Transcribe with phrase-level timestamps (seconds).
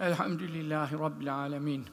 [0.00, 1.86] Elhamdülillahi Rabbil alemin.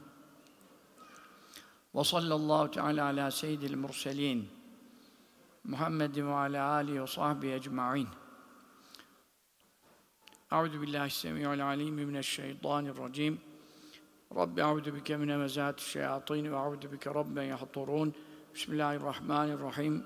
[1.96, 4.50] Ve sallallahu teala ala seyyidil murselin.
[5.64, 8.08] Muhammedin ve ala alihi ve sahbihi ecma'in.
[10.52, 13.40] Euzu billahi semiul alim mineşşeytanirracim.
[14.36, 18.14] Rabbi euzu bike min hemezatiş şeyatin ve euzu bike rabben yahdurun.
[18.56, 20.06] Bismillahirrahmanirrahim.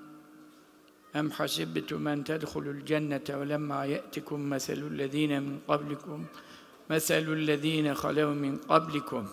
[1.14, 6.49] Em hasibtum en tedhulul cennete ve lemma ye'tikum meselul lezine min qablikum meselul lezine
[6.90, 9.26] halev min qablikum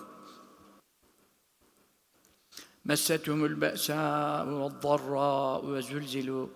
[2.84, 6.48] messetumul be'sâ'u ve'd-darrâ'u ve zulzilû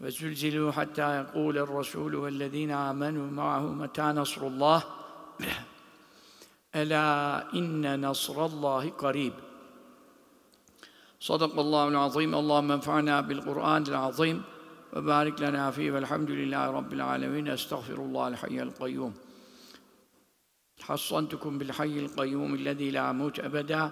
[0.00, 4.84] وزلزلوا حتى يقول الرسول والذين آمنوا معه متى نصر الله؟
[6.74, 7.08] ألا
[7.54, 9.32] إن نصر الله قريب.
[11.20, 12.34] صدق الله العظيم.
[12.34, 14.42] اللهم انفعنا بالقرآن العظيم.
[14.92, 17.48] وبارك لنا فيه والحمد لله رب العالمين.
[17.48, 19.14] أستغفر الله الحي القيوم.
[20.85, 23.91] حصنتكم بالحي القيوم الذي لا أموت أبدا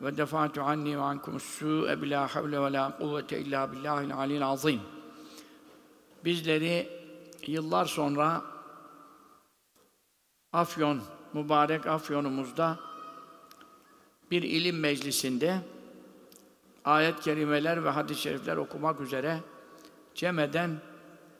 [0.00, 4.80] ودفعت عني وعنكم السوء بلا حول ولا قوة إلا بالله العلي العظيم
[6.24, 6.88] bizleri
[7.46, 8.42] yıllar sonra
[10.52, 12.78] Afyon, mübarek Afyon'umuzda
[14.30, 15.60] bir ilim meclisinde
[16.84, 19.40] ayet-i kerimeler ve hadis-i şerifler okumak üzere
[20.14, 20.80] cem eden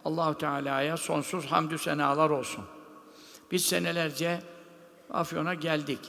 [0.05, 2.65] Allahu Teala'ya sonsuz hamdü senalar olsun.
[3.51, 4.43] Biz senelerce
[5.12, 6.00] Afyon'a geldik.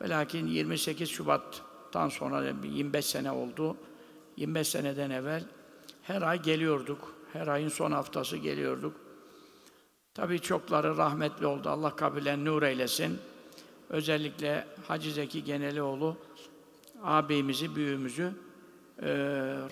[0.00, 3.76] Ve lakin 28 Şubat'tan sonra 25 sene oldu.
[4.36, 5.44] 25 seneden evvel
[6.02, 7.14] her ay geliyorduk.
[7.32, 8.96] Her ayın son haftası geliyorduk.
[10.14, 11.68] Tabii çokları rahmetli oldu.
[11.68, 13.18] Allah kabilen nur eylesin.
[13.90, 16.16] Özellikle Hacı Zeki Genelioğlu
[17.02, 18.32] ağabeyimizi, büyüğümüzü
[19.02, 19.08] e,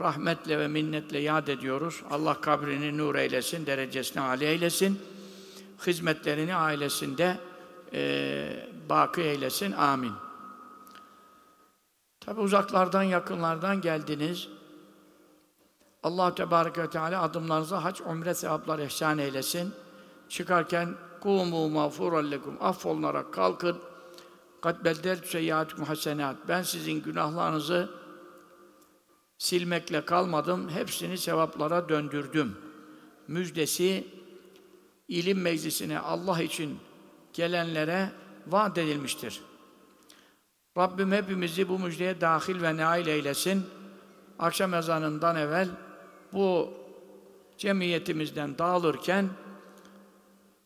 [0.01, 2.03] rahmetle ve minnetle yad ediyoruz.
[2.11, 5.01] Allah kabrini nur eylesin, derecesini âli eylesin.
[5.87, 7.37] Hizmetlerini ailesinde
[7.93, 9.73] e, baki eylesin.
[9.73, 10.13] Amin.
[12.21, 14.49] Tabi uzaklardan, yakınlardan geldiniz.
[16.03, 19.75] Allah Tebareke ve Teala adımlarınıza hac, umre sevaplar ihsan eylesin.
[20.29, 23.79] Çıkarken kumu mağfuran lekum affolunarak kalkın.
[24.63, 26.37] Kad beldel seyyiatikum hasenat.
[26.49, 27.91] Ben sizin günahlarınızı
[29.39, 30.69] silmekle kalmadım.
[30.69, 32.57] Hepsini sevaplara döndürdüm.
[33.29, 34.07] Müjdesi
[35.09, 36.79] ilim meclisine Allah için
[37.33, 38.11] gelenlere
[38.47, 39.43] vaat edilmiştir.
[40.79, 43.67] Rabbim hepimizi bu müjdeye dahil ve nail eylesin.
[44.39, 45.69] Akşam ezanından evvel
[46.33, 46.75] bu
[47.59, 49.29] cemiyetimizden dağılırken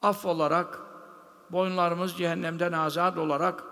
[0.02, 0.78] af olarak
[1.50, 3.64] boyunlarımız cehennemden azat olarak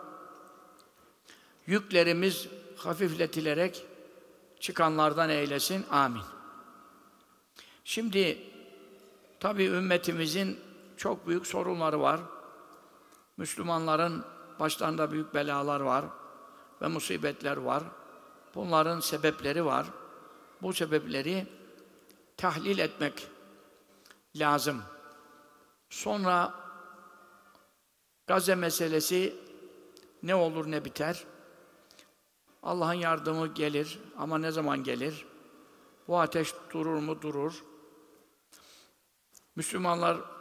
[1.66, 3.84] yüklerimiz hafifletilerek
[4.60, 5.84] çıkanlardan eylesin.
[5.90, 6.22] Amin.
[7.84, 8.38] Şimdi
[9.40, 10.60] tabi ümmetimizin
[10.96, 12.20] çok büyük sorunları var.
[13.36, 14.24] Müslümanların
[14.60, 16.04] başlarında büyük belalar var
[16.82, 17.82] ve musibetler var.
[18.54, 19.86] Bunların sebepleri var.
[20.62, 21.46] Bu sebepleri
[22.36, 23.28] tahlil etmek
[24.36, 24.82] lazım.
[25.90, 26.62] Sonra
[28.26, 29.36] Gazze meselesi
[30.22, 31.24] ne olur ne biter.
[32.62, 35.26] Allah'ın yardımı gelir ama ne zaman gelir?
[36.08, 37.22] Bu ateş durur mu?
[37.22, 37.64] Durur.
[39.56, 40.31] Müslümanlar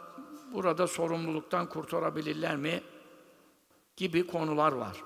[0.53, 2.83] burada sorumluluktan kurtarabilirler mi?
[3.97, 5.03] Gibi konular var.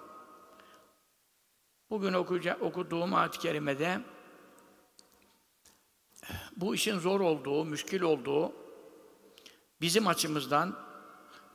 [1.90, 2.14] Bugün
[2.62, 4.02] okuduğum ayet-i kerimede
[6.56, 8.54] bu işin zor olduğu, müşkil olduğu
[9.82, 10.80] bizim açımızdan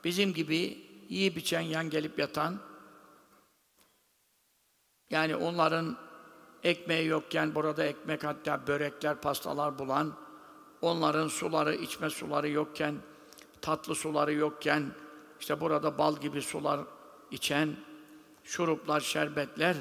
[0.04, 0.56] bizim gibi
[1.08, 2.60] iyi biçen, yan gelip yatan
[5.10, 5.96] yani onların
[6.62, 10.16] ekmeği yokken burada ekmek hatta börekler, pastalar bulan
[10.80, 12.94] onların suları, içme suları yokken
[13.62, 14.84] tatlı suları yokken
[15.40, 16.80] işte burada bal gibi sular
[17.30, 17.76] içen
[18.44, 19.76] şuruplar, şerbetler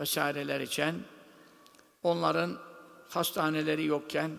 [0.00, 0.94] vesaireler içen
[2.02, 2.58] onların
[3.08, 4.30] hastaneleri yokken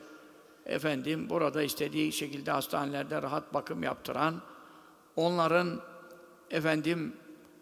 [0.66, 4.42] efendim burada istediği şekilde hastanelerde rahat bakım yaptıran,
[5.16, 5.82] onların
[6.52, 7.16] efendim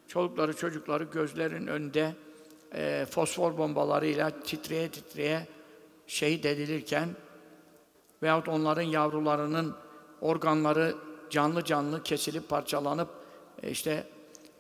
[0.08, 2.16] çocukları çocukları gözlerin önünde
[2.74, 5.48] e, fosfor bombalarıyla titreye titreye
[6.08, 7.10] şehit edilirken
[8.24, 9.76] veyahut onların yavrularının
[10.22, 10.96] organları
[11.30, 13.10] canlı canlı kesilip parçalanıp
[13.64, 14.08] e, işte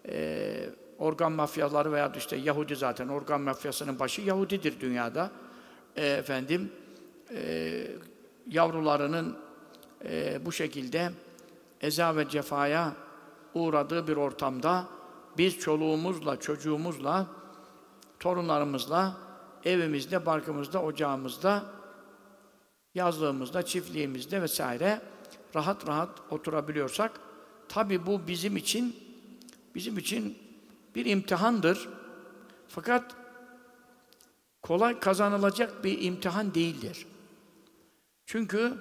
[0.09, 0.69] e,
[1.00, 5.31] organ mafyaları veya işte Yahudi zaten organ mafyasının başı Yahudidir dünyada.
[5.95, 6.71] E, efendim
[7.31, 7.88] e,
[8.48, 9.38] yavrularının
[10.06, 11.12] e, bu şekilde
[11.81, 12.94] eza ve cefaya
[13.53, 14.86] uğradığı bir ortamda
[15.38, 17.27] biz çoluğumuzla, çocuğumuzla,
[18.19, 19.18] torunlarımızla,
[19.65, 21.63] evimizde, barkımızda, ocağımızda,
[22.95, 25.01] yazlığımızda, çiftliğimizde vesaire
[25.57, 27.19] rahat rahat oturabiliyorsak,
[27.69, 28.95] tabi bu bizim için
[29.75, 30.38] bizim için
[30.95, 31.89] bir imtihandır.
[32.68, 33.15] Fakat
[34.62, 37.06] kolay kazanılacak bir imtihan değildir.
[38.25, 38.74] Çünkü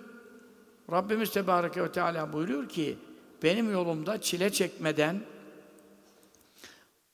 [0.90, 2.98] Rabbimiz Tebareke ve Teala buyuruyor ki
[3.42, 5.22] benim yolumda çile çekmeden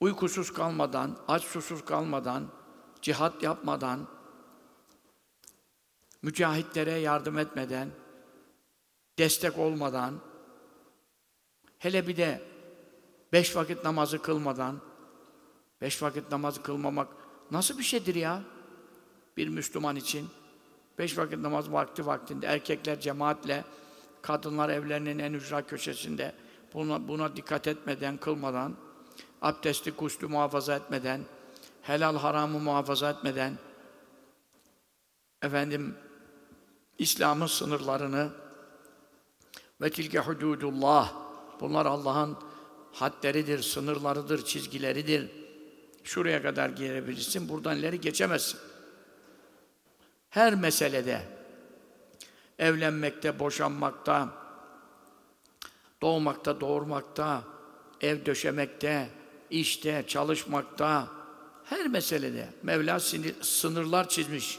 [0.00, 2.47] uykusuz kalmadan, aç susuz kalmadan,
[3.03, 4.08] cihat yapmadan,
[6.23, 7.88] mücahitlere yardım etmeden,
[9.19, 10.20] destek olmadan,
[11.79, 12.43] hele bir de
[13.32, 14.81] beş vakit namazı kılmadan,
[15.81, 17.09] beş vakit namazı kılmamak
[17.50, 18.43] nasıl bir şeydir ya?
[19.37, 20.29] Bir Müslüman için
[20.99, 23.64] beş vakit namaz vakti vaktinde erkekler cemaatle,
[24.23, 26.35] kadınlar evlerinin en ücra köşesinde
[26.75, 28.76] buna, buna dikkat etmeden, kılmadan,
[29.43, 31.20] abdesti, guslü muhafaza etmeden,
[31.82, 33.58] helal haramı muhafaza etmeden,
[35.43, 35.94] efendim,
[36.99, 38.42] İslam'ın sınırlarını
[39.82, 41.12] ve tilke hududullah,
[41.61, 42.37] bunlar Allah'ın
[42.93, 45.31] hadleridir, sınırlarıdır, çizgileridir.
[46.05, 48.61] Şuraya kadar girebilirsin, buradan ileri geçemezsin.
[50.31, 51.23] Her meselede,
[52.58, 54.29] evlenmekte, boşanmakta,
[56.02, 57.43] doğmakta, doğurmakta,
[58.00, 59.08] ev döşemekte,
[59.50, 61.08] işte, çalışmakta,
[61.64, 63.00] her meselede Mevla
[63.40, 64.58] sınırlar çizmiş.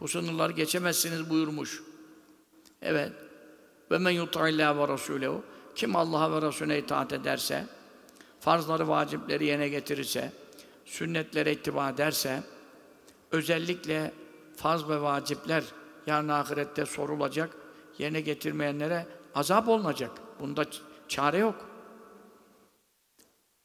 [0.00, 1.82] Bu sınırları geçemezsiniz buyurmuş.
[2.82, 3.12] Evet.
[3.92, 5.40] Ve men yuta'illâ ve rasûlehu
[5.74, 7.66] kim Allah'a ve Resulüne itaat ederse,
[8.40, 10.32] farzları, vacipleri yerine getirirse,
[10.84, 12.42] sünnetlere ittiba ederse,
[13.30, 14.12] özellikle
[14.56, 15.64] farz ve vacipler
[16.06, 17.56] yarın ahirette sorulacak,
[17.98, 20.10] yerine getirmeyenlere azap olunacak.
[20.40, 20.64] Bunda
[21.08, 21.66] çare yok.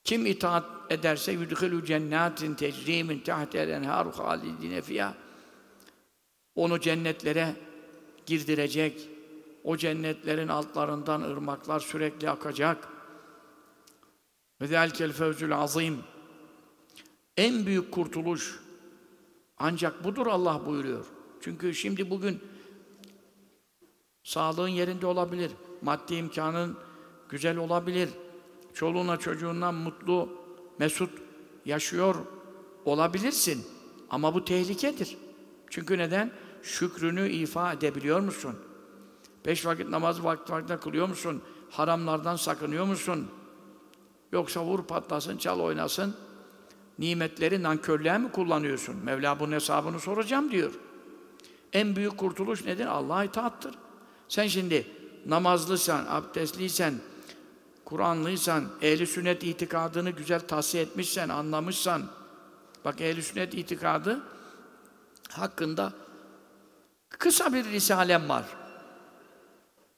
[0.03, 5.13] Kim itaat ederse yudhilü cennetin tecri min tahti'l enharu halidine fiha.
[6.55, 7.55] Onu cennetlere
[8.25, 9.16] girdirecek.
[9.67, 12.87] O cennetlerin altlarından ırmaklar sürekli akacak.
[14.61, 15.97] Ve zelkel fevzül azim.
[17.37, 18.59] En büyük kurtuluş
[19.57, 21.05] ancak budur Allah buyuruyor.
[21.41, 22.39] Çünkü şimdi bugün
[24.23, 26.77] sağlığın yerinde olabilir, maddi imkanın
[27.29, 28.09] güzel olabilir,
[28.73, 30.29] çoluğuna çocuğundan mutlu,
[30.79, 31.11] mesut
[31.65, 32.15] yaşıyor
[32.85, 33.65] olabilirsin.
[34.09, 35.17] Ama bu tehlikedir.
[35.69, 36.31] Çünkü neden?
[36.63, 38.66] Şükrünü ifa edebiliyor musun?
[39.47, 41.41] Beş vakit namazı vakti vaktinde kılıyor musun?
[41.69, 43.27] Haramlardan sakınıyor musun?
[44.31, 46.15] Yoksa vur patlasın, çal oynasın.
[46.99, 48.95] Nimetleri nankörlüğe mi kullanıyorsun?
[48.95, 50.71] Mevla bunun hesabını soracağım diyor.
[51.73, 52.85] En büyük kurtuluş nedir?
[52.85, 53.75] Allah'a itaattır.
[54.27, 54.87] Sen şimdi
[55.25, 56.93] namazlıysan, abdestliysen,
[57.85, 62.01] Kur'anlıysan, ehli sünnet itikadını güzel tahsiye etmişsen, anlamışsan,
[62.85, 64.23] bak ehli sünnet itikadı
[65.29, 65.93] hakkında
[67.09, 68.56] kısa bir risalem var.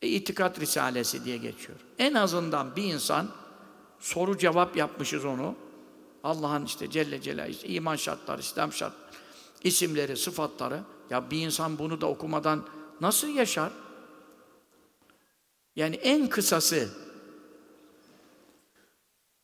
[0.02, 1.78] E, itikat risalesi diye geçiyor.
[1.98, 3.28] En azından bir insan
[4.00, 5.56] soru cevap yapmışız onu.
[6.24, 9.16] Allah'ın işte Celle Celaluhu işte iman şartları, İslam şartları,
[9.64, 10.84] isimleri, sıfatları.
[11.10, 12.66] Ya bir insan bunu da okumadan
[13.02, 13.72] nasıl yaşar?
[15.76, 16.90] Yani en kısası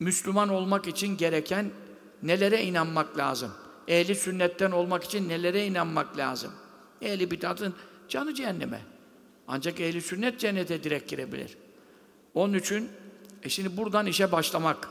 [0.00, 1.70] Müslüman olmak için gereken
[2.22, 3.52] nelere inanmak lazım?
[3.88, 6.52] Ehli sünnetten olmak için nelere inanmak lazım?
[7.02, 7.74] Ehli bidatın
[8.08, 8.95] canı cehenneme.
[9.48, 11.58] Ancak ehli sünnet cennete direkt girebilir.
[12.34, 12.90] Onun için
[13.42, 14.88] e şimdi buradan işe başlamak.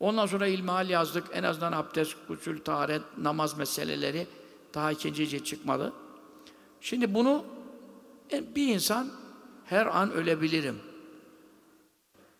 [0.00, 1.24] Ondan sonra ilmihal yazdık.
[1.32, 4.26] En azından abdest, gusül, taharet, namaz meseleleri
[4.74, 5.92] daha ikinci çıkmadı.
[6.80, 7.44] Şimdi bunu
[8.32, 9.10] e, bir insan
[9.64, 10.78] her an ölebilirim.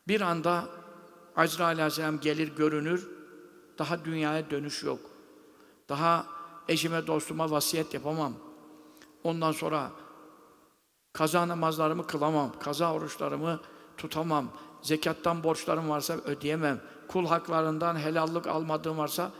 [0.08, 0.68] Bir anda
[1.36, 3.08] Azrail Aleyhisselam gelir görünür,
[3.78, 5.00] daha dünyaya dönüş yok.
[5.88, 6.26] Daha
[6.68, 8.34] eşime dostuma vasiyet yapamam.
[9.24, 9.90] Ondan sonra
[11.14, 13.60] kaza namazlarımı kılamam, kaza oruçlarımı
[13.96, 14.48] tutamam,
[14.82, 19.30] zekattan borçlarım varsa ödeyemem, kul haklarından helallik almadığım varsa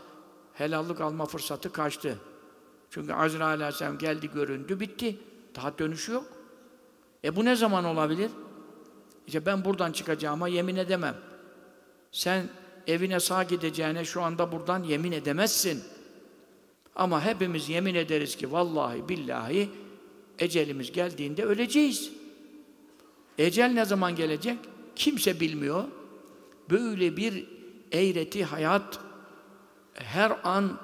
[0.53, 2.19] helallik alma fırsatı kaçtı.
[2.89, 5.19] Çünkü Azrail Aleyhisselam geldi, göründü, bitti.
[5.55, 6.25] Daha dönüşü yok.
[7.23, 8.31] E bu ne zaman olabilir?
[9.27, 11.15] İşte ben buradan çıkacağıma yemin edemem.
[12.11, 12.49] Sen
[12.87, 15.83] evine sağ gideceğine şu anda buradan yemin edemezsin.
[16.95, 19.69] Ama hepimiz yemin ederiz ki vallahi billahi
[20.39, 22.11] ecelimiz geldiğinde öleceğiz.
[23.37, 24.57] Ecel ne zaman gelecek?
[24.95, 25.83] Kimse bilmiyor.
[26.69, 27.47] Böyle bir
[27.91, 28.99] eğreti hayat
[29.93, 30.79] her an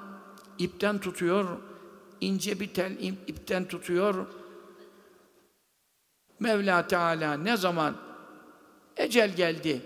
[0.58, 1.58] ipten tutuyor,
[2.20, 4.26] ince bir tel ipten tutuyor.
[6.40, 7.96] Mevla Teala ne zaman
[8.96, 9.80] ecel geldi,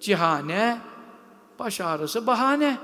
[0.00, 0.80] cihane,
[1.58, 2.78] baş ağrısı bahane.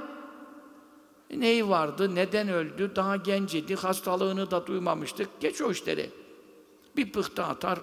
[1.31, 5.29] Neyi vardı, neden öldü, daha genç idi, hastalığını da duymamıştık.
[5.41, 6.11] Geç o işleri.
[6.97, 7.81] Bir pıhtı atar,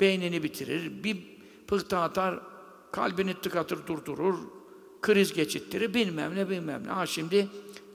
[0.00, 1.18] beynini bitirir, bir
[1.66, 2.40] pıhtı atar,
[2.92, 4.38] kalbini tıkatır durdurur,
[5.02, 6.90] kriz geçittirir, bilmem ne bilmem ne.
[6.90, 7.48] Ha şimdi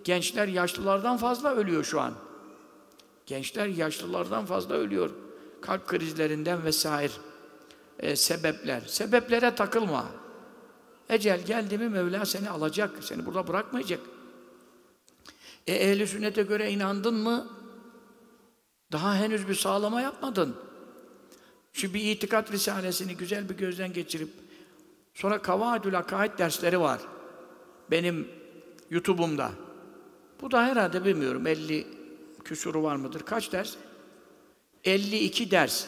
[0.03, 2.13] gençler yaşlılardan fazla ölüyor şu an.
[3.25, 5.09] Gençler yaşlılardan fazla ölüyor.
[5.61, 7.13] Kalp krizlerinden vesaire
[7.99, 8.81] e, sebepler.
[8.81, 10.05] Sebeplere takılma.
[11.09, 12.91] Ecel geldi mi Mevla seni alacak.
[13.01, 13.99] Seni burada bırakmayacak.
[15.67, 17.56] E ehli sünnete göre inandın mı?
[18.91, 20.55] Daha henüz bir sağlama yapmadın.
[21.73, 24.29] Şu bir itikat risalesini güzel bir gözden geçirip
[25.13, 27.01] sonra Kavaidül Akaid dersleri var.
[27.91, 28.27] Benim
[28.89, 29.51] YouTube'umda.
[30.41, 31.87] Bu da herhalde bilmiyorum 50
[32.43, 33.19] küsuru var mıdır?
[33.19, 33.75] Kaç ders?
[34.83, 35.87] 52 ders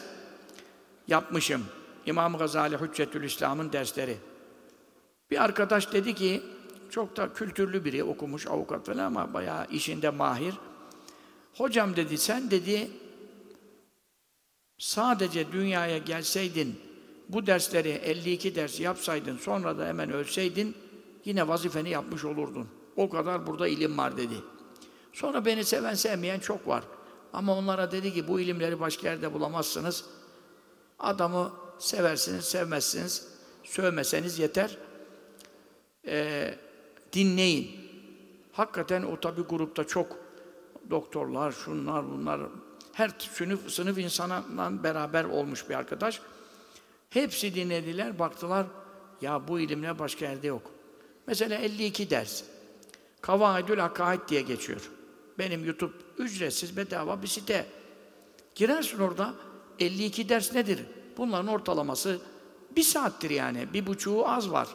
[1.08, 1.64] yapmışım.
[2.06, 4.16] İmam Gazali Hüccetül İslam'ın dersleri.
[5.30, 6.42] Bir arkadaş dedi ki,
[6.90, 10.54] çok da kültürlü biri, okumuş, avukat falan ama bayağı işinde mahir.
[11.60, 12.90] Hocam dedi, sen dedi,
[14.78, 16.80] sadece dünyaya gelseydin,
[17.28, 20.76] bu dersleri 52 ders yapsaydın, sonra da hemen ölseydin,
[21.24, 22.68] yine vazifeni yapmış olurdun.
[22.96, 24.34] O kadar burada ilim var dedi.
[25.12, 26.84] Sonra beni seven sevmeyen çok var.
[27.32, 30.04] Ama onlara dedi ki bu ilimleri başka yerde bulamazsınız.
[30.98, 33.28] Adamı seversiniz, sevmezsiniz.
[33.64, 34.78] Sövmeseniz yeter.
[36.06, 36.54] Ee,
[37.12, 37.70] dinleyin.
[38.52, 40.29] Hakikaten o tabi grupta çok
[40.90, 42.40] doktorlar, şunlar, bunlar,
[42.92, 44.44] her sınıf, sınıf insanla
[44.84, 46.20] beraber olmuş bir arkadaş.
[47.10, 48.66] Hepsi dinlediler, baktılar,
[49.20, 50.62] ya bu ilimler başka yerde yok.
[51.26, 52.42] Mesela 52 ders.
[53.20, 54.90] Kavaidül Akaid diye geçiyor.
[55.38, 57.66] Benim YouTube ücretsiz, bedava bir site.
[58.54, 59.34] Girersin orada,
[59.78, 60.80] 52 ders nedir?
[61.16, 62.18] Bunların ortalaması
[62.76, 63.68] bir saattir yani.
[63.72, 64.68] Bir buçuğu az var.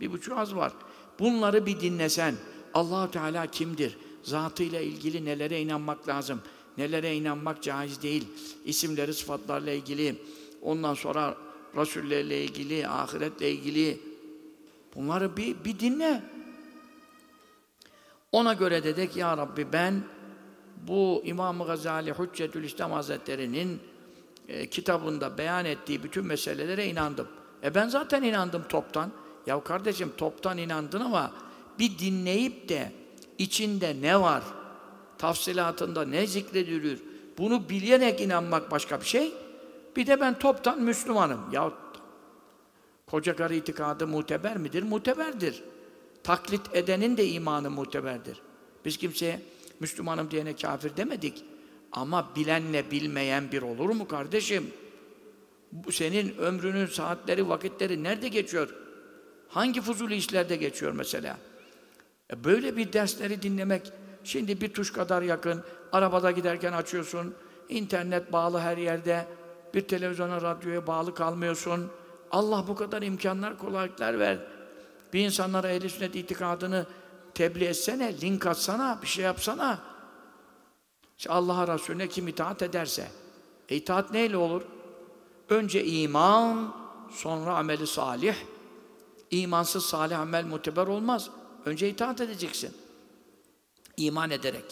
[0.00, 0.72] Bir buçuğu az var.
[1.18, 2.34] Bunları bir dinlesen,
[2.74, 3.98] allah Teala kimdir?
[4.28, 6.40] Zatıyla ilgili nelere inanmak lazım?
[6.78, 8.28] Nelere inanmak caiz değil?
[8.64, 10.16] İsimleri, sıfatlarla ilgili,
[10.62, 11.36] ondan sonra
[11.76, 14.00] Resullerle ilgili, ahiretle ilgili
[14.94, 16.22] bunları bir, bir dinle.
[18.32, 20.02] Ona göre dedik ya Rabbi ben
[20.88, 23.80] bu İmam-ı Gazali Hüccetül İslam Hazretleri'nin
[24.48, 27.28] e, kitabında beyan ettiği bütün meselelere inandım.
[27.62, 29.12] E ben zaten inandım toptan.
[29.46, 31.32] Ya kardeşim toptan inandın ama
[31.78, 32.92] bir dinleyip de
[33.38, 34.42] içinde ne var?
[35.18, 36.98] Tafsilatında ne zikrediliyor?
[37.38, 39.32] Bunu bilerek inanmak başka bir şey.
[39.96, 41.40] Bir de ben toptan Müslümanım.
[41.52, 41.72] Ya
[43.06, 44.82] koca karı itikadı muteber midir?
[44.82, 45.62] Muteberdir.
[46.22, 48.40] Taklit edenin de imanı muteberdir.
[48.84, 49.40] Biz kimseye
[49.80, 51.44] Müslümanım diyene kafir demedik.
[51.92, 54.70] Ama bilenle bilmeyen bir olur mu kardeşim?
[55.72, 58.74] Bu senin ömrünün saatleri, vakitleri nerede geçiyor?
[59.48, 61.38] Hangi fuzuli işlerde geçiyor mesela?
[62.32, 63.92] E böyle bir dersleri dinlemek,
[64.24, 67.34] şimdi bir tuş kadar yakın, arabada giderken açıyorsun,
[67.68, 69.26] internet bağlı her yerde,
[69.74, 71.90] bir televizyona, radyoya bağlı kalmıyorsun.
[72.30, 74.38] Allah bu kadar imkanlar, kolaylıklar ver.
[75.12, 76.86] Bir insanlara ehl sünnet itikadını
[77.34, 79.78] tebliğ etsene, link atsana, bir şey yapsana.
[81.18, 83.08] İşte Allah'a Resulüne kim itaat ederse.
[83.68, 84.62] E itaat neyle olur?
[85.48, 86.74] Önce iman,
[87.10, 88.34] sonra ameli salih.
[89.30, 91.30] İmansız salih amel muteber olmaz.
[91.68, 92.76] Önce itaat edeceksin.
[93.96, 94.64] İman ederek.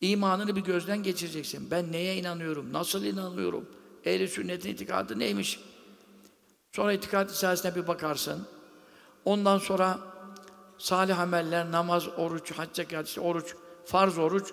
[0.00, 1.70] İmanını bir gözden geçireceksin.
[1.70, 2.72] Ben neye inanıyorum?
[2.72, 3.68] Nasıl inanıyorum?
[4.04, 5.60] Ehl-i sünnetin itikadı neymiş?
[6.72, 8.46] Sonra itikat içerisine bir bakarsın.
[9.24, 9.98] Ondan sonra
[10.78, 14.52] salih ameller, namaz, oruç, hac, zekat, oruç, farz oruç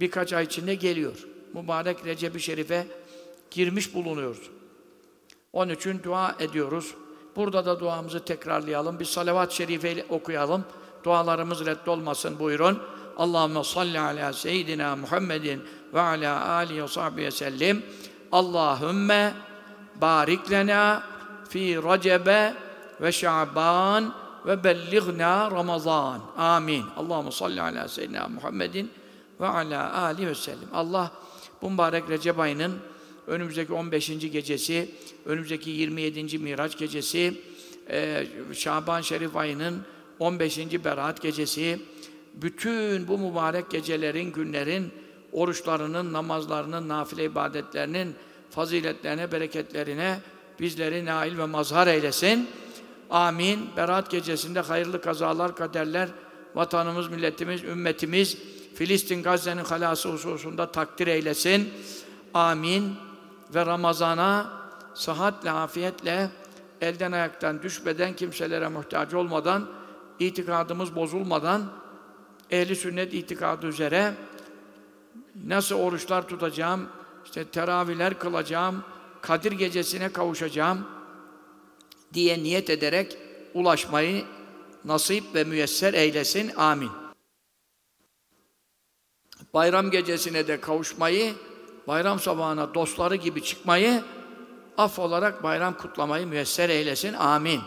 [0.00, 1.26] birkaç ay içinde geliyor.
[1.54, 2.86] Mübarek Recep-i Şerif'e
[3.50, 4.50] girmiş bulunuyoruz.
[5.52, 6.94] Onun için dua ediyoruz.
[7.36, 9.00] Burada da duamızı tekrarlayalım.
[9.00, 10.64] Bir salavat-ı şerife okuyalım.
[11.04, 12.78] Dualarımız reddolmasın buyurun.
[13.16, 15.62] Allahumme salli ala seyyidina Muhammedin
[15.94, 17.82] ve ala alihi ve sahbihi sellem.
[18.32, 19.34] Allahümme
[20.00, 21.02] barik lena
[21.48, 22.54] fi Recebe
[23.00, 24.14] ve Şaban
[24.46, 26.20] ve bellighna Ramazan.
[26.36, 26.84] Amin.
[26.96, 28.90] Allahumme salli ala seyyidina Muhammedin
[29.40, 30.68] ve ala alihi ve sellem.
[30.72, 31.10] Allah
[31.62, 32.78] bu mübarek Recep ayının
[33.26, 34.08] önümüzdeki 15.
[34.08, 34.94] gecesi,
[35.26, 36.38] önümüzdeki 27.
[36.38, 37.40] Miraç gecesi,
[38.52, 39.82] Şaban Şerif ayının
[40.18, 40.58] 15.
[40.84, 41.80] Berat gecesi,
[42.34, 44.92] bütün bu mübarek gecelerin, günlerin,
[45.32, 48.14] oruçlarının, namazlarının, nafile ibadetlerinin
[48.50, 50.18] faziletlerine, bereketlerine
[50.60, 52.48] bizleri nail ve mazhar eylesin.
[53.10, 53.68] Amin.
[53.76, 56.08] Berat gecesinde hayırlı kazalar, kaderler,
[56.54, 58.38] vatanımız, milletimiz, ümmetimiz,
[58.74, 61.70] Filistin, Gazze'nin halası hususunda takdir eylesin.
[62.34, 62.94] Amin.
[63.54, 64.52] Ve Ramazan'a
[64.94, 66.30] sıhhatle, afiyetle,
[66.80, 69.68] elden ayaktan düşmeden, kimselere muhtaç olmadan,
[70.26, 71.72] itikadımız bozulmadan,
[72.50, 74.14] ehli sünnet itikadı üzere
[75.44, 76.88] nasıl oruçlar tutacağım,
[77.24, 78.84] işte teravihler kılacağım,
[79.22, 80.86] Kadir gecesine kavuşacağım
[82.14, 83.18] diye niyet ederek
[83.54, 84.24] ulaşmayı
[84.84, 86.52] nasip ve müyesser eylesin.
[86.56, 86.90] Amin.
[89.54, 91.34] Bayram gecesine de kavuşmayı,
[91.88, 94.02] bayram sabahına dostları gibi çıkmayı,
[94.78, 97.12] af olarak bayram kutlamayı müyesser eylesin.
[97.12, 97.60] Amin.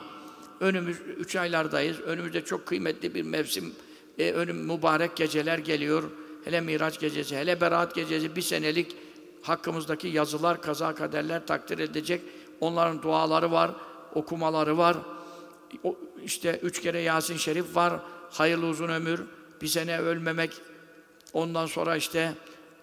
[0.60, 2.00] Önümüz üç aylardayız.
[2.00, 3.74] Önümüzde çok kıymetli bir mevsim,
[4.20, 6.04] e, önüm mübarek geceler geliyor.
[6.44, 8.96] Hele Miraç gecesi, hele Berat gecesi bir senelik
[9.42, 12.22] hakkımızdaki yazılar, kaza kaderler takdir edecek.
[12.60, 13.72] Onların duaları var,
[14.14, 14.98] okumaları var.
[15.84, 17.94] O, işte üç kere Yasin Şerif var.
[18.32, 19.22] Hayırlı uzun ömür,
[19.62, 20.52] bir sene ölmemek.
[21.34, 22.34] Ondan sonra işte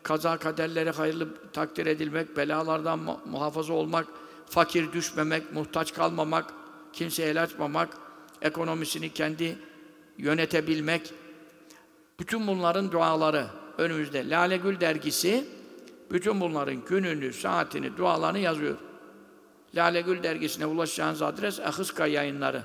[0.03, 4.07] kaza kaderleri hayırlı takdir edilmek, belalardan muhafaza olmak,
[4.47, 6.55] fakir düşmemek, muhtaç kalmamak,
[6.93, 7.97] kimseye el açmamak,
[8.43, 9.59] ekonomisini kendi
[10.19, 11.13] yönetebilmek.
[12.21, 13.47] Bütün bunların duaları
[13.79, 14.29] önümüzde.
[14.29, 15.45] Lale Gül dergisi
[16.11, 18.77] bütün bunların gününü, saatini, dualarını yazıyor.
[19.75, 22.63] Lale Gül dergisine ulaşacağınız adres Ahıska yayınları.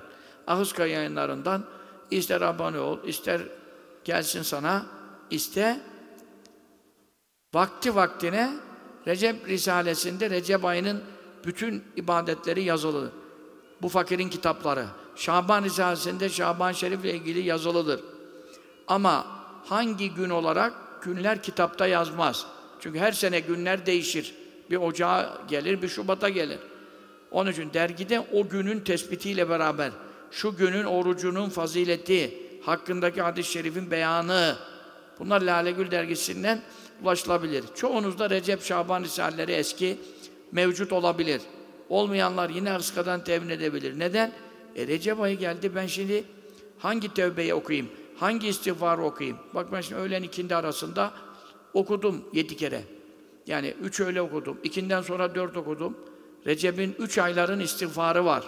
[0.47, 1.65] Ahıska yayınlarından
[2.11, 3.41] ister abone ol, ister
[4.03, 4.85] gelsin sana,
[5.29, 5.79] iste
[7.53, 8.53] vakti vaktine
[9.07, 11.03] Recep Risalesi'nde Recep ayının
[11.45, 13.11] bütün ibadetleri yazılı.
[13.81, 14.85] Bu fakirin kitapları.
[15.15, 17.99] Şaban Risalesi'nde Şaban Şerif ile ilgili yazılıdır.
[18.87, 19.27] Ama
[19.65, 22.45] hangi gün olarak günler kitapta yazmaz.
[22.79, 24.35] Çünkü her sene günler değişir.
[24.69, 26.59] Bir Ocağa gelir, bir Şubat'a gelir.
[27.31, 29.91] Onun için dergide o günün tespitiyle beraber
[30.31, 34.55] şu günün orucunun fazileti, hakkındaki hadis-i şerifin beyanı,
[35.19, 36.61] bunlar Lale Gül dergisinden
[37.03, 37.63] ulaşılabilir.
[37.75, 39.97] Çoğunuzda Recep, Şaban Risaleleri eski
[40.51, 41.41] mevcut olabilir.
[41.89, 43.99] Olmayanlar yine Hırska'dan temin edebilir.
[43.99, 44.31] Neden?
[44.75, 46.23] E Recep ayı geldi, ben şimdi
[46.79, 47.89] hangi tevbeyi okuyayım?
[48.19, 49.37] Hangi istiğfarı okuyayım?
[49.55, 51.13] Bak ben şimdi öğlen ikindi arasında
[51.73, 52.83] okudum yedi kere.
[53.47, 54.57] Yani üç öğle okudum.
[54.63, 55.97] İkinden sonra dört okudum.
[56.45, 58.43] Recep'in üç ayların istiğfarı var.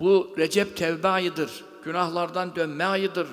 [0.00, 1.64] Bu Recep tevbe ayıdır.
[1.84, 3.28] Günahlardan dönme ayıdır.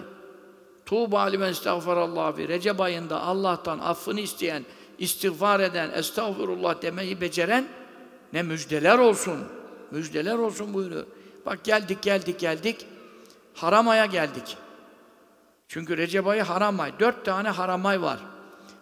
[0.85, 2.47] Tuğba limen estağfarallah fi.
[2.47, 4.65] Recep ayında Allah'tan affını isteyen,
[4.99, 7.67] istiğfar eden, estağfurullah demeyi beceren
[8.33, 9.39] ne müjdeler olsun.
[9.91, 11.05] Müjdeler olsun buyuruyor.
[11.45, 12.87] Bak geldik geldik geldik.
[13.53, 14.57] Haram aya geldik.
[15.67, 16.99] Çünkü Recep ayı haram ay.
[16.99, 18.19] Dört tane haram ay var.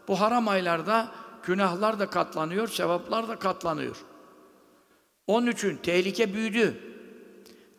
[0.07, 1.12] Bu haram aylarda
[1.43, 3.95] günahlar da katlanıyor, sevaplar da katlanıyor.
[5.27, 6.81] Onun için tehlike büyüdü.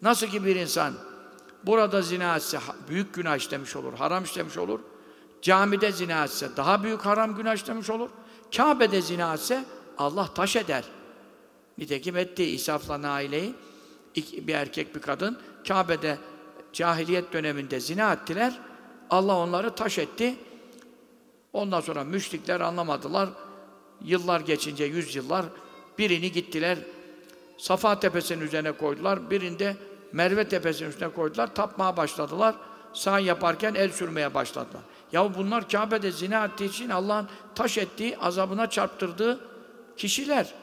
[0.03, 0.95] Nasıl ki bir insan
[1.67, 4.81] burada zina etse büyük günah işlemiş olur, haram işlemiş olur.
[5.43, 8.11] Camide zina etse daha büyük haram günah işlemiş olur.
[8.57, 9.65] Kabe'de zina etse
[9.99, 10.85] Allah taş eder.
[11.81, 13.55] Nitekim etti İsaf'la Naile'yi
[14.17, 15.39] bir erkek bir kadın
[15.69, 16.19] Kabe'de
[16.73, 18.59] cahiliyet döneminde zina ettiler.
[19.11, 20.35] Allah onları taş etti.
[21.53, 23.29] Ondan sonra müşrikler anlamadılar.
[24.05, 25.47] Yıllar geçince, yüz yıllar
[25.99, 26.79] birini gittiler
[27.59, 29.31] Safa tepesinin üzerine koydular.
[29.31, 29.77] Birinde
[30.13, 31.55] Merve tepesinin üstüne koydular.
[31.55, 32.55] Tapmaya başladılar.
[32.93, 34.83] Sağ yaparken el sürmeye başladılar.
[35.13, 39.41] Ya bunlar Kabe'de zina ettiği için Allah'ın taş ettiği, azabına çarptırdığı
[39.97, 40.55] kişiler.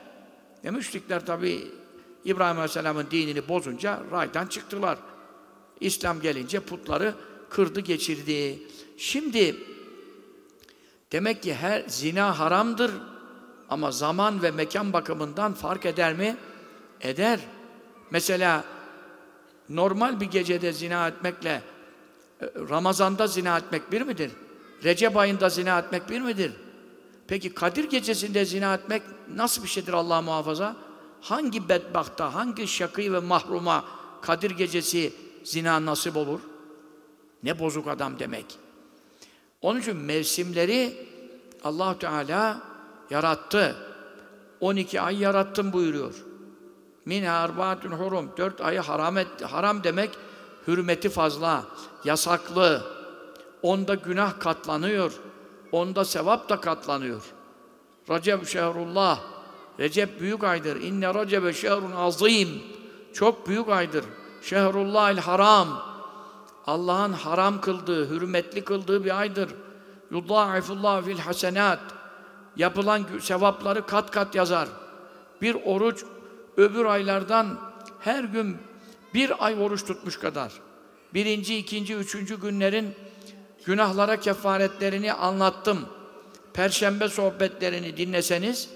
[0.64, 1.72] E müşrikler tabi
[2.26, 4.98] İbrahim Aleyhisselam'ın dinini bozunca raydan çıktılar.
[5.80, 7.14] İslam gelince putları
[7.50, 8.60] kırdı geçirdi.
[8.98, 9.56] Şimdi
[11.12, 12.92] demek ki her zina haramdır
[13.70, 16.38] ama zaman ve mekan bakımından fark eder mi?
[17.02, 17.40] Eder.
[18.12, 18.64] Mesela
[19.70, 21.62] normal bir gecede zina etmekle
[22.42, 24.32] e, Ramazan'da zina etmek bir midir?
[24.84, 26.52] Recep ayında zina etmek bir midir?
[27.28, 29.02] Peki Kadir gecesinde zina etmek
[29.36, 30.76] nasıl bir şeydir Allah muhafaza?
[31.22, 33.86] Hangi bedbahta, hangi şakî ve mahruma
[34.22, 35.14] Kadir gecesi
[35.44, 36.40] zina nasip olur?
[37.44, 38.46] Ne bozuk adam demek.
[39.62, 41.08] Onun için mevsimleri
[41.64, 42.62] allah Teala
[43.10, 43.76] yarattı.
[44.60, 46.14] 12 ay yarattım buyuruyor.
[47.06, 48.32] Min arbaatun hurum.
[48.38, 50.10] Dört ayı haram, et, haram demek
[50.68, 51.64] hürmeti fazla,
[52.04, 52.84] yasaklı.
[53.62, 55.12] Onda günah katlanıyor.
[55.72, 57.22] Onda sevap da katlanıyor.
[58.10, 59.20] Recep şehrullah.
[59.80, 60.82] Recep büyük aydır.
[60.82, 62.50] İnne Recebe şehrun azim.
[63.14, 64.06] Çok büyük aydır.
[64.42, 65.68] Şehrullahil haram.
[66.68, 69.50] Allah'ın haram kıldığı, hürmetli kıldığı bir aydır.
[70.12, 71.80] Yudâifullah fil hasenat.
[72.56, 74.68] Yapılan sevapları kat kat yazar.
[75.42, 76.04] Bir oruç
[76.58, 77.60] öbür aylardan
[78.00, 78.58] her gün
[79.14, 80.52] bir ay oruç tutmuş kadar.
[81.14, 82.96] Birinci, ikinci, üçüncü günlerin
[83.68, 85.80] günahlara kefaretlerini anlattım.
[86.54, 88.70] Perşembe sohbetlerini dinleseniz,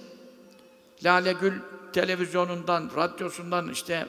[1.04, 1.54] Lale Gül
[1.94, 4.08] televizyonundan, radyosundan işte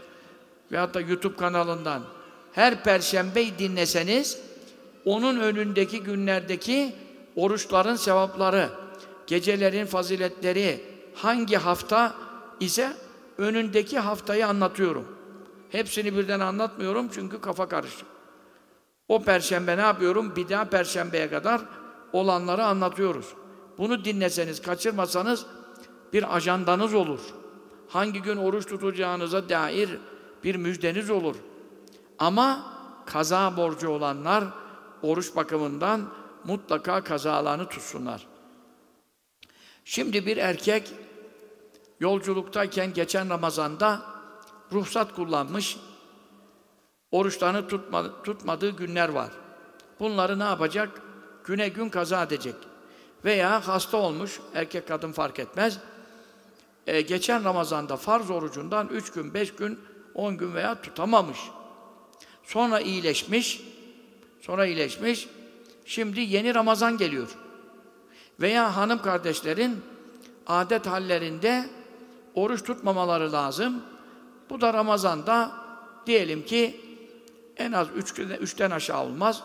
[0.72, 2.02] veyahut da YouTube kanalından
[2.52, 4.38] her perşembeyi dinleseniz,
[5.04, 6.94] onun önündeki günlerdeki
[7.36, 8.68] oruçların sevapları,
[9.26, 10.80] gecelerin faziletleri
[11.14, 12.14] hangi hafta
[12.60, 12.92] ise
[13.38, 15.18] önündeki haftayı anlatıyorum.
[15.70, 18.11] Hepsini birden anlatmıyorum çünkü kafa karışık.
[19.08, 20.36] O perşembe ne yapıyorum?
[20.36, 21.60] Bir daha perşembeye kadar
[22.12, 23.26] olanları anlatıyoruz.
[23.78, 25.46] Bunu dinleseniz, kaçırmasanız
[26.12, 27.20] bir ajandanız olur.
[27.88, 29.98] Hangi gün oruç tutacağınıza dair
[30.44, 31.36] bir müjdeniz olur.
[32.18, 32.72] Ama
[33.06, 34.44] kaza borcu olanlar
[35.02, 36.08] oruç bakımından
[36.44, 38.26] mutlaka kazalarını tutsunlar.
[39.84, 40.92] Şimdi bir erkek
[42.00, 44.02] yolculuktayken geçen Ramazan'da
[44.72, 45.76] ruhsat kullanmış,
[47.12, 49.30] oruçlarını tutma, tutmadığı günler var.
[50.00, 51.02] Bunları ne yapacak?
[51.44, 52.54] Güne gün kaza edecek.
[53.24, 55.78] Veya hasta olmuş, erkek kadın fark etmez.
[56.86, 59.78] Ee, geçen Ramazan'da farz orucundan üç gün, beş gün,
[60.14, 61.38] on gün veya tutamamış.
[62.44, 63.62] Sonra iyileşmiş,
[64.40, 65.28] sonra iyileşmiş.
[65.84, 67.28] Şimdi yeni Ramazan geliyor.
[68.40, 69.80] Veya hanım kardeşlerin
[70.46, 71.70] adet hallerinde
[72.34, 73.82] oruç tutmamaları lazım.
[74.50, 75.52] Bu da Ramazan'da
[76.06, 76.80] diyelim ki
[77.56, 79.42] en az üç, üçten aşağı olmaz.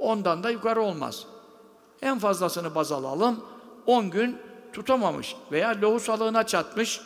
[0.00, 1.26] Ondan da yukarı olmaz.
[2.02, 3.44] En fazlasını baz alalım.
[3.86, 4.38] On gün
[4.72, 7.00] tutamamış veya lohusalığına çatmış.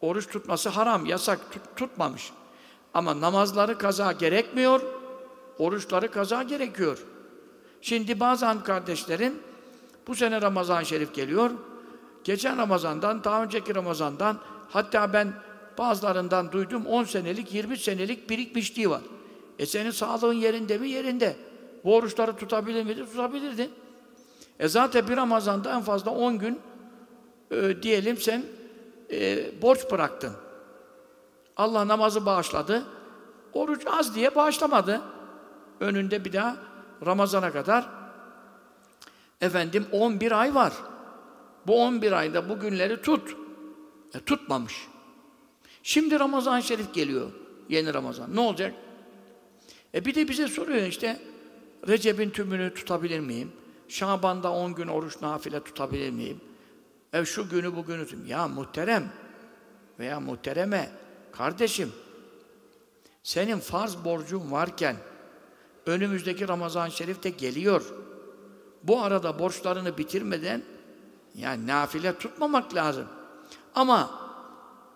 [0.00, 2.32] Oruç tutması haram, yasak, tut, tutmamış.
[2.94, 4.80] Ama namazları kaza gerekmiyor,
[5.58, 7.04] oruçları kaza gerekiyor.
[7.80, 9.42] Şimdi bazı kardeşlerin
[10.06, 11.50] bu sene Ramazan-ı Şerif geliyor.
[12.24, 14.38] Geçen Ramazan'dan, daha önceki Ramazan'dan
[14.70, 15.32] hatta ben
[15.78, 19.02] bazılarından duydum 10 senelik, 20 senelik birikmişliği var.
[19.58, 20.88] E senin sağlığın yerinde mi?
[20.88, 21.36] Yerinde.
[21.84, 23.06] Bu oruçları tutabilir miydi?
[23.06, 23.70] Tutabilirdin.
[24.58, 26.60] E zaten bir Ramazan'da en fazla 10 gün
[27.50, 28.42] e, diyelim sen
[29.10, 30.32] e, borç bıraktın.
[31.56, 32.82] Allah namazı bağışladı.
[33.52, 35.00] Oruç az diye bağışlamadı.
[35.80, 36.56] Önünde bir daha
[37.06, 37.88] Ramazan'a kadar
[39.40, 40.72] efendim 11 ay var.
[41.66, 43.36] Bu 11 ayda bu günleri tut.
[44.14, 44.88] E, tutmamış.
[45.82, 47.30] Şimdi Ramazan-ı Şerif geliyor.
[47.68, 48.36] Yeni Ramazan.
[48.36, 48.74] Ne olacak?
[49.94, 51.20] E bir de bize soruyor işte
[51.88, 53.52] Recep'in tümünü tutabilir miyim?
[53.88, 56.40] Şaban'da 10 gün oruç nafile tutabilir miyim?
[57.12, 58.26] E şu günü bugünü tüm.
[58.26, 59.12] Ya muhterem
[59.98, 60.90] veya muhtereme
[61.32, 61.92] kardeşim
[63.22, 64.96] senin farz borcun varken
[65.86, 67.94] önümüzdeki Ramazan-ı Şerif de geliyor.
[68.82, 70.62] Bu arada borçlarını bitirmeden
[71.34, 73.06] yani nafile tutmamak lazım.
[73.74, 74.21] Ama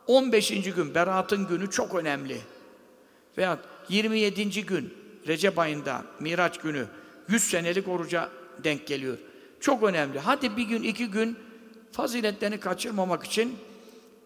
[0.06, 0.48] 15.
[0.48, 2.40] gün Berat'ın günü çok önemli.
[3.38, 4.66] Veya 27.
[4.66, 4.94] gün
[5.26, 6.86] Recep ayında Miraç günü
[7.28, 8.30] 100 senelik oruca
[8.64, 9.18] denk geliyor.
[9.60, 10.18] Çok önemli.
[10.18, 11.38] Hadi bir gün, iki gün
[11.92, 13.58] faziletlerini kaçırmamak için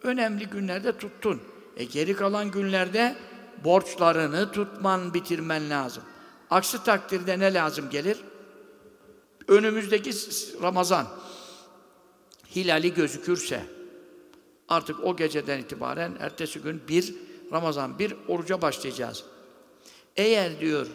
[0.02, 1.40] önemli günlerde tuttun.
[1.76, 3.16] E geri kalan günlerde
[3.64, 6.02] borçlarını tutman, bitirmen lazım.
[6.50, 8.18] Aksi takdirde ne lazım gelir?
[9.48, 10.10] Önümüzdeki
[10.62, 11.06] Ramazan
[12.56, 13.79] hilali gözükürse
[14.70, 17.14] artık o geceden itibaren ertesi gün bir
[17.52, 19.24] Ramazan bir oruca başlayacağız.
[20.16, 20.86] Eğer diyor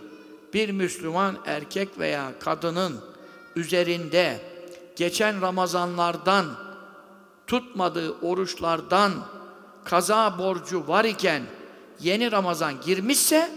[0.54, 3.00] bir Müslüman erkek veya kadının
[3.56, 4.40] üzerinde
[4.96, 6.46] geçen Ramazanlardan
[7.48, 9.12] tutmadığı oruçlardan
[9.84, 11.44] kaza borcu var iken
[12.00, 13.52] yeni Ramazan girmişse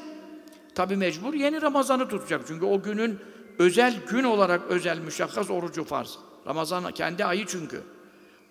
[0.74, 2.42] tabi mecbur yeni Ramazan'ı tutacak.
[2.48, 3.20] Çünkü o günün
[3.58, 6.18] özel gün olarak özel müşakkas orucu farz.
[6.46, 7.82] Ramazan kendi ayı çünkü.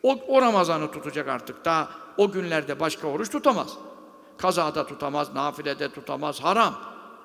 [0.07, 1.65] O, o Ramazan'ı tutacak artık.
[1.65, 3.73] Daha o günlerde başka oruç tutamaz.
[4.37, 6.79] Kazada tutamaz, nafilede tutamaz, haram.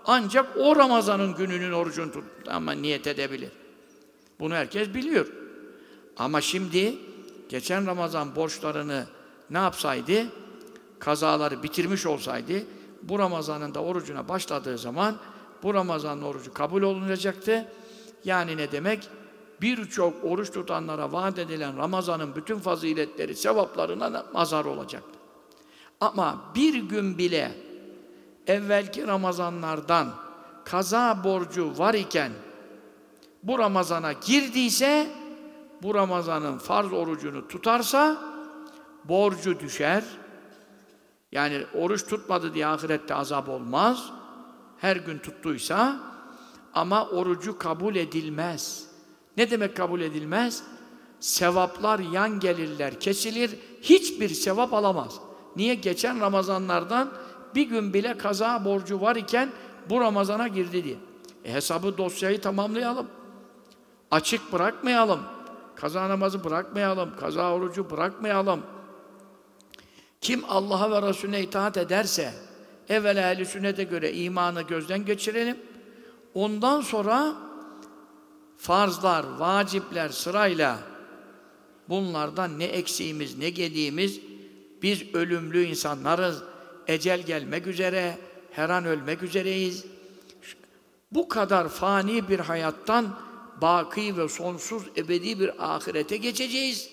[0.05, 3.51] Ancak o Ramazan'ın gününün orucunu tut ama niyet edebilir.
[4.40, 5.27] Bunu herkes biliyor.
[6.16, 6.95] Ama şimdi
[7.49, 9.07] geçen Ramazan borçlarını
[9.51, 10.27] ne yapsaydı?
[10.99, 12.62] Kazaları bitirmiş olsaydı
[13.03, 15.16] bu Ramazan'ın da orucuna başladığı zaman
[15.62, 17.68] bu Ramazan'ın orucu kabul olunacaktı.
[18.25, 19.09] Yani ne demek?
[19.62, 25.18] Birçok oruç tutanlara vaat edilen Ramazan'ın bütün faziletleri, sevaplarına mazar olacaktı.
[26.01, 27.53] Ama bir gün bile
[28.46, 30.09] evvelki Ramazanlardan
[30.64, 32.33] kaza borcu var iken
[33.42, 35.11] bu Ramazan'a girdiyse
[35.83, 38.16] bu Ramazan'ın farz orucunu tutarsa
[39.05, 40.05] borcu düşer.
[41.33, 44.11] Yani oruç tutmadı diye ahirette azap olmaz.
[44.79, 46.01] Her gün tuttuysa
[46.75, 48.91] ama orucu kabul edilmez.
[49.37, 50.62] Ne demek kabul edilmez?
[51.21, 53.51] Sevaplar yan gelirler, kesilir.
[53.83, 55.21] Hiçbir sevap alamaz.
[55.57, 55.75] Niye?
[55.75, 57.12] Geçen Ramazanlardan
[57.55, 59.51] bir gün bile kaza borcu var iken
[59.90, 60.97] bu Ramazan'a girdi diye.
[61.45, 63.07] E hesabı dosyayı tamamlayalım.
[64.11, 65.21] Açık bırakmayalım.
[65.75, 67.16] Kaza namazı bırakmayalım.
[67.21, 68.61] Kaza orucu bırakmayalım.
[70.21, 72.35] Kim Allah'a ve Resulüne itaat ederse
[72.88, 75.57] evvela ehl sünnete göre imanı gözden geçirelim.
[76.35, 77.33] Ondan sonra
[78.62, 80.79] farzlar, vacipler sırayla
[81.88, 84.20] bunlardan ne eksiğimiz, ne gediğimiz
[84.83, 86.42] biz ölümlü insanlarız.
[86.87, 88.18] ecel gelmek üzere,
[88.53, 89.85] her an ölmek üzereyiz.
[91.12, 93.18] Bu kadar fani bir hayattan
[93.61, 96.90] baki ve sonsuz ebedi bir ahirete geçeceğiz.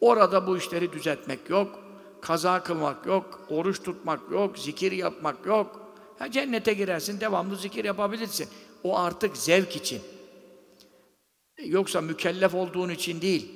[0.00, 1.80] Orada bu işleri düzeltmek yok,
[2.20, 5.94] kaza kılmak yok, oruç tutmak yok, zikir yapmak yok.
[6.18, 8.48] Ha, cennete girersin, devamlı zikir yapabilirsin.
[8.84, 10.02] O artık zevk için.
[11.64, 13.52] Yoksa mükellef olduğun için değil.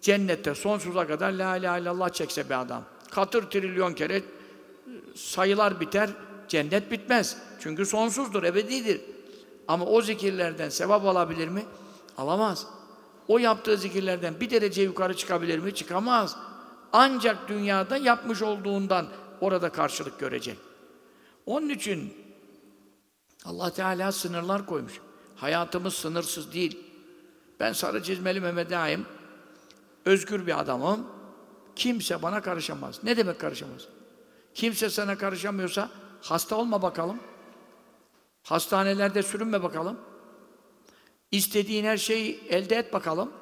[0.00, 2.84] Cennette sonsuza kadar la ilahe illallah çekse bir adam.
[3.10, 4.22] Katır trilyon kere
[5.14, 6.10] sayılar biter,
[6.48, 7.36] cennet bitmez.
[7.60, 9.00] Çünkü sonsuzdur, ebedidir.
[9.68, 11.64] Ama o zikirlerden sevap alabilir mi?
[12.18, 12.66] Alamaz.
[13.28, 15.74] O yaptığı zikirlerden bir derece yukarı çıkabilir mi?
[15.74, 16.36] Çıkamaz.
[16.92, 19.06] Ancak dünyada yapmış olduğundan
[19.40, 20.58] orada karşılık görecek.
[21.46, 22.14] Onun için
[23.44, 25.00] Allah Teala sınırlar koymuş.
[25.36, 26.89] Hayatımız sınırsız değil.
[27.60, 29.06] Ben sarı çizmeli Mehmet Ağa'yım.
[30.04, 31.06] Özgür bir adamım.
[31.76, 33.04] Kimse bana karışamaz.
[33.04, 33.88] Ne demek karışamaz?
[34.54, 35.90] Kimse sana karışamıyorsa
[36.22, 37.18] hasta olma bakalım.
[38.42, 39.98] Hastanelerde sürünme bakalım.
[41.30, 43.32] İstediğin her şeyi elde et bakalım.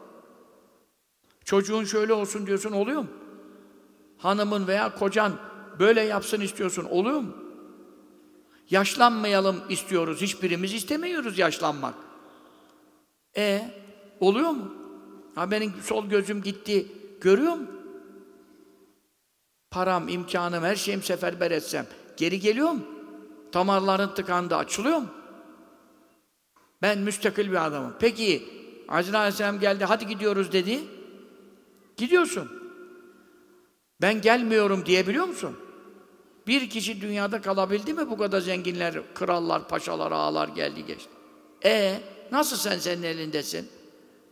[1.45, 3.09] Çocuğun şöyle olsun diyorsun, oluyor mu?
[4.19, 5.33] Hanımın veya kocan
[5.79, 7.37] böyle yapsın istiyorsun, oluyor mu?
[8.71, 11.95] Yaşlanmayalım istiyoruz, hiçbirimiz istemiyoruz yaşlanmak.
[13.37, 13.71] E
[14.21, 14.73] oluyor mu?
[15.35, 16.87] Ha benim sol gözüm gitti,
[17.21, 17.67] görüyor mu?
[19.71, 22.81] Param, imkanım, her şeyim seferber etsem, geri geliyor mu?
[23.55, 25.09] Damarların tıkandı, açılıyor mu?
[26.83, 27.95] Ben müstakil bir adamım.
[28.01, 28.49] Peki,
[28.89, 30.81] Azrail Aleyhisselam geldi, hadi gidiyoruz dedi.
[31.97, 32.51] Gidiyorsun.
[34.01, 35.57] Ben gelmiyorum diyebiliyor musun?
[36.47, 41.11] Bir kişi dünyada kalabildi mi bu kadar zenginler, krallar, paşalar, ağalar geldi geçti.
[41.65, 42.01] E
[42.33, 43.69] nasıl sen senin elindesin?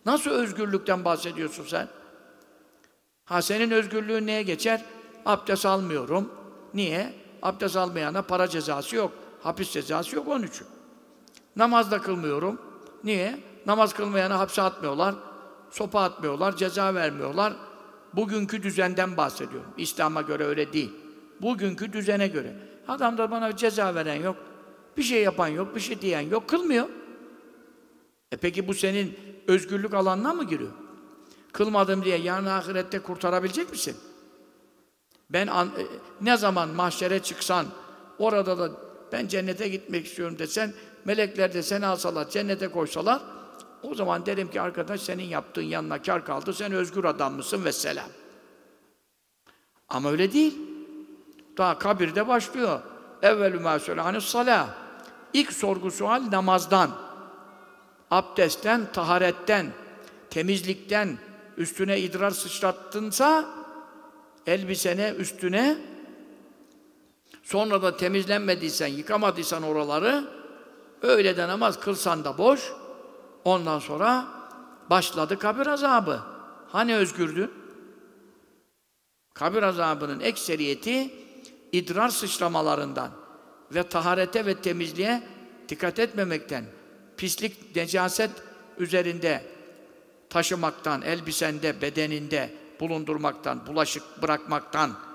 [0.06, 1.88] Nasıl özgürlükten bahsediyorsun sen?
[3.24, 4.84] Ha senin özgürlüğün neye geçer?
[5.26, 6.32] Abdest almıyorum.
[6.74, 7.12] Niye?
[7.42, 9.12] Abdest almayana para cezası yok.
[9.42, 10.66] Hapis cezası yok onun için.
[11.56, 12.60] Namaz da kılmıyorum.
[13.04, 13.40] Niye?
[13.66, 15.14] Namaz kılmayana hapse atmıyorlar.
[15.70, 17.52] Sopa atmıyorlar, ceza vermiyorlar.
[18.12, 19.70] Bugünkü düzenden bahsediyorum.
[19.76, 20.92] İslam'a göre öyle değil.
[21.42, 22.56] Bugünkü düzene göre.
[22.88, 24.36] Adam da bana ceza veren yok.
[24.96, 26.48] Bir şey yapan yok, bir şey diyen yok.
[26.48, 26.88] Kılmıyor.
[28.32, 30.72] E peki bu senin özgürlük alanına mı giriyor?
[31.52, 33.96] Kılmadım diye yarın ahirette kurtarabilecek misin?
[35.30, 35.86] Ben an, e,
[36.20, 37.66] ne zaman mahşere çıksan,
[38.18, 38.70] orada da
[39.12, 40.72] ben cennete gitmek istiyorum desen,
[41.04, 43.22] melekler de seni alsalar, cennete koysalar,
[43.82, 47.72] o zaman derim ki arkadaş senin yaptığın yanına kar kaldı, sen özgür adam mısın ve
[47.72, 48.08] selam.
[49.88, 50.58] Ama öyle değil.
[51.58, 52.80] Daha kabirde başlıyor.
[53.22, 54.68] Evvelü mâ sölânis salâ.
[55.32, 56.90] İlk sorgu sual namazdan,
[58.10, 59.72] abdestten, taharetten,
[60.30, 61.18] temizlikten,
[61.56, 63.44] üstüne idrar sıçrattınsa
[64.46, 65.78] elbisene, üstüne
[67.42, 70.24] sonra da temizlenmediysen, yıkamadıysan oraları
[71.02, 72.72] öyle de namaz kılsan da boş
[73.44, 74.26] ondan sonra
[74.90, 76.20] başladı kabir azabı.
[76.68, 77.50] Hani özgürdün?
[79.34, 81.14] Kabir azabının ekseriyeti
[81.72, 83.10] idrar sıçramalarından
[83.74, 85.22] ve taharete ve temizliğe
[85.68, 86.64] dikkat etmemekten,
[87.16, 88.30] pislik, necaset
[88.78, 89.44] üzerinde
[90.30, 92.50] taşımaktan, elbisende, bedeninde
[92.80, 95.06] bulundurmaktan, bulaşık bırakmaktan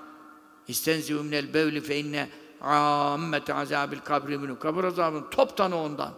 [0.68, 2.28] İstenzivü minel bevli fe inne
[2.60, 4.58] ammete azabil kabri minu.
[4.58, 6.14] Kabir azabının toptanı ondan.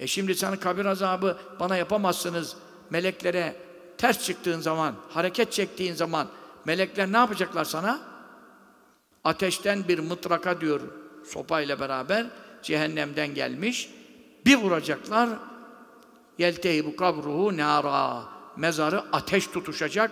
[0.00, 2.56] E şimdi sana kabir azabı bana yapamazsınız.
[2.90, 3.56] Meleklere
[3.98, 6.28] ters çıktığın zaman, hareket çektiğin zaman
[6.64, 8.00] melekler ne yapacaklar sana?
[9.24, 10.80] Ateşten bir mıtraka diyor
[11.24, 12.26] sopayla beraber
[12.62, 13.90] cehennemden gelmiş.
[14.46, 15.28] Bir vuracaklar.
[16.84, 18.24] bu kabruhu nara.
[18.56, 20.10] Mezarı ateş tutuşacak.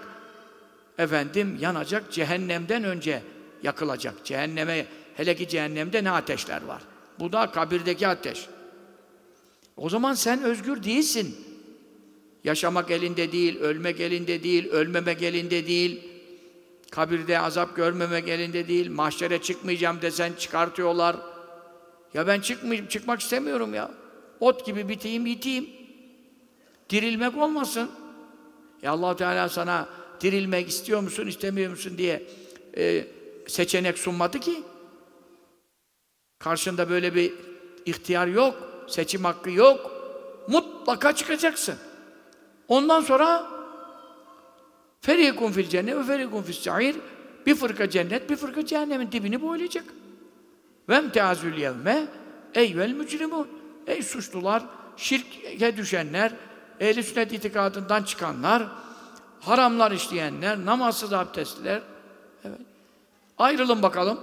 [0.98, 2.12] Efendim yanacak.
[2.12, 3.22] Cehennemden önce
[3.62, 4.14] yakılacak.
[4.24, 6.82] Cehenneme hele ki cehennemde ne ateşler var.
[7.18, 8.46] Bu da kabirdeki ateş.
[9.76, 11.36] O zaman sen özgür değilsin.
[12.44, 16.08] Yaşamak elinde değil, ölmek elinde değil, ölmemek elinde değil.
[16.90, 18.90] Kabirde azap görmemek elinde değil.
[18.90, 21.16] Mahşere çıkmayacağım desen çıkartıyorlar.
[22.14, 23.90] Ya ben çıkmayayım, çıkmak istemiyorum ya.
[24.40, 25.68] Ot gibi biteyim, yiteyim.
[26.90, 27.90] Dirilmek olmasın.
[28.82, 29.88] Ya allah Teala sana
[30.20, 32.22] dirilmek istiyor musun, istemiyor musun diye
[32.76, 33.06] e,
[33.46, 34.62] seçenek sunmadı ki.
[36.38, 37.32] Karşında böyle bir
[37.86, 38.54] ihtiyar yok,
[38.88, 39.90] seçim hakkı yok.
[40.48, 41.74] Mutlaka çıkacaksın.
[42.68, 43.50] Ondan sonra
[45.00, 46.96] ferikun fil cennet ve ferikun fis sa'ir
[47.46, 49.84] bir fırka cennet, bir fırka cehennemin dibini boylayacak.
[50.88, 52.06] Ve emteazül yevme
[52.54, 53.48] eyvel mücrimun.
[53.86, 54.62] Ey suçlular,
[54.96, 56.32] şirke düşenler,
[56.80, 58.62] ehl-i sünnet itikadından çıkanlar,
[59.40, 61.82] haramlar işleyenler, namazsız abdestler.
[62.44, 62.60] Evet.
[63.38, 64.20] Ayrılın bakalım.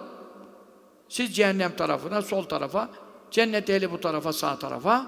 [1.10, 2.89] Siz cehennem tarafına, sol tarafa,
[3.32, 5.08] cennet ehli bu tarafa, sağ tarafa.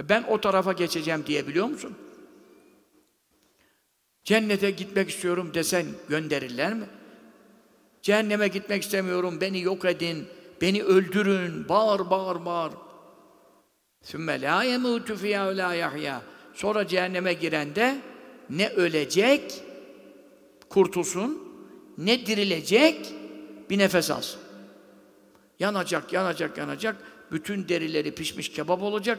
[0.00, 1.96] E ben o tarafa geçeceğim diyebiliyor musun?
[4.24, 6.86] Cennete gitmek istiyorum desen gönderirler mi?
[8.02, 10.28] Cehenneme gitmek istemiyorum, beni yok edin,
[10.60, 12.72] beni öldürün, bağır bağır bağır.
[14.06, 16.22] Sümme la yemutu fiyâ la yahya.
[16.54, 17.98] Sonra cehenneme girende
[18.50, 19.62] ne ölecek
[20.68, 21.42] kurtulsun
[21.98, 23.14] ne dirilecek
[23.70, 24.40] bir nefes alsın.
[25.58, 26.96] Yanacak, yanacak, yanacak.
[27.32, 29.18] Bütün derileri pişmiş kebap olacak.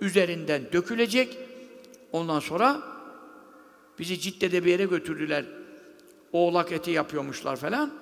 [0.00, 1.38] Üzerinden dökülecek.
[2.12, 2.82] Ondan sonra
[3.98, 5.44] bizi Cidde'de bir yere götürdüler.
[6.32, 7.92] Oğlak eti yapıyormuşlar falan.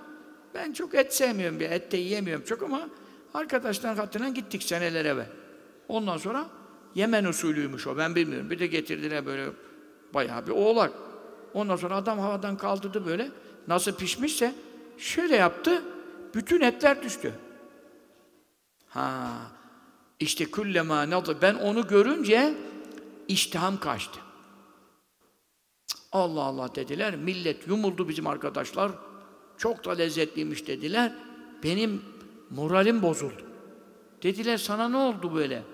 [0.55, 2.89] Ben çok et sevmiyorum, bir et de yiyemiyorum çok ama
[3.35, 5.44] arkadaşlar hatırına gittik seneler evvel.
[5.89, 6.47] Ondan sonra
[6.95, 8.51] Yemen usulüymüş o, ben bilmiyorum.
[8.51, 9.51] Bir de getirdiler böyle
[10.15, 10.93] bayağı bir oğlak.
[11.55, 13.31] Ondan sonra adam havadan kaldırdı böyle.
[13.69, 14.55] Nasıl pişmişse
[14.99, 15.83] şöyle yaptı,
[16.35, 17.35] bütün etler düştü.
[18.89, 19.31] Ha,
[20.21, 21.37] işte kullema nadı.
[21.43, 22.55] Ben onu görünce
[23.29, 24.21] iştiham kaçtı.
[26.13, 27.17] Allah Allah dediler.
[27.17, 28.93] Millet yumuldu bizim arkadaşlar.
[29.59, 31.13] Çok da lezzetliymiş dediler.
[31.63, 32.03] Benim
[32.51, 33.43] moralim bozuldu.
[34.23, 35.74] Dediler sana ne oldu böyle?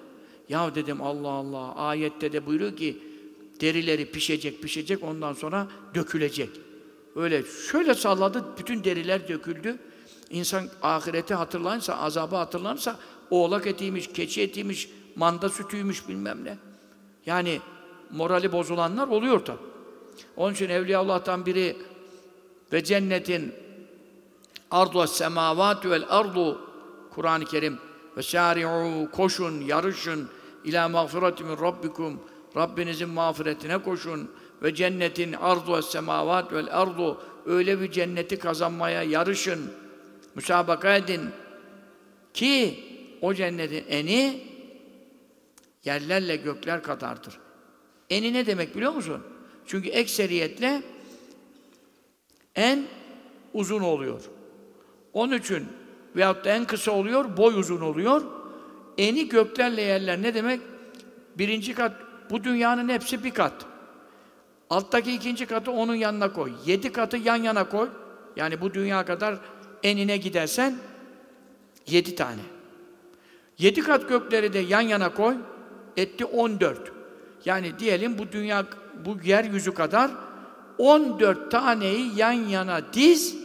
[0.50, 1.74] Ya dedim Allah Allah.
[1.74, 2.98] Ayette de buyuruyor ki
[3.60, 6.50] derileri pişecek pişecek ondan sonra dökülecek.
[7.16, 9.78] Öyle şöyle salladı bütün deriler döküldü.
[10.30, 12.96] İnsan ahireti hatırlanırsa, azabı hatırlanırsa
[13.30, 16.58] oğlak etiymiş, keçi etiymiş, manda sütüymüş bilmem ne.
[17.26, 17.60] Yani
[18.10, 19.58] morali bozulanlar oluyor tabi.
[20.36, 21.76] Onun için Evliyaullah'tan biri
[22.72, 23.52] ve cennetin
[24.70, 26.60] ardu semavatü vel ardu
[27.10, 27.78] Kur'an-ı Kerim
[28.16, 30.28] ve şari'u koşun, yarışın
[30.64, 32.20] ila mağfireti min rabbikum
[32.56, 34.30] Rabbinizin mağfiretine koşun
[34.62, 39.72] ve cennetin ardu semavat vel ardu öyle bir cenneti kazanmaya yarışın,
[40.34, 41.20] müsabaka edin
[42.34, 42.84] ki
[43.22, 44.46] o cennetin eni
[45.84, 47.38] yerlerle gökler kadardır.
[48.10, 49.22] Eni ne demek biliyor musun?
[49.66, 50.82] Çünkü ekseriyetle
[52.54, 52.86] en
[53.54, 54.22] uzun oluyor.
[55.12, 55.68] Onun için
[56.16, 58.39] veyahut da en kısa oluyor, boy uzun oluyor.
[59.00, 60.60] Eni göklerle yerler ne demek?
[61.38, 61.92] Birinci kat,
[62.30, 63.66] bu dünyanın hepsi bir kat.
[64.70, 66.52] Alttaki ikinci katı onun yanına koy.
[66.66, 67.88] Yedi katı yan yana koy.
[68.36, 69.38] Yani bu dünya kadar
[69.82, 70.76] enine gidersen
[71.86, 72.40] yedi tane.
[73.58, 75.36] Yedi kat gökleri de yan yana koy.
[75.96, 76.92] Etti on dört.
[77.44, 78.66] Yani diyelim bu dünya,
[79.04, 80.10] bu yeryüzü kadar
[80.78, 83.36] on dört taneyi yan yana diz.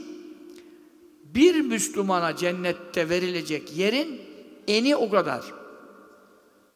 [1.23, 4.21] Bir Müslümana cennette verilecek yerin
[4.67, 5.43] eni o kadar.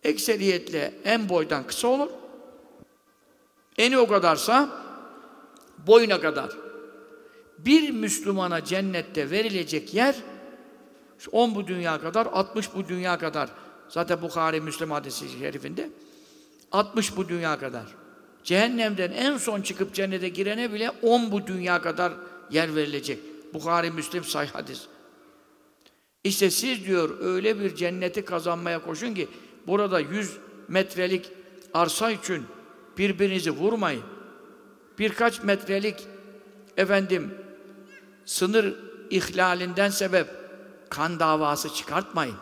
[0.04, 2.10] Ekseriyetle en boydan kısa olur.
[3.78, 4.69] Eni o kadarsa
[5.88, 6.49] boyuna kadar.
[7.58, 10.15] Bir Müslümana cennette verilecek yer
[11.32, 13.49] 10 bu dünya kadar, 60 bu dünya kadar.
[13.89, 15.89] Zaten Bukhari Müslim hadisi şerifinde
[16.71, 17.86] 60 bu dünya kadar.
[18.43, 22.13] Cehennemden en son çıkıp cennete girene bile 10 bu dünya kadar
[22.52, 23.19] yer verilecek.
[23.54, 24.88] Bukhari Müslim sahih hadis.
[26.23, 29.27] İşte siz diyor öyle bir cenneti kazanmaya koşun ki
[29.67, 31.32] burada 100 metrelik
[31.73, 32.43] arsa için
[32.97, 34.03] birbirinizi vurmayın.
[34.99, 35.95] Birkaç metrelik
[36.77, 37.32] efendim
[38.25, 38.75] sınır
[39.10, 40.27] ihlalinden sebep
[40.89, 42.36] kan davası çıkartmayın.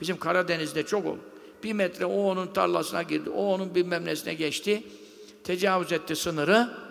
[0.00, 1.18] Bizim Karadeniz'de çok olur.
[1.62, 4.82] Bir metre o onun tarlasına girdi, o onun bilmem nesine geçti,
[5.44, 6.84] tecavüz etti sınırı.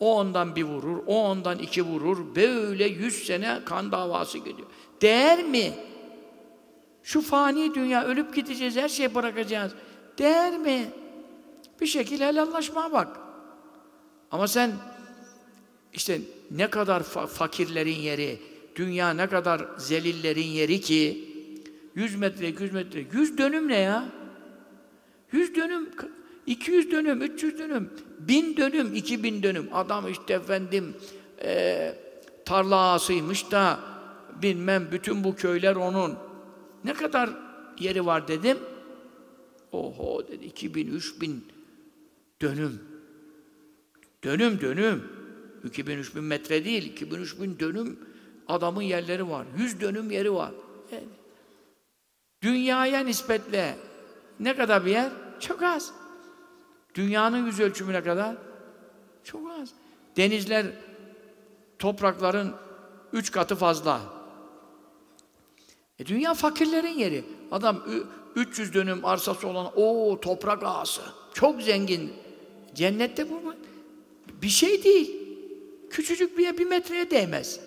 [0.00, 2.34] O ondan bir vurur, o ondan iki vurur.
[2.36, 4.68] Böyle yüz sene kan davası gidiyor.
[5.04, 5.72] Değer mi?
[7.02, 9.72] Şu fani dünya, ölüp gideceğiz, her şeyi bırakacağız.
[10.18, 10.90] Değer mi?
[11.80, 13.20] Bir şekilde helallaşmaya bak.
[14.30, 14.72] Ama sen
[15.92, 18.40] işte ne kadar fa fakirlerin yeri,
[18.76, 21.28] dünya ne kadar zelillerin yeri ki
[21.94, 24.04] 100 metre, 200 metre, 100 dönüm ne ya?
[25.32, 25.90] 100 dönüm,
[26.46, 29.68] 200 dönüm, 300 dönüm, 1000 dönüm, 2000 dönüm.
[29.72, 30.96] Adam işte efendim
[31.42, 31.94] e,
[32.44, 33.93] tarla ağasıymış da
[34.42, 36.18] bilmem bütün bu köyler onun.
[36.84, 37.30] Ne kadar
[37.78, 38.58] yeri var dedim.
[39.72, 41.44] Oho dedi 2000, 3000
[42.42, 42.82] dönüm.
[44.24, 45.02] Dönüm dönüm.
[45.64, 47.98] 2000 3000 metre değil, 2000 3000 dönüm
[48.48, 49.46] adamın yerleri var.
[49.58, 50.50] 100 dönüm yeri var.
[50.92, 51.04] Yani,
[52.42, 53.76] dünyaya nispetle
[54.40, 55.12] ne kadar bir yer?
[55.40, 55.92] Çok az.
[56.94, 58.36] Dünyanın yüz ölçümüne kadar
[59.24, 59.70] çok az.
[60.16, 60.66] Denizler
[61.78, 62.54] toprakların
[63.12, 64.00] üç katı fazla.
[65.98, 67.24] E dünya fakirlerin yeri.
[67.50, 67.84] Adam
[68.36, 71.02] 300 dönüm arsası olan o toprak ağası.
[71.34, 72.12] Çok zengin.
[72.74, 73.54] Cennette bu
[74.42, 75.10] bir şey değil.
[75.90, 77.60] Küçücük bir bir metreye değmez.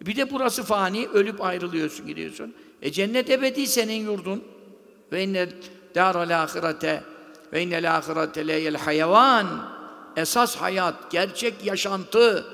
[0.00, 2.54] Bir de burası fani, ölüp ayrılıyorsun, gidiyorsun.
[2.82, 4.44] E cennet ebedi senin yurdun.
[5.12, 5.48] Ve inne
[5.94, 7.02] daral ahirete
[7.52, 9.46] ve innel ahirete leyel hayvan.
[10.16, 12.46] Esas hayat, gerçek yaşantı,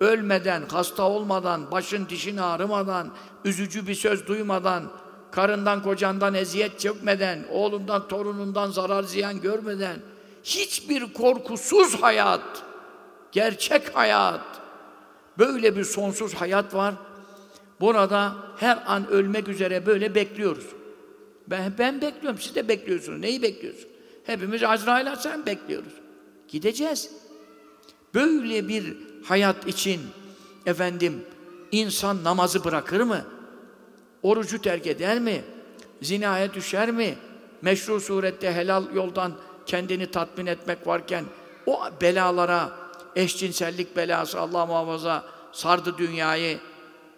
[0.00, 3.10] ölmeden, hasta olmadan, başın dişin ağrımadan,
[3.44, 4.92] üzücü bir söz duymadan,
[5.30, 9.96] karından kocandan eziyet çekmeden, oğlundan torunundan zarar ziyan görmeden,
[10.44, 12.62] hiçbir korkusuz hayat,
[13.32, 14.60] gerçek hayat,
[15.38, 16.94] böyle bir sonsuz hayat var.
[17.80, 20.66] Burada her an ölmek üzere böyle bekliyoruz.
[21.46, 23.20] Ben, ben bekliyorum, siz de bekliyorsunuz.
[23.20, 23.88] Neyi bekliyorsun?
[24.24, 25.92] Hepimiz Azrail Aleyhisselam bekliyoruz.
[26.48, 27.10] Gideceğiz.
[28.14, 28.96] Böyle bir
[29.28, 30.00] hayat için
[30.66, 31.24] efendim
[31.72, 33.24] insan namazı bırakır mı?
[34.22, 35.44] Orucu terk eder mi?
[36.02, 37.14] Zinaya düşer mi?
[37.62, 39.32] Meşru surette helal yoldan
[39.66, 41.24] kendini tatmin etmek varken
[41.66, 42.70] o belalara,
[43.16, 46.58] eşcinsellik belası Allah muhafaza sardı dünyayı.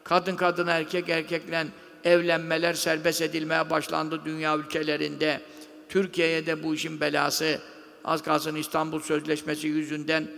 [0.05, 1.67] Kadın kadın erkek erkekle
[2.05, 5.41] evlenmeler serbest edilmeye başlandı dünya ülkelerinde.
[5.89, 7.59] Türkiye'ye de bu işin belası
[8.05, 10.29] az kalsın İstanbul Sözleşmesi yüzünden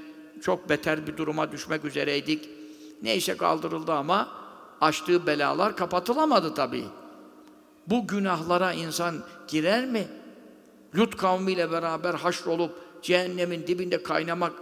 [0.42, 2.48] çok beter bir duruma düşmek üzereydik.
[3.02, 4.28] Neyse kaldırıldı ama
[4.80, 6.84] açtığı belalar kapatılamadı tabii.
[7.86, 9.14] Bu günahlara insan
[9.48, 10.08] girer mi?
[10.96, 12.72] Lut kavmiyle beraber haşrolup
[13.02, 14.52] cehennemin dibinde kaynamak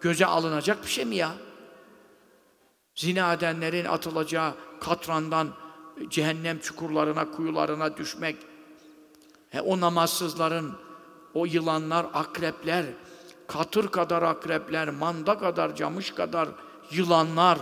[0.00, 1.32] göze alınacak bir şey mi ya?
[2.94, 5.48] Zina edenlerin atılacağı katrandan
[6.10, 8.36] cehennem çukurlarına, kuyularına düşmek,
[9.50, 10.72] he, o namazsızların,
[11.34, 12.84] o yılanlar, akrepler,
[13.52, 16.48] katır kadar akrepler, manda kadar, camış kadar
[16.90, 17.58] yılanlar,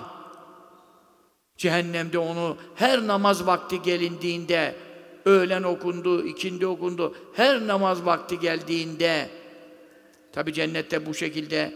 [1.56, 4.74] cehennemde onu her namaz vakti gelindiğinde,
[5.24, 9.30] öğlen okundu, ikindi okundu, her namaz vakti geldiğinde,
[10.32, 11.74] tabi cennette bu şekilde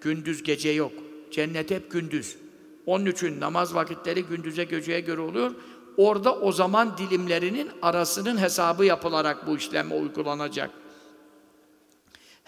[0.00, 0.92] gündüz gece yok.
[1.30, 2.36] Cennet hep gündüz.
[2.86, 5.50] Onun için namaz vakitleri gündüze geceye göre oluyor.
[5.96, 10.70] Orada o zaman dilimlerinin arasının hesabı yapılarak bu işlem uygulanacak.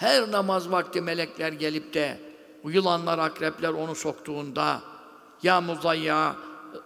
[0.00, 2.20] Her namaz vakti melekler gelip de
[2.64, 4.80] yılanlar, akrepler onu soktuğunda
[5.42, 6.36] ya muzayya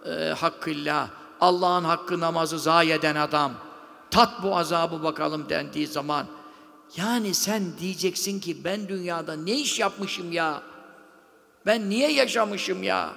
[0.05, 1.09] e, hakkıyla
[1.41, 3.53] Allah'ın hakkı namazı zayi eden adam
[4.11, 6.25] tat bu azabı bakalım dendiği zaman
[6.97, 10.61] yani sen diyeceksin ki ben dünyada ne iş yapmışım ya?
[11.65, 13.09] Ben niye yaşamışım ya?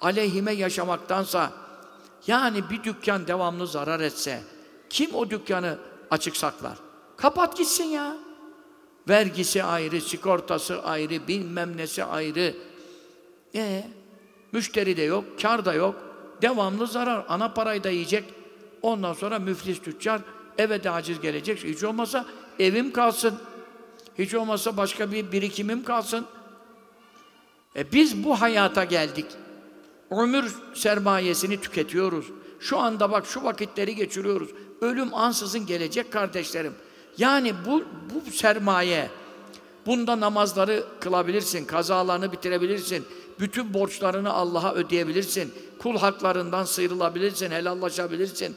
[0.00, 1.50] Aleyhime yaşamaktansa
[2.26, 4.42] yani bir dükkan devamlı zarar etse
[4.90, 5.78] kim o dükkanı
[6.10, 6.78] açık saklar?
[7.16, 8.27] Kapat gitsin ya.
[9.08, 12.54] Vergisi ayrı, sigortası ayrı, bilmem nesi ayrı.
[13.54, 13.84] E
[14.52, 15.94] müşteri de yok, kar da yok.
[16.42, 17.24] Devamlı zarar.
[17.28, 18.24] Ana parayı da yiyecek.
[18.82, 20.20] Ondan sonra müflis tüccar
[20.58, 21.64] eve de aciz gelecek.
[21.64, 22.26] Hiç olmazsa
[22.58, 23.38] evim kalsın.
[24.18, 26.26] Hiç olmazsa başka bir birikimim kalsın.
[27.76, 29.26] E biz bu hayata geldik.
[30.10, 32.26] Ömür sermayesini tüketiyoruz.
[32.60, 34.50] Şu anda bak şu vakitleri geçiriyoruz.
[34.80, 36.74] Ölüm ansızın gelecek kardeşlerim.
[37.18, 39.08] Yani bu, bu sermaye,
[39.86, 43.06] bunda namazları kılabilirsin, kazalarını bitirebilirsin,
[43.40, 48.56] bütün borçlarını Allah'a ödeyebilirsin, kul haklarından sıyrılabilirsin, helallaşabilirsin.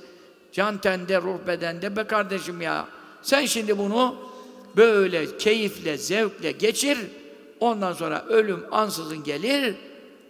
[0.51, 2.87] Can tende, ruh bedende be kardeşim ya.
[3.21, 4.15] Sen şimdi bunu
[4.77, 6.97] böyle keyifle, zevkle geçir.
[7.59, 9.75] Ondan sonra ölüm ansızın gelir.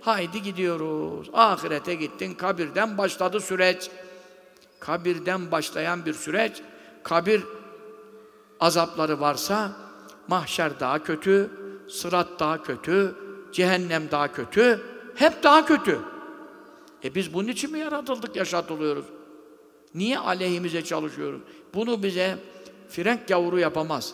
[0.02, 1.30] Haydi gidiyoruz.
[1.34, 2.34] Ahirete gittin.
[2.34, 3.90] Kabirden başladı süreç.
[4.80, 6.62] Kabirden başlayan bir süreç.
[7.04, 7.42] Kabir
[8.62, 9.72] azapları varsa
[10.28, 11.50] mahşer daha kötü,
[11.90, 13.16] sırat daha kötü,
[13.52, 14.82] cehennem daha kötü,
[15.16, 16.00] hep daha kötü.
[17.04, 19.06] E biz bunun için mi yaratıldık, yaşatılıyoruz?
[19.96, 21.42] Niye aleyhimize çalışıyoruz?
[21.74, 22.38] Bunu bize
[22.90, 24.14] frenk gavuru yapamaz.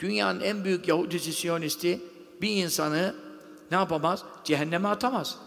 [0.00, 2.00] Dünyanın en büyük Yahudisi, Siyonisti
[2.42, 3.14] bir insanı
[3.70, 4.24] ne yapamaz?
[4.44, 5.38] Cehenneme atamaz.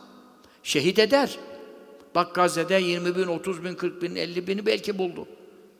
[0.63, 1.39] Şehit eder.
[2.15, 5.27] Bak Gazze'de 20 bin, 30 bin, 40 bin, 50 bini belki buldu.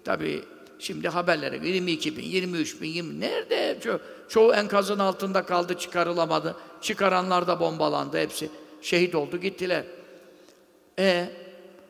[0.04, 0.44] Tabii
[0.80, 3.80] Şimdi haberlere 22 bin, 23 bin, 20 nerede?
[3.84, 4.00] Ço
[4.30, 6.56] çoğu enkazın altında kaldı, çıkarılamadı.
[6.82, 8.50] Çıkaranlar da bombalandı hepsi.
[8.82, 9.84] Şehit oldu, gittiler.
[11.00, 11.30] E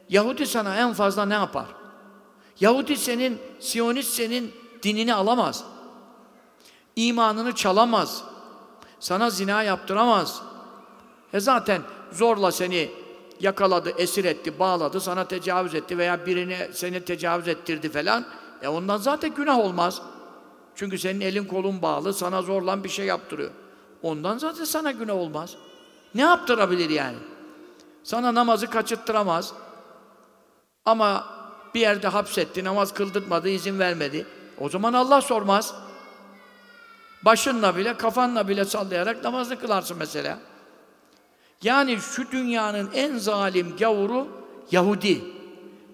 [0.10, 1.66] Yahudi sana en fazla ne yapar?
[2.60, 4.52] Yahudi senin, Siyonist senin
[4.84, 5.64] dinini alamaz.
[6.96, 8.24] İmanını çalamaz.
[9.00, 10.42] Sana zina yaptıramaz.
[11.34, 11.82] E zaten
[12.12, 12.92] zorla seni
[13.40, 18.26] yakaladı, esir etti, bağladı, sana tecavüz etti veya birine seni tecavüz ettirdi falan.
[18.66, 20.02] E ondan zaten günah olmaz.
[20.76, 23.52] Çünkü senin elin kolun bağlı, sana zorlan bir şey yaptırıyor.
[24.02, 25.56] Ondan zaten sana günah olmaz.
[26.16, 27.18] Ne yaptırabilir yani?
[28.04, 29.54] Sana namazı kaçırttıramaz.
[30.86, 31.28] Ama
[31.76, 34.26] bir yerde hapsetti, namaz kıldırtmadı, izin vermedi.
[34.60, 35.76] O zaman Allah sormaz.
[37.26, 40.40] Başınla bile, kafanla bile sallayarak namazını kılarsın mesela.
[41.62, 44.28] Yani şu dünyanın en zalim gavuru
[44.72, 45.35] Yahudi.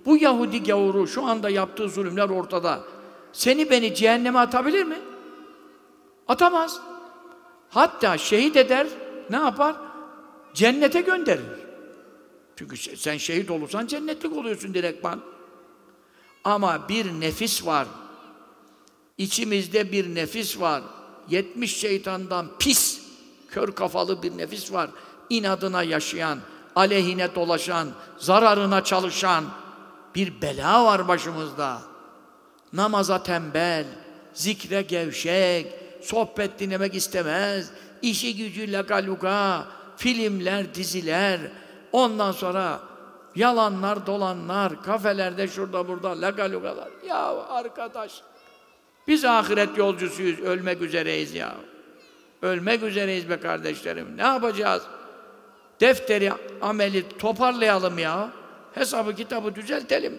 [0.05, 2.83] Bu Yahudi gavuru şu anda yaptığı zulümler ortada.
[3.33, 4.99] Seni beni cehenneme atabilir mi?
[6.27, 6.81] Atamaz.
[7.69, 8.87] Hatta şehit eder,
[9.29, 9.75] ne yapar?
[10.53, 11.61] Cennete gönderir.
[12.55, 15.21] Çünkü sen şehit olursan cennetlik oluyorsun direktman.
[16.43, 17.87] Ama bir nefis var.
[19.17, 20.81] İçimizde bir nefis var.
[21.29, 23.01] 70 şeytandan pis,
[23.49, 24.89] kör kafalı bir nefis var.
[25.29, 26.39] İnadına yaşayan,
[26.75, 27.87] aleyhine dolaşan,
[28.17, 29.43] zararına çalışan
[30.15, 31.81] bir bela var başımızda.
[32.73, 33.85] Namaza tembel,
[34.33, 35.67] zikre gevşek,
[36.01, 39.65] sohbet dinlemek istemez, işi gücü lagaluga,
[39.97, 41.39] filmler, diziler,
[41.91, 42.79] ondan sonra
[43.35, 46.89] yalanlar, dolanlar, kafelerde şurada burada lagalugalar.
[47.07, 48.21] Ya arkadaş,
[49.07, 51.55] biz ahiret yolcusuyuz, ölmek üzereyiz ya.
[52.41, 54.17] Ölmek üzereyiz be kardeşlerim.
[54.17, 54.83] Ne yapacağız?
[55.79, 58.29] Defteri, ameli toparlayalım ya.
[58.73, 60.17] Hesabı, kitabı düzeltelim.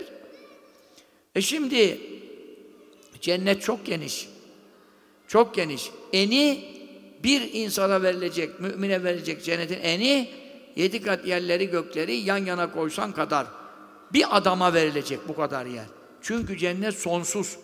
[1.34, 2.00] E şimdi
[3.20, 4.28] cennet çok geniş.
[5.28, 5.90] Çok geniş.
[6.12, 6.64] Eni
[7.24, 10.30] bir insana verilecek, mümine verilecek cennetin eni
[10.76, 13.46] yedi kat yerleri gökleri yan yana koysan kadar
[14.12, 15.86] bir adama verilecek bu kadar yer.
[16.22, 17.57] Çünkü cennet sonsuz.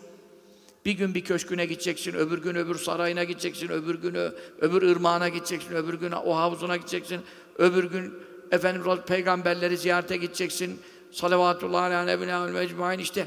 [0.85, 5.75] Bir gün bir köşküne gideceksin, öbür gün öbür sarayına gideceksin, öbür günü öbür ırmağına gideceksin,
[5.75, 7.21] öbür gün o havuzuna gideceksin,
[7.59, 8.15] öbür gün
[8.53, 10.81] efendim peygamberleri ziyarete gideceksin.
[11.13, 13.27] Salavatullah ala nebine mecmuain işte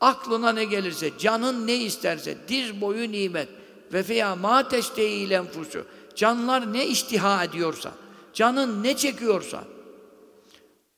[0.00, 3.48] aklına ne gelirse, canın ne isterse, diz boyu nimet
[3.92, 7.92] ve fiyâ mâ teşteî lenfusu canlar ne iştiha ediyorsa,
[8.34, 9.64] canın ne çekiyorsa,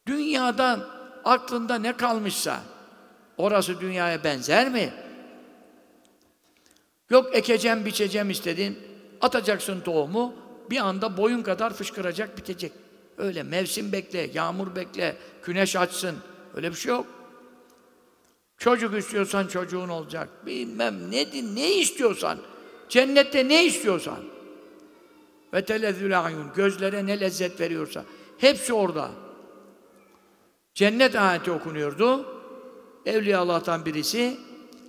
[0.07, 0.89] dünyadan
[1.25, 2.61] aklında ne kalmışsa,
[3.37, 4.95] orası dünyaya benzer mi?
[7.11, 8.79] Yok ekeceğim, biçeceğim istedin,
[9.21, 10.35] atacaksın tohumu,
[10.71, 12.73] bir anda boyun kadar fışkıracak, bitecek.
[13.19, 16.17] Öyle mevsim bekle, yağmur bekle, güneş açsın.
[16.55, 17.07] Öyle bir şey yok.
[18.59, 20.47] Çocuk istiyorsan çocuğun olacak.
[20.47, 22.39] Bilmem ne, ne istiyorsan.
[22.89, 24.19] Cennette ne istiyorsan.
[25.55, 26.51] Ve telezzül ayun.
[26.55, 28.05] Gözlere ne lezzet veriyorsa.
[28.39, 29.11] Hepsi orada.
[30.75, 32.27] Cennet ayeti okunuyordu.
[33.07, 34.37] Evliya Allah'tan birisi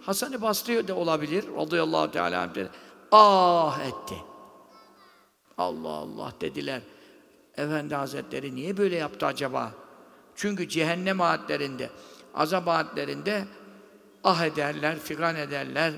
[0.02, 1.46] Hasan-ı Basri de olabilir.
[1.58, 2.50] Radıyallahu teala
[3.12, 4.16] ah etti.
[5.58, 6.82] Allah Allah dediler.
[7.58, 9.74] Efendi Hazretleri niye böyle yaptı acaba?
[10.36, 11.90] Çünkü cehennem ayetlerinde,
[12.34, 13.46] azap ayetlerinde
[14.24, 15.94] ah ederler, figan ederler.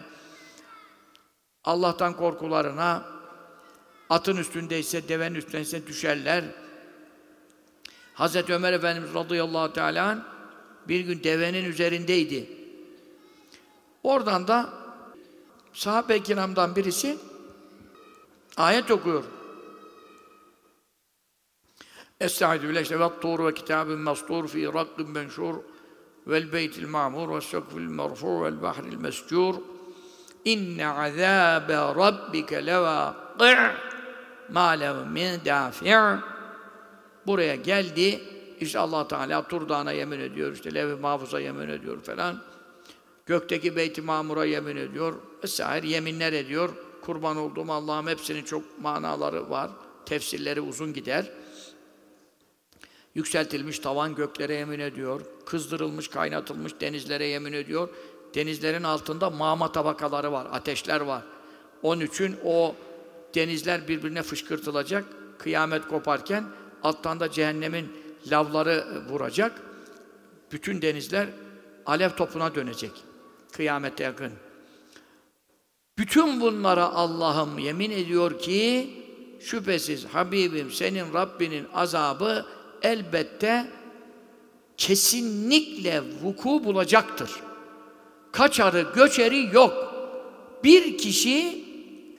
[1.63, 3.05] Allah'tan korkularına,
[4.09, 6.43] atın üstündeyse, devenin üstündeyse düşerler.
[8.13, 10.25] Hazreti Ömer Efendimiz radıyallahu teala
[10.87, 12.49] bir gün devenin üzerindeydi.
[14.03, 14.69] Oradan da
[15.73, 17.17] sahabe-i kiramdan birisi
[18.57, 19.38] ayet okuyor.
[22.19, 25.55] Estaizu billahi ve tur ve kitabın mastur fi rakkın menşur.
[26.27, 29.55] Vel beytil ma'mur ve sekfil merfu vel bahril mescur.
[30.45, 33.71] İnne azâbe rabbike levâqi'
[34.49, 36.19] mâ lev min dâfi'
[37.27, 38.21] buraya geldi.
[38.59, 42.41] İşte Allah Teala Tur Dağı'na yemin ediyor işte Lev-i Mahfuz'a yemin ediyor falan.
[43.25, 45.13] Gökteki Beyt-i Mamur'a yemin ediyor.
[45.43, 46.69] Vesaire yeminler ediyor.
[47.01, 49.69] Kurban olduğum Allah'ım hepsinin çok manaları var.
[50.05, 51.31] Tefsirleri uzun gider
[53.15, 55.21] Yükseltilmiş tavan göklere yemin ediyor.
[55.45, 57.89] Kızdırılmış, kaynatılmış denizlere yemin ediyor.
[58.35, 61.23] Denizlerin altında mağma tabakaları var, ateşler var.
[61.81, 62.75] Onun için o
[63.35, 65.05] denizler birbirine fışkırtılacak.
[65.39, 66.43] Kıyamet koparken
[66.83, 67.91] alttan da cehennemin
[68.31, 69.61] lavları vuracak.
[70.51, 71.27] Bütün denizler
[71.85, 72.91] alev topuna dönecek.
[73.51, 74.31] Kıyamete yakın.
[75.97, 78.89] Bütün bunlara Allah'ım yemin ediyor ki
[79.39, 82.45] şüphesiz Habibim senin Rabbinin azabı
[82.81, 83.67] elbette
[84.77, 87.31] kesinlikle vuku bulacaktır.
[88.31, 89.93] Kaçarı, göçeri yok.
[90.63, 91.65] Bir kişi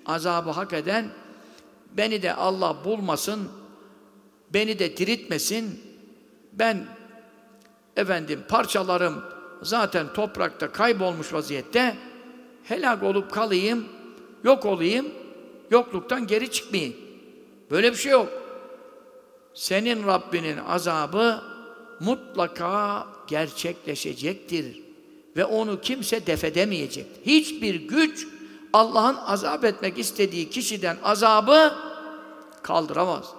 [0.07, 1.09] azabı hak eden
[1.97, 3.49] beni de Allah bulmasın,
[4.51, 5.81] beni de diriltmesin.
[6.53, 6.87] Ben
[7.97, 9.25] efendim parçalarım
[9.63, 11.97] zaten toprakta kaybolmuş vaziyette
[12.65, 13.89] helak olup kalayım,
[14.45, 15.09] yok olayım,
[15.71, 16.97] yokluktan geri çıkmayayım.
[17.71, 18.40] Böyle bir şey yok
[19.61, 21.43] senin Rabbinin azabı
[22.01, 24.83] mutlaka gerçekleşecektir.
[25.37, 27.07] Ve onu kimse defedemeyecek.
[27.27, 28.27] Hiçbir güç
[28.73, 31.75] Allah'ın azap etmek istediği kişiden azabı
[32.63, 33.35] kaldıramaz.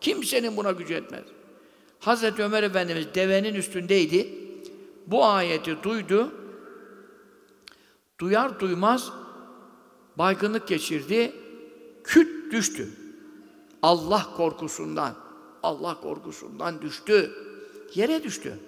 [0.00, 1.24] Kimsenin buna gücü etmez.
[2.00, 4.28] Hazreti Ömer Efendimiz devenin üstündeydi.
[5.06, 6.32] Bu ayeti duydu.
[8.20, 9.10] Duyar duymaz
[10.18, 11.32] baygınlık geçirdi.
[12.04, 12.88] Küt düştü.
[13.82, 15.25] Allah korkusundan.
[15.66, 17.32] Allah korkusundan düştü.
[17.94, 18.58] Yere düştü.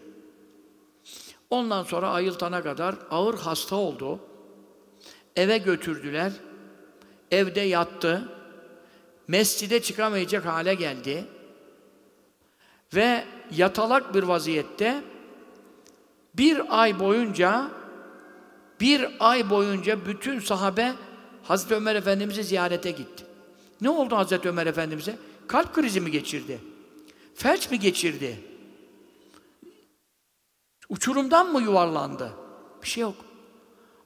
[1.51, 4.21] Ondan sonra ayıltana kadar ağır hasta oldu.
[5.37, 6.33] Eve götürdüler.
[7.31, 8.29] Evde yattı.
[9.29, 11.25] Mescide çıkamayacak hale geldi.
[12.95, 13.25] Ve
[13.57, 15.03] yatalak bir vaziyette
[16.35, 17.71] bir ay boyunca
[18.81, 20.93] bir ay boyunca bütün sahabe
[21.43, 23.25] Hazreti Ömer Efendimiz'i ziyarete gitti.
[23.81, 25.19] Ne oldu Hazreti Ömer Efendimiz'e?
[25.49, 26.61] Kalp krizi mi geçirdi?
[27.39, 28.41] Felç mi geçirdi?
[30.89, 32.33] Uçurumdan mı yuvarlandı?
[32.83, 33.15] Bir şey yok.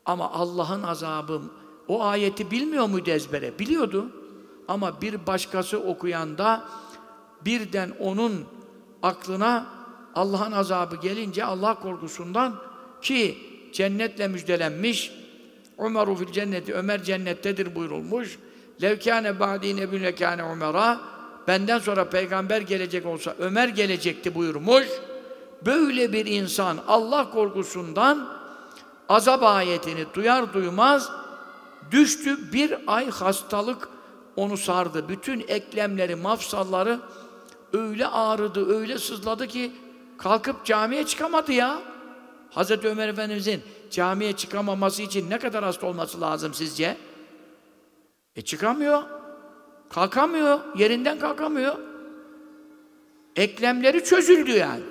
[0.04, 1.42] Ama Allah'ın azabı
[1.88, 3.58] o ayeti bilmiyor muydu ezbere?
[3.58, 4.12] Biliyordu.
[4.68, 6.64] Ama bir başkası okuyanda
[7.44, 8.44] birden onun
[9.02, 9.66] aklına
[10.14, 12.56] Allah'ın azabı gelince Allah korkusundan
[13.02, 13.38] ki
[13.72, 15.12] cennetle müjdelenmiş
[15.78, 18.38] Ömer fil cenneti Ömer cennettedir buyurulmuş.
[18.82, 21.11] Levkâne ba'dî nebîn lekâne Ömer'a
[21.48, 24.86] benden sonra peygamber gelecek olsa Ömer gelecekti buyurmuş.
[25.66, 28.28] Böyle bir insan Allah korkusundan
[29.08, 31.10] azap ayetini duyar duymaz
[31.90, 33.88] düştü bir ay hastalık
[34.36, 35.08] onu sardı.
[35.08, 37.00] Bütün eklemleri, mafsalları
[37.72, 39.72] öyle ağrıdı, öyle sızladı ki
[40.18, 41.78] kalkıp camiye çıkamadı ya.
[42.50, 46.96] Hazreti Ömer Efendimizin camiye çıkamaması için ne kadar hasta olması lazım sizce?
[48.36, 49.02] E çıkamıyor.
[49.94, 50.60] Kalkamıyor.
[50.76, 51.74] Yerinden kalkamıyor.
[53.36, 54.82] Eklemleri çözüldü yani.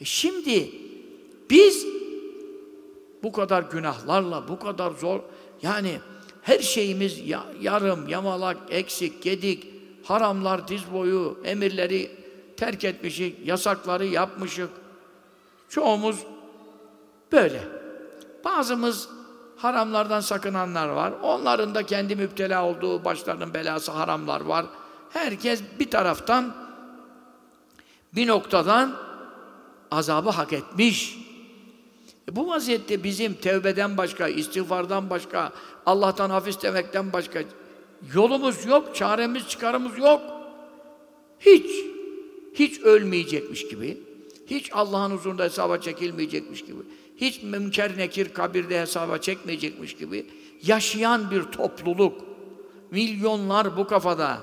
[0.00, 0.70] E şimdi
[1.50, 1.86] biz
[3.22, 5.20] bu kadar günahlarla, bu kadar zor
[5.62, 5.98] yani
[6.42, 9.66] her şeyimiz ya, yarım, yamalak, eksik, gedik,
[10.04, 12.10] haramlar diz boyu, emirleri
[12.56, 14.70] terk etmişik, yasakları yapmışık.
[15.68, 16.16] Çoğumuz
[17.32, 17.62] böyle.
[18.44, 19.08] Bazımız
[19.62, 21.12] haramlardan sakınanlar var.
[21.22, 24.66] Onların da kendi müptela olduğu başlarının belası haramlar var.
[25.10, 26.54] Herkes bir taraftan
[28.14, 28.96] bir noktadan
[29.90, 31.18] azabı hak etmiş.
[32.28, 35.52] E bu vaziyette bizim tevbeden başka, istiğfardan başka,
[35.86, 37.42] Allah'tan hafif istemekten başka
[38.14, 40.20] yolumuz yok, çaremiz, çıkarımız yok.
[41.40, 41.70] Hiç,
[42.54, 43.98] hiç ölmeyecekmiş gibi,
[44.46, 46.78] hiç Allah'ın huzurunda hesaba çekilmeyecekmiş gibi,
[47.20, 50.26] hiç münker nekir kabirde hesaba çekmeyecekmiş gibi
[50.62, 52.20] yaşayan bir topluluk.
[52.90, 54.40] Milyonlar bu kafada.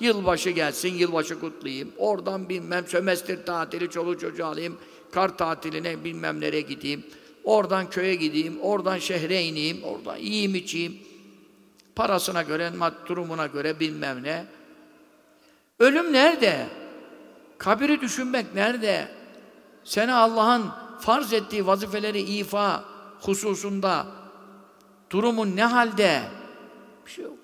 [0.00, 1.92] Yılbaşı gelsin, yılbaşı kutlayayım.
[1.96, 4.78] Oradan bilmem sömestr tatili, çoluk çocuğu alayım.
[5.10, 7.04] Kar tatiline bilmem nereye gideyim.
[7.44, 10.98] Oradan köye gideyim, oradan şehre ineyim, oradan yiyeyim içeyim.
[11.96, 12.72] Parasına göre,
[13.06, 14.44] durumuna göre bilmem ne.
[15.78, 16.66] Ölüm nerede?
[17.58, 19.08] Kabiri düşünmek nerede?
[19.84, 20.64] Seni Allah'ın
[21.00, 22.84] farz ettiği vazifeleri ifa
[23.20, 24.06] hususunda
[25.10, 26.22] durumun ne halde?
[27.06, 27.38] Bir şey yok.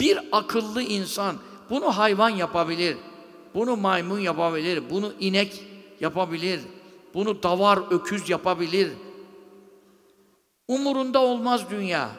[0.00, 1.36] Bir akıllı insan
[1.70, 2.96] bunu hayvan yapabilir.
[3.54, 4.90] Bunu maymun yapabilir.
[4.90, 5.62] Bunu inek
[6.00, 6.60] yapabilir.
[7.14, 8.92] Bunu davar, öküz yapabilir.
[10.68, 12.10] Umurunda olmaz dünya.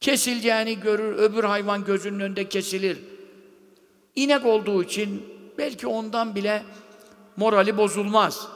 [0.00, 2.98] Kesileceğini görür, öbür hayvan gözünün önünde kesilir.
[4.14, 5.24] İnek olduğu için
[5.58, 6.62] belki ondan bile
[7.36, 8.48] morali bozulmaz.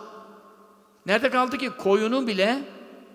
[1.07, 2.63] Nerede kaldı ki koyunu bile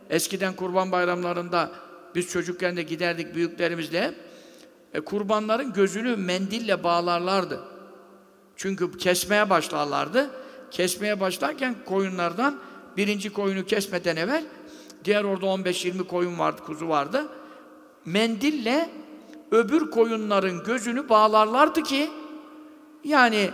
[0.10, 1.72] eskiden kurban bayramlarında
[2.16, 4.16] biz çocukken de giderdik büyüklerimizle
[4.94, 7.64] e, kurbanların gözünü mendille bağlarlardı.
[8.56, 10.32] Çünkü kesmeye başlarlardı.
[10.72, 12.60] Kesmeye başlarken koyunlardan
[12.98, 14.44] birinci koyunu kesmeden evvel
[15.06, 17.28] diğer orada 15-20 koyun vardı, kuzu vardı.
[18.06, 18.90] Mendille
[19.52, 22.10] öbür koyunların gözünü bağlarlardı ki
[23.04, 23.50] yani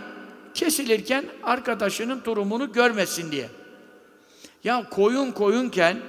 [0.54, 3.48] kesilirken arkadaşının durumunu görmesin diye.
[4.64, 6.00] Ya koyun koyunken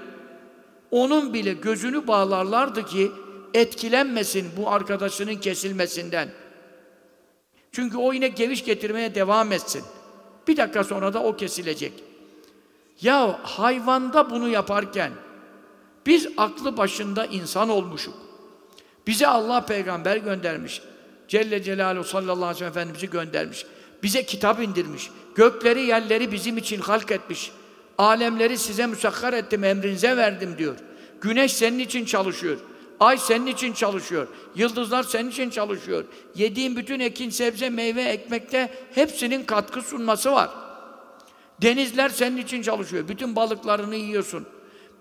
[0.92, 3.12] onun bile gözünü bağlarlardı ki
[3.54, 6.30] etkilenmesin bu arkadaşının kesilmesinden.
[7.72, 9.84] Çünkü o yine geviş getirmeye devam etsin.
[10.48, 11.94] Bir dakika sonra da o kesilecek.
[13.02, 15.12] Ya hayvanda bunu yaparken
[16.06, 18.14] biz aklı başında insan olmuşuk.
[19.08, 20.82] Bize Allah peygamber göndermiş.
[21.28, 23.66] Celle Celaluhu sallallahu aleyhi ve sellem Efendimiz'i göndermiş.
[24.04, 25.10] Bize kitap indirmiş.
[25.36, 27.52] Gökleri yerleri bizim için halk etmiş.
[27.98, 30.76] Alemleri size müsakkar ettim, emrinize verdim diyor.
[31.22, 32.58] Güneş senin için çalışıyor.
[33.00, 34.28] Ay senin için çalışıyor.
[34.56, 36.06] Yıldızlar senin için çalışıyor.
[36.36, 40.50] Yediğin bütün ekin, sebze, meyve, ekmekte hepsinin katkı sunması var.
[41.62, 43.08] Denizler senin için çalışıyor.
[43.08, 44.46] Bütün balıklarını yiyorsun.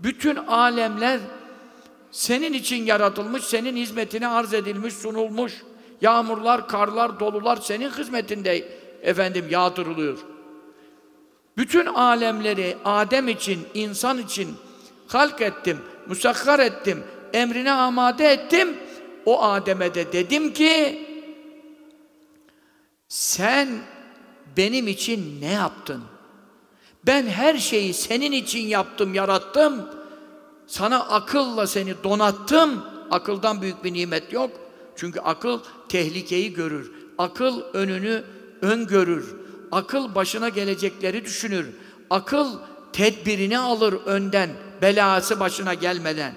[0.00, 1.20] Bütün alemler
[2.10, 5.62] senin için yaratılmış, senin hizmetine arz edilmiş, sunulmuş.
[6.00, 8.68] Yağmurlar, karlar, dolular senin hizmetinde
[9.02, 10.18] efendim yağdırılıyor.
[11.56, 14.56] Bütün alemleri Adem için, insan için
[15.08, 18.76] halk ettim, musakkar ettim, emrine amade ettim.
[19.26, 21.06] O Adem'e de dedim ki
[23.08, 23.68] sen
[24.56, 26.02] benim için ne yaptın?
[27.06, 29.88] Ben her şeyi senin için yaptım, yarattım.
[30.66, 32.84] Sana akılla seni donattım.
[33.10, 34.50] Akıldan büyük bir nimet yok.
[34.96, 36.92] Çünkü akıl tehlikeyi görür.
[37.18, 38.24] Akıl önünü
[38.62, 39.41] öngörür.
[39.72, 41.66] Akıl başına gelecekleri düşünür.
[42.10, 42.58] Akıl
[42.92, 44.50] tedbirini alır önden,
[44.82, 46.34] belası başına gelmeden.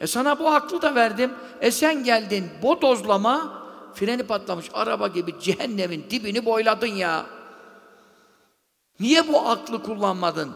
[0.00, 1.30] E sana bu aklı da verdim.
[1.60, 3.62] E sen geldin bodozlama,
[3.94, 7.26] freni patlamış araba gibi cehennemin dibini boyladın ya.
[9.00, 10.50] Niye bu aklı kullanmadın?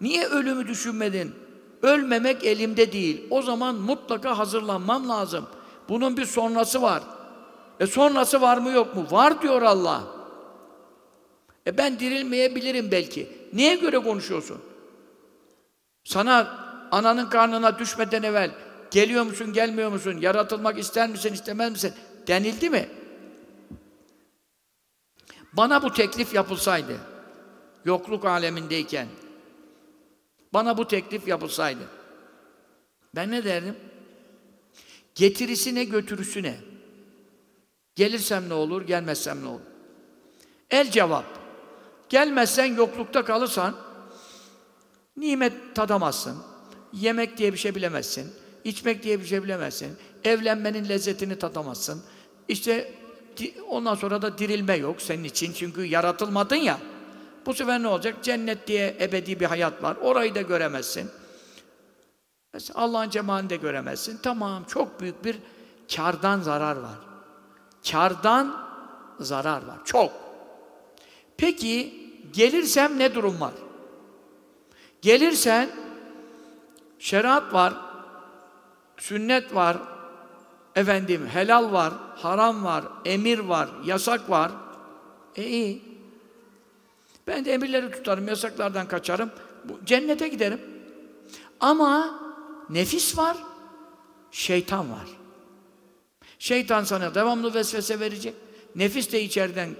[0.00, 1.34] Niye ölümü düşünmedin?
[1.82, 3.26] Ölmemek elimde değil.
[3.30, 5.46] O zaman mutlaka hazırlanmam lazım.
[5.88, 7.02] Bunun bir sonrası var.
[7.80, 9.06] E sonrası var mı yok mu?
[9.10, 10.17] Var diyor Allah.
[11.68, 13.28] E ben dirilmeyebilirim belki.
[13.52, 14.62] Neye göre konuşuyorsun?
[16.04, 18.50] Sana ananın karnına düşmeden evvel
[18.90, 21.92] geliyor musun, gelmiyor musun, yaratılmak ister misin, istemez misin
[22.26, 22.88] denildi mi?
[25.52, 26.96] Bana bu teklif yapılsaydı,
[27.84, 29.06] yokluk alemindeyken,
[30.52, 31.82] bana bu teklif yapılsaydı,
[33.14, 33.76] ben ne derdim?
[35.14, 36.56] Getirisi ne, götürüsü ne?
[37.94, 39.60] Gelirsem ne olur, gelmezsem ne olur?
[40.70, 41.37] El cevap.
[42.08, 43.74] Gelmezsen, yoklukta kalırsan,
[45.16, 46.36] nimet tadamazsın.
[46.92, 48.32] Yemek diye bir şey bilemezsin.
[48.64, 49.96] içmek diye bir şey bilemezsin.
[50.24, 52.02] Evlenmenin lezzetini tadamazsın.
[52.48, 52.94] İşte
[53.68, 55.52] ondan sonra da dirilme yok senin için.
[55.52, 56.78] Çünkü yaratılmadın ya.
[57.46, 58.14] Bu sefer ne olacak?
[58.22, 59.96] Cennet diye ebedi bir hayat var.
[59.96, 61.10] Orayı da göremezsin.
[62.74, 64.18] Allah'ın cemalini de göremezsin.
[64.22, 65.38] Tamam, çok büyük bir
[65.96, 66.98] kardan zarar var.
[67.90, 68.68] Kardan
[69.20, 69.78] zarar var.
[69.84, 70.12] Çok.
[71.36, 71.97] Peki,
[72.32, 73.52] gelirsem ne durum var?
[75.02, 75.70] Gelirsen,
[76.98, 77.74] şeriat var,
[78.96, 79.76] sünnet var,
[80.76, 84.52] efendim helal var, haram var, emir var, yasak var.
[85.36, 85.82] E iyi.
[87.26, 89.30] Ben de emirleri tutarım, yasaklardan kaçarım.
[89.84, 90.60] Cennete giderim.
[91.60, 92.20] Ama
[92.70, 93.36] nefis var,
[94.30, 95.06] şeytan var.
[96.38, 98.34] Şeytan sana devamlı vesvese verecek.
[98.74, 99.70] Nefis de içeriden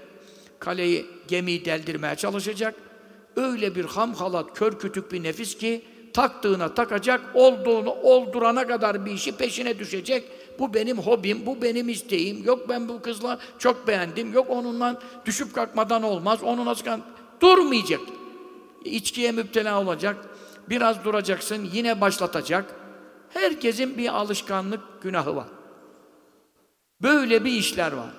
[0.59, 2.75] kaleyi, gemiyi deldirmeye çalışacak.
[3.35, 9.11] Öyle bir ham halat, kör kütük bir nefis ki taktığına takacak, olduğunu oldurana kadar bir
[9.11, 10.23] işi peşine düşecek.
[10.59, 12.43] Bu benim hobim, bu benim isteğim.
[12.43, 14.33] Yok ben bu kızla çok beğendim.
[14.33, 16.43] Yok onunla düşüp kalkmadan olmaz.
[16.43, 16.85] Onu nasıl
[17.41, 18.01] durmayacak.
[18.85, 20.25] İçkiye müptela olacak.
[20.69, 22.75] Biraz duracaksın, yine başlatacak.
[23.29, 25.47] Herkesin bir alışkanlık günahı var.
[27.01, 28.09] Böyle bir işler var.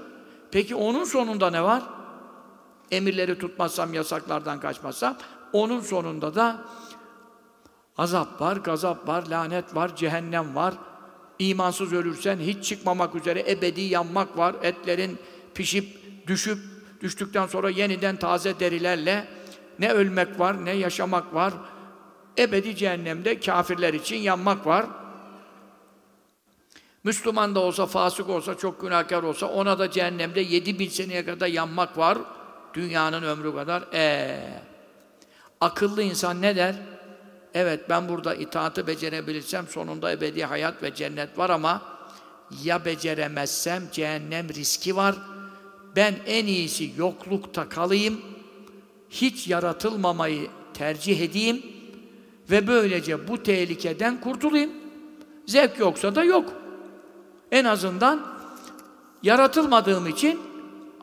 [0.50, 1.82] Peki onun sonunda ne var?
[2.90, 5.16] Emirleri tutmazsam, yasaklardan kaçmazsam,
[5.52, 6.64] onun sonunda da
[7.98, 10.74] azap var, gazap var, lanet var, cehennem var.
[11.38, 14.54] İmansız ölürsen hiç çıkmamak üzere ebedi yanmak var.
[14.62, 15.18] Etlerin
[15.54, 15.86] pişip,
[16.26, 16.58] düşüp,
[17.00, 19.28] düştükten sonra yeniden taze derilerle
[19.78, 21.54] ne ölmek var, ne yaşamak var.
[22.38, 24.86] Ebedi cehennemde kafirler için yanmak var.
[27.04, 31.46] Müslüman da olsa, fasık olsa, çok günahkar olsa ona da cehennemde yedi bin seneye kadar
[31.46, 32.18] yanmak var.
[32.74, 33.82] Dünyanın ömrü kadar.
[33.94, 34.40] Ee,
[35.60, 36.74] akıllı insan ne der?
[37.54, 41.82] Evet ben burada itaatı becerebilirsem sonunda ebedi hayat ve cennet var ama
[42.64, 45.14] ya beceremezsem cehennem riski var.
[45.96, 48.20] Ben en iyisi yoklukta kalayım.
[49.10, 51.62] Hiç yaratılmamayı tercih edeyim
[52.50, 54.70] ve böylece bu tehlikeden kurtulayım.
[55.46, 56.52] Zevk yoksa da yok.
[57.52, 58.26] En azından
[59.22, 60.40] yaratılmadığım için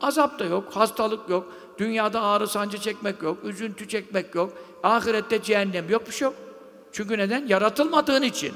[0.02, 4.52] azap da yok, hastalık yok, dünyada ağrı sancı çekmek yok, üzüntü çekmek yok,
[4.82, 6.34] ahirette cehennem yok bir şey yok.
[6.92, 7.46] Çünkü neden?
[7.46, 8.54] Yaratılmadığın için.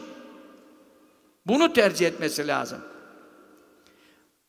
[1.47, 2.79] Bunu tercih etmesi lazım.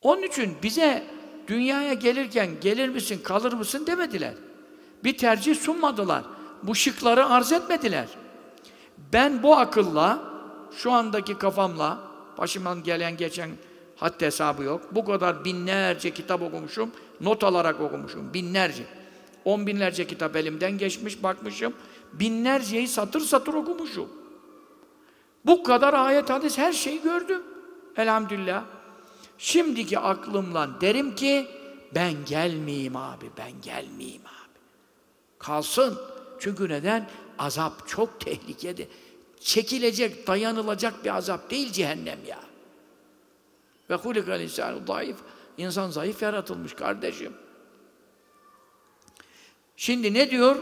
[0.02, 1.04] Onun için bize
[1.48, 4.34] dünyaya gelirken gelir misin, kalır mısın demediler.
[5.04, 6.24] Bir tercih sunmadılar.
[6.62, 8.08] Bu şıkları arz etmediler.
[9.12, 10.18] Ben bu akılla,
[10.76, 11.98] şu andaki kafamla,
[12.38, 13.50] başımdan gelen geçen
[13.96, 14.94] haddi hesabı yok.
[14.94, 16.90] Bu kadar binlerce kitap okumuşum,
[17.20, 18.84] not alarak okumuşum, binlerce.
[19.44, 21.74] On binlerce kitap elimden geçmiş, bakmışım.
[22.12, 24.08] Binlerceyi satır satır okumuşum.
[25.46, 27.42] Bu kadar ayet, hadis, her şeyi gördüm.
[27.96, 28.64] Elhamdülillah.
[29.38, 31.46] Şimdiki aklımla derim ki,
[31.94, 34.58] ben gelmeyeyim abi, ben gelmeyeyim abi.
[35.38, 35.98] Kalsın.
[36.40, 37.08] Çünkü neden?
[37.38, 38.88] Azap çok tehlikeli.
[39.40, 42.40] Çekilecek, dayanılacak bir azap değil cehennem ya.
[43.90, 45.16] Ve hulikal insanu zayıf.
[45.58, 47.32] İnsan zayıf yaratılmış kardeşim.
[49.76, 50.56] Şimdi ne diyor?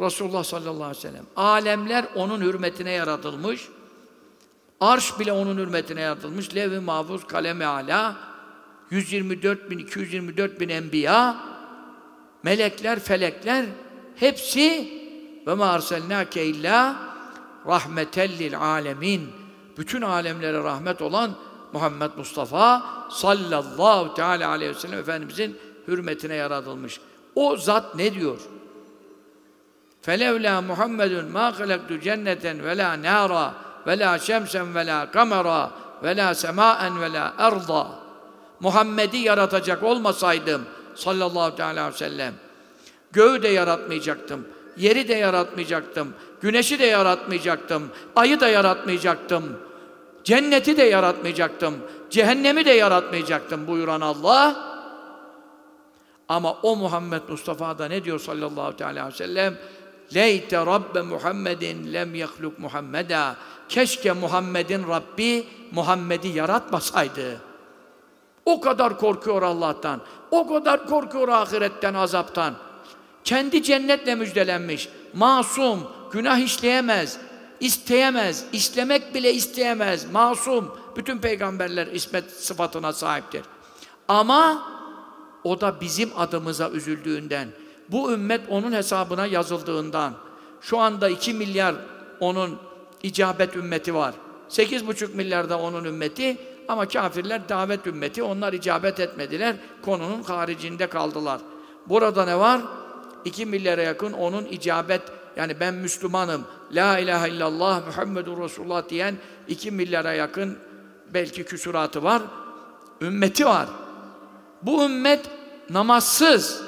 [0.00, 1.24] Resulullah sallallahu aleyhi ve sellem.
[1.36, 3.68] Alemler onun hürmetine yaratılmış.
[4.80, 6.54] Arş bile onun hürmetine yaratılmış.
[6.54, 8.16] Lev-i mahfuz, kalem-i ala.
[8.90, 11.36] 124 bin, 224 bin enbiya,
[12.42, 13.66] melekler, felekler,
[14.16, 14.92] hepsi
[15.46, 16.96] ve ma arselnâke illâ
[17.66, 19.28] rahmetellil alemin.
[19.76, 21.34] Bütün alemlere rahmet olan
[21.72, 25.58] Muhammed Mustafa sallallahu teala aleyhi ve sellem Efendimizin
[25.88, 27.00] hürmetine yaratılmış.
[27.34, 28.38] O zat ne diyor?
[30.02, 33.54] Felevla Muhammedun ma halaktu cenneten ve la nara
[33.86, 35.70] ve la şemsen ve la kamera
[36.02, 37.86] ve la semaen ve la erda.
[38.60, 40.62] Muhammed'i yaratacak olmasaydım
[40.94, 42.34] sallallahu aleyhi ve sellem
[43.12, 49.69] göğü de yaratmayacaktım, yeri de yaratmayacaktım, güneşi de yaratmayacaktım, ayı da yaratmayacaktım.''
[50.24, 51.74] Cenneti de yaratmayacaktım,
[52.10, 54.70] cehennemi de yaratmayacaktım buyuran Allah.
[56.28, 59.58] Ama o Muhammed Mustafa da ne diyor sallallahu aleyhi ve sellem?
[60.14, 63.36] Leyte Rabbe Muhammedin lem yahluk Muhammeda.
[63.68, 67.40] Keşke Muhammed'in Rabbi Muhammed'i yaratmasaydı.
[68.44, 70.00] O kadar korkuyor Allah'tan.
[70.30, 72.54] O kadar korkuyor ahiretten, azaptan.
[73.24, 74.88] Kendi cennetle müjdelenmiş.
[75.14, 75.80] Masum,
[76.12, 77.18] günah işleyemez,
[77.60, 80.12] isteyemez, istemek bile isteyemez.
[80.12, 80.76] Masum.
[80.96, 83.42] Bütün peygamberler ismet sıfatına sahiptir.
[84.08, 84.68] Ama
[85.44, 87.48] o da bizim adımıza üzüldüğünden,
[87.88, 90.14] bu ümmet onun hesabına yazıldığından,
[90.60, 91.74] şu anda 2 milyar
[92.20, 92.58] onun
[93.02, 94.14] icabet ümmeti var.
[94.48, 96.36] 8,5 milyar da onun ümmeti
[96.68, 98.22] ama kafirler davet ümmeti.
[98.22, 99.56] Onlar icabet etmediler.
[99.82, 101.40] Konunun haricinde kaldılar.
[101.86, 102.60] Burada ne var?
[103.24, 105.02] 2 milyara yakın onun icabet
[105.36, 109.14] yani ben Müslümanım, La ilahe illallah, Muhammedur Resulullah diyen
[109.48, 110.58] 2 milyara yakın
[111.14, 112.22] belki küsuratı var.
[113.00, 113.68] Ümmeti var.
[114.62, 115.30] Bu ümmet
[115.70, 116.62] namazsız.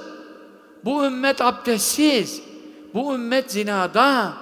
[0.84, 2.42] Bu ümmet abdestsiz.
[2.94, 4.32] Bu ümmet zinada.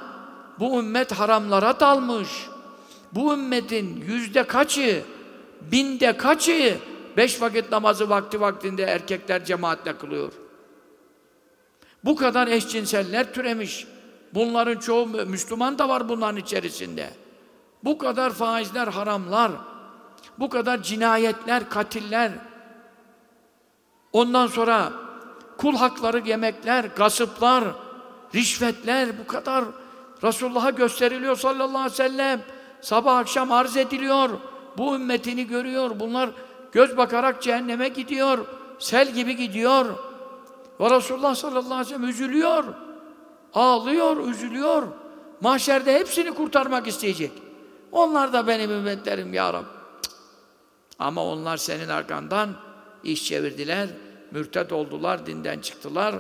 [0.59, 2.29] Bu ümmet haramlara dalmış.
[3.13, 5.03] Bu ümmetin yüzde kaçı,
[5.73, 6.79] binde kaçı
[7.17, 10.33] beş vakit namazı vakti vaktinde erkekler cemaatle kılıyor.
[12.05, 13.87] Bu kadar eşcinseller türemiş.
[14.35, 17.11] Bunların çoğu Müslüman da var bunların içerisinde.
[17.85, 19.53] Bu kadar faizler, haramlar,
[20.39, 22.33] bu kadar cinayetler, katiller,
[24.13, 24.93] ondan sonra
[25.59, 27.65] kul hakları yemekler, gasıplar,
[28.35, 29.65] rişvetler bu kadar
[30.25, 32.43] Resulullah'a gösteriliyor sallallahu aleyhi ve sellem.
[32.81, 34.31] Sabah akşam arz ediliyor.
[34.79, 36.01] Bu ümmetini görüyor.
[36.01, 36.31] Bunlar
[36.73, 38.39] göz bakarak cehenneme gidiyor.
[38.79, 39.87] Sel gibi gidiyor.
[40.81, 42.65] Ve Resulullah sallallahu aleyhi ve sellem üzülüyor.
[43.55, 44.83] Ağlıyor, üzülüyor.
[45.41, 47.33] Mahşerde hepsini kurtarmak isteyecek.
[47.93, 49.65] Onlar da benim ümmetlerim ya Rab.
[50.99, 52.57] Ama onlar senin arkandan
[53.05, 53.89] iş çevirdiler,
[54.31, 56.15] mürted oldular, dinden çıktılar,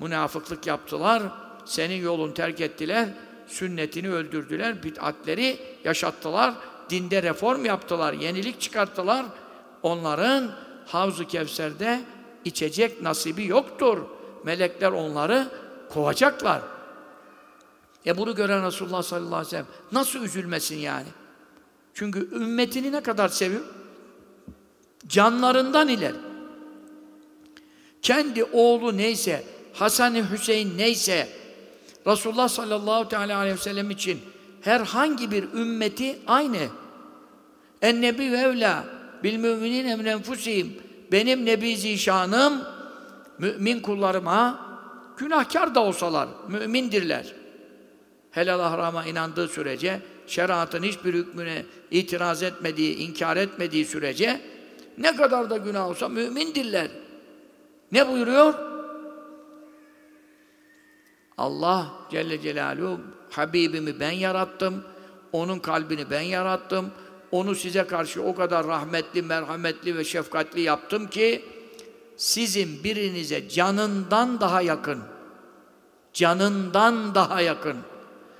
[0.00, 1.22] münafıklık yaptılar,
[1.64, 3.08] senin yolun terk ettiler,
[3.46, 6.54] sünnetini öldürdüler, bid'atleri yaşattılar,
[6.90, 9.26] dinde reform yaptılar, yenilik çıkarttılar.
[9.82, 10.50] Onların
[10.86, 12.00] Havz-ı Kevser'de
[12.44, 13.98] içecek nasibi yoktur.
[14.44, 15.48] Melekler onları
[15.94, 16.62] kovacaklar.
[18.06, 21.06] E bunu gören Resulullah sallallahu aleyhi ve sellem nasıl üzülmesin yani?
[21.94, 23.64] Çünkü ümmetini ne kadar seviyor?
[25.06, 26.14] Canlarından iler.
[28.02, 31.28] Kendi oğlu neyse, Hasan-ı Hüseyin neyse,
[32.06, 34.20] Resulullah sallallahu teala aleyhi ve sellem için
[34.60, 36.68] herhangi bir ümmeti aynı.
[37.82, 38.84] En-nebi ve evla
[39.24, 40.76] bil müminin emren enfusihim.
[41.12, 42.62] Benim nebi zişanım
[43.38, 44.67] mümin kullarıma
[45.18, 47.34] günahkar da olsalar mümindirler.
[48.30, 54.40] Helal harama inandığı sürece şeriatın hiçbir hükmüne itiraz etmediği, inkar etmediği sürece
[54.98, 56.88] ne kadar da günah olsa mümindirler.
[57.92, 58.54] Ne buyuruyor?
[61.38, 63.00] Allah Celle Celaluhu
[63.30, 64.84] Habibimi ben yarattım.
[65.32, 66.90] Onun kalbini ben yarattım.
[67.30, 71.44] Onu size karşı o kadar rahmetli, merhametli ve şefkatli yaptım ki
[72.18, 74.98] sizin birinize canından daha yakın.
[76.12, 77.76] Canından daha yakın.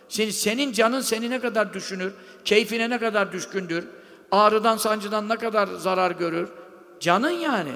[0.09, 2.13] Şimdi senin canın seni ne kadar düşünür?
[2.45, 3.85] Keyfine ne kadar düşkündür?
[4.33, 6.49] Ağrıdan, sancıdan ne kadar zarar görür?
[7.01, 7.73] Canın yani.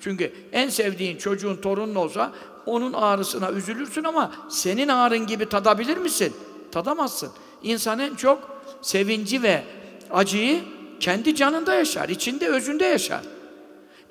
[0.00, 2.32] Çünkü en sevdiğin çocuğun, torunun olsa
[2.66, 6.32] onun ağrısına üzülürsün ama senin ağrın gibi tadabilir misin?
[6.72, 7.30] Tadamazsın.
[7.62, 9.64] İnsan en çok sevinci ve
[10.10, 10.60] acıyı
[11.00, 13.20] kendi canında yaşar, içinde, özünde yaşar.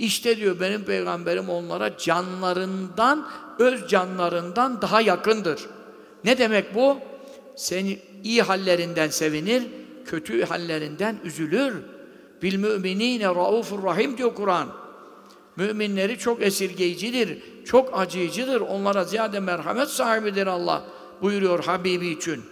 [0.01, 3.27] İşte diyor benim peygamberim onlara canlarından,
[3.59, 5.61] öz canlarından daha yakındır.
[6.23, 6.97] Ne demek bu?
[7.55, 9.63] Seni iyi hallerinden sevinir,
[10.05, 11.73] kötü hallerinden üzülür.
[12.41, 14.67] Bil müminine raufur rahim diyor Kur'an.
[15.55, 18.61] Müminleri çok esirgeyicidir, çok acıyıcıdır.
[18.61, 20.83] Onlara ziyade merhamet sahibidir Allah
[21.21, 22.43] buyuruyor Habibi için.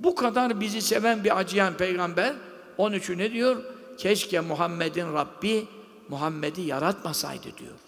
[0.00, 2.34] Bu kadar bizi seven bir acıyan peygamber
[2.78, 3.56] onun için ne diyor?
[3.98, 5.66] Keşke Muhammed'in Rabbi
[6.12, 7.78] Muhammed'i yaratmasaydı diyor.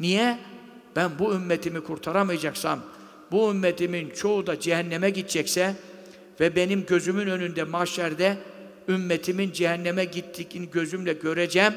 [0.00, 0.38] Niye?
[0.96, 2.80] Ben bu ümmetimi kurtaramayacaksam,
[3.32, 5.76] bu ümmetimin çoğu da cehenneme gidecekse
[6.40, 8.38] ve benim gözümün önünde mahşerde
[8.88, 11.74] ümmetimin cehenneme gittiğini gözümle göreceğim.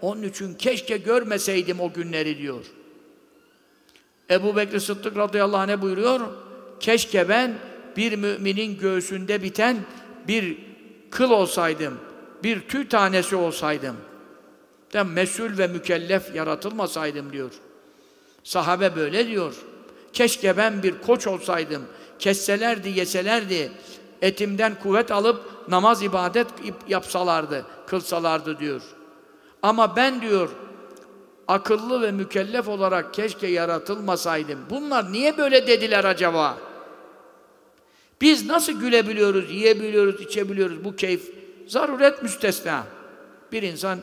[0.00, 2.64] Onun için keşke görmeseydim o günleri diyor.
[4.30, 6.20] Ebu Bekir Sıddık radıyallahu anh buyuruyor?
[6.80, 7.54] Keşke ben
[7.96, 9.76] bir müminin göğsünde biten
[10.28, 10.58] bir
[11.10, 11.98] kıl olsaydım,
[12.42, 13.96] bir tüy tanesi olsaydım.
[14.94, 17.50] Ben mesul ve mükellef yaratılmasaydım diyor.
[18.44, 19.54] Sahabe böyle diyor.
[20.12, 21.82] Keşke ben bir koç olsaydım,
[22.18, 23.72] kesselerdi, yeselerdi,
[24.22, 26.46] etimden kuvvet alıp namaz ibadet
[26.88, 28.82] yapsalardı, kılsalardı diyor.
[29.62, 30.50] Ama ben diyor,
[31.48, 34.58] akıllı ve mükellef olarak keşke yaratılmasaydım.
[34.70, 36.58] Bunlar niye böyle dediler acaba?
[38.20, 41.32] Biz nasıl gülebiliyoruz, yiyebiliyoruz, içebiliyoruz bu keyif?
[41.66, 42.84] Zaruret müstesna.
[43.52, 43.98] Bir insan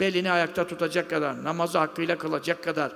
[0.00, 2.92] belini ayakta tutacak kadar, namazı hakkıyla kılacak kadar,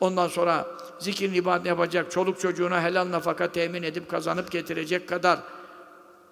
[0.00, 0.66] ondan sonra
[0.98, 5.38] zikir ibadet yapacak, çoluk çocuğuna helal nafaka temin edip kazanıp getirecek kadar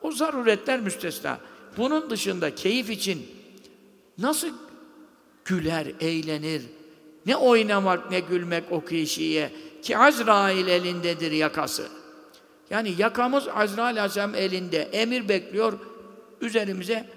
[0.03, 1.39] o zaruretler müstesna.
[1.77, 3.27] Bunun dışında keyif için
[4.19, 4.49] nasıl
[5.45, 6.63] güler, eğlenir,
[7.27, 9.53] ne oynamak ne gülmek o kişiye
[9.83, 11.89] ki Azrail elindedir yakası.
[12.71, 14.79] Yani yakamız Azrail Aleyhisselam elinde.
[14.83, 15.73] Emir bekliyor,
[16.41, 17.09] üzerimize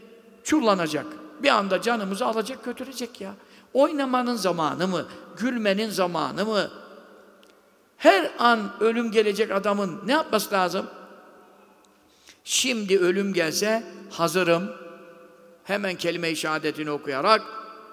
[0.44, 1.06] çullanacak.
[1.44, 3.34] Bir anda canımızı alacak, götürecek ya.
[3.74, 5.06] Oynamanın zamanı mı?
[5.38, 6.72] Gülmenin zamanı mı?
[7.98, 10.86] Her an ölüm gelecek adamın ne yapması lazım?
[12.44, 14.72] Şimdi ölüm gelse hazırım.
[15.64, 17.42] Hemen kelime-i şehadetini okuyarak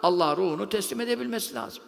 [0.02, 1.82] Allah ruhunu teslim edebilmesi lazım.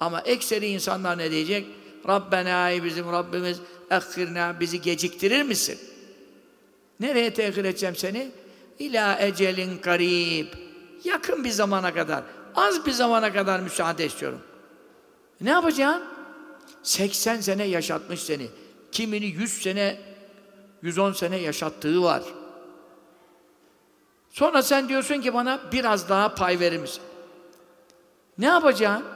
[0.00, 1.66] Ama ekseri insanlar ne diyecek?
[2.08, 5.78] Rabbena ey bizim Rabbimiz ekhirna bizi geciktirir misin?
[7.00, 8.30] Nereye tehir edeceğim seni?
[8.78, 10.67] İla ecelin karib.
[11.04, 12.22] Yakın bir zamana kadar,
[12.54, 14.40] az bir zamana kadar müsaade istiyorum.
[15.40, 16.04] Ne yapacaksın?
[16.82, 18.46] 80 sene yaşatmış seni.
[18.92, 20.00] Kimini 100 sene,
[20.82, 22.22] 110 sene yaşattığı var.
[24.30, 27.02] Sonra sen diyorsun ki bana biraz daha pay verir misin?
[28.38, 29.06] Ne yapacaksın?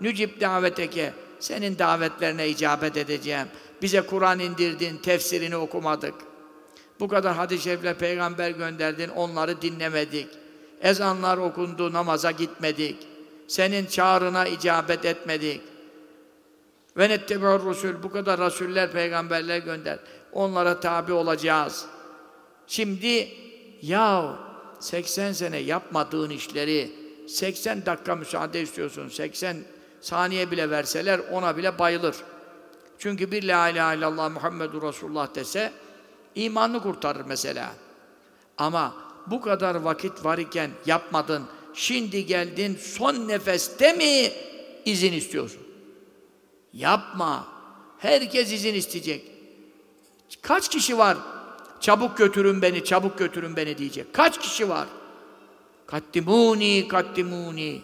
[0.00, 1.12] Nücib daveteke.
[1.40, 3.46] Senin davetlerine icabet edeceğim.
[3.82, 6.14] Bize Kur'an indirdin, tefsirini okumadık.
[7.00, 10.28] Bu kadar hadis-i şerifle peygamber gönderdin, onları dinlemedik.
[10.80, 13.06] Ezanlar okundu, namaza gitmedik.
[13.48, 15.60] Senin çağrına icabet etmedik.
[16.96, 19.98] Ve nettebi'ur rusul, bu kadar rasuller, peygamberler gönder.
[20.32, 21.86] Onlara tabi olacağız.
[22.66, 23.28] Şimdi
[23.82, 24.38] ya
[24.80, 26.90] 80 sene yapmadığın işleri
[27.28, 29.08] 80 dakika müsaade istiyorsun.
[29.08, 29.56] 80
[30.00, 32.16] saniye bile verseler ona bile bayılır.
[32.98, 35.72] Çünkü bir la ilahe illallah Muhammedur Resulullah dese
[36.34, 37.72] imanını kurtarır mesela.
[38.58, 38.94] Ama
[39.30, 41.42] bu kadar vakit var iken yapmadın,
[41.74, 44.32] şimdi geldin son nefeste mi
[44.84, 45.60] izin istiyorsun?
[46.72, 47.46] Yapma.
[47.98, 49.24] Herkes izin isteyecek.
[50.42, 51.16] Kaç kişi var?
[51.80, 54.12] Çabuk götürün beni, çabuk götürün beni diyecek.
[54.12, 54.86] Kaç kişi var?
[55.86, 57.82] Kattimuni, kattimuni.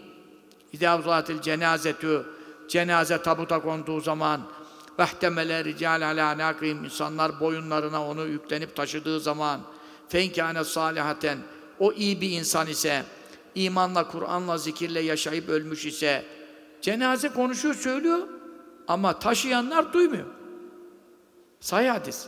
[0.73, 2.27] İzâ uzatil cenazetü.
[2.69, 4.41] Cenaze tabuta konduğu zaman
[4.99, 9.61] vehtemele rical alâ nâkîm insanlar boyunlarına onu yüklenip taşıdığı zaman
[10.09, 11.39] fenkâne salihaten
[11.79, 13.03] o iyi bir insan ise
[13.55, 16.25] imanla, Kur'an'la, zikirle yaşayıp ölmüş ise
[16.81, 18.19] cenaze konuşuyor, söylüyor
[18.89, 20.27] ama taşıyanlar duymuyor.
[21.61, 22.27] Sahih hadis.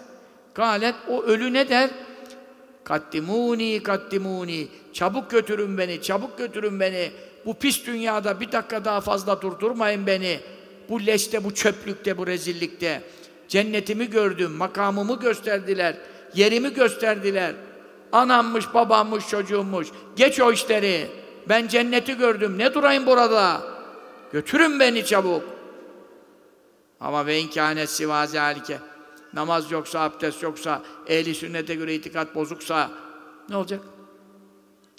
[0.54, 1.90] Galet o ölü ne der?
[2.84, 4.68] Kattimuni, kattimuni.
[4.92, 7.10] Çabuk götürün beni, çabuk götürün beni.
[7.46, 10.40] Bu pis dünyada bir dakika daha fazla durdurmayın beni.
[10.88, 13.02] Bu leşte, bu çöplükte, bu rezillikte.
[13.48, 15.96] Cennetimi gördüm, makamımı gösterdiler,
[16.34, 17.54] yerimi gösterdiler.
[18.16, 19.88] Anammış, babammış, çocuğummuş.
[20.16, 21.10] Geç o işleri.
[21.48, 22.58] Ben cenneti gördüm.
[22.58, 23.62] Ne durayım burada?
[24.32, 25.42] Götürün beni çabuk.
[27.00, 28.78] Ama ve inkânet sivâ zâlike.
[29.34, 32.90] Namaz yoksa, abdest yoksa, ehli sünnete göre itikat bozuksa
[33.48, 33.80] ne olacak?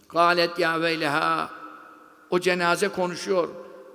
[0.09, 1.49] Galet ya veyleha.
[2.29, 3.49] O cenaze konuşuyor.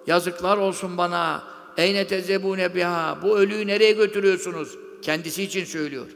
[0.07, 1.43] Yazıklar olsun bana.
[1.77, 3.19] Eyne tezebune biha.
[3.23, 4.79] Bu ölüyü nereye götürüyorsunuz?
[5.03, 6.07] Kendisi için söylüyor.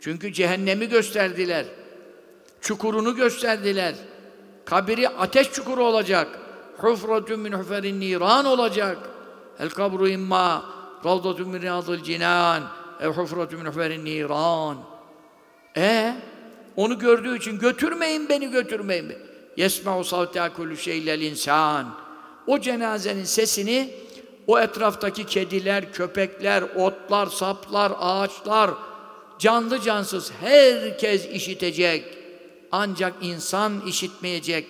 [0.00, 1.81] Çünkü cehennemi gösterdiler.
[2.62, 3.94] Çukurunu gösterdiler.
[4.64, 6.38] Kabiri ateş çukuru olacak.
[6.78, 8.98] Hufratun min huferin niran olacak.
[9.58, 10.64] El kabru imma
[11.04, 12.62] ravdatun min riyadil cinan
[13.00, 14.76] ev hufratun min huferin niran.
[15.76, 16.14] E
[16.76, 19.18] onu gördüğü için götürmeyin beni götürmeyin beni.
[19.56, 21.94] Yesma'u savteha kullu şeylel insan.
[22.46, 23.94] O cenazenin sesini
[24.46, 28.70] o etraftaki kediler, köpekler, otlar, saplar, ağaçlar,
[29.38, 32.21] canlı cansız herkes işitecek.
[32.72, 34.66] Ancak insan işitmeyecek.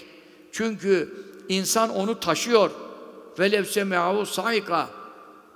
[0.53, 2.70] Çünkü İnsan onu taşıyor.
[3.38, 4.88] Velev seme'ahu saika.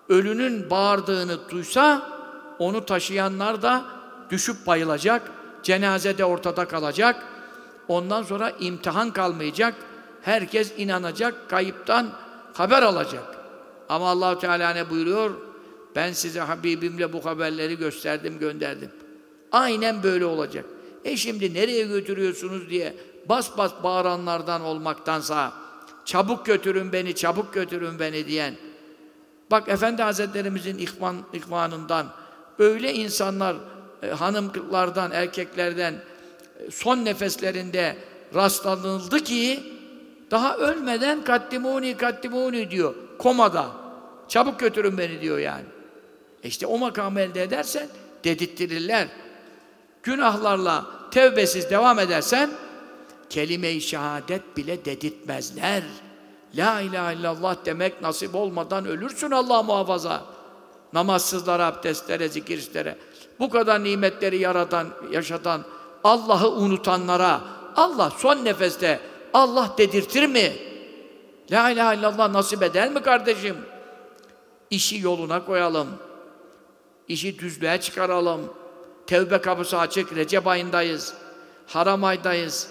[0.09, 2.11] Ölünün bağırdığını duysa
[2.59, 3.85] onu taşıyanlar da
[4.31, 5.31] düşüp bayılacak.
[5.63, 7.25] Cenazede ortada kalacak.
[7.89, 9.75] Ondan sonra imtihan kalmayacak.
[10.23, 12.11] Herkes inanacak, kayıptan
[12.55, 13.37] haber alacak.
[13.89, 15.31] Ama allah Teala ne buyuruyor?
[15.97, 18.91] Ben size Habibimle bu haberleri gösterdim, gönderdim.
[19.53, 20.65] Aynen böyle olacak.
[21.07, 22.95] E şimdi nereye götürüyorsunuz diye
[23.29, 25.53] bas bas bağıranlardan olmaktansa
[26.05, 28.55] çabuk götürün beni, çabuk götürün beni diyen
[29.51, 32.07] bak Efendi Hazretlerimizin ihvan, ihvanından
[32.59, 33.57] öyle insanlar
[34.03, 37.97] e, hanımlardan, erkeklerden e, son nefeslerinde
[38.35, 39.61] rastlanıldı ki
[40.31, 43.71] daha ölmeden kattimuni kattimuni diyor komada.
[44.29, 45.65] Çabuk götürün beni diyor yani.
[46.43, 47.89] E işte o makamı elde edersen
[48.25, 49.09] dedirttirirler.
[50.07, 52.51] Günahlarla tevbesiz devam edersen
[53.31, 55.83] kelime-i şehadet bile dedirtmezler.
[56.55, 60.23] La ilahe illallah demek nasip olmadan ölürsün Allah muhafaza.
[60.93, 62.99] Namazsızlara, abdestlere, zikirstlere,
[63.39, 65.65] bu kadar nimetleri yaratan, yaşatan,
[66.05, 67.41] Allah'ı unutanlara
[67.77, 69.01] Allah son nefeste
[69.35, 70.53] Allah dedirtir mi?
[71.51, 73.57] La ilahe illallah nasip eder mi kardeşim?
[74.71, 75.89] İşi yoluna koyalım.
[77.09, 78.41] İşi düzlüğe çıkaralım.
[79.07, 80.17] Tevbe kapısı açık.
[80.17, 81.15] Recep ayındayız.
[81.67, 82.69] Haram aydayız.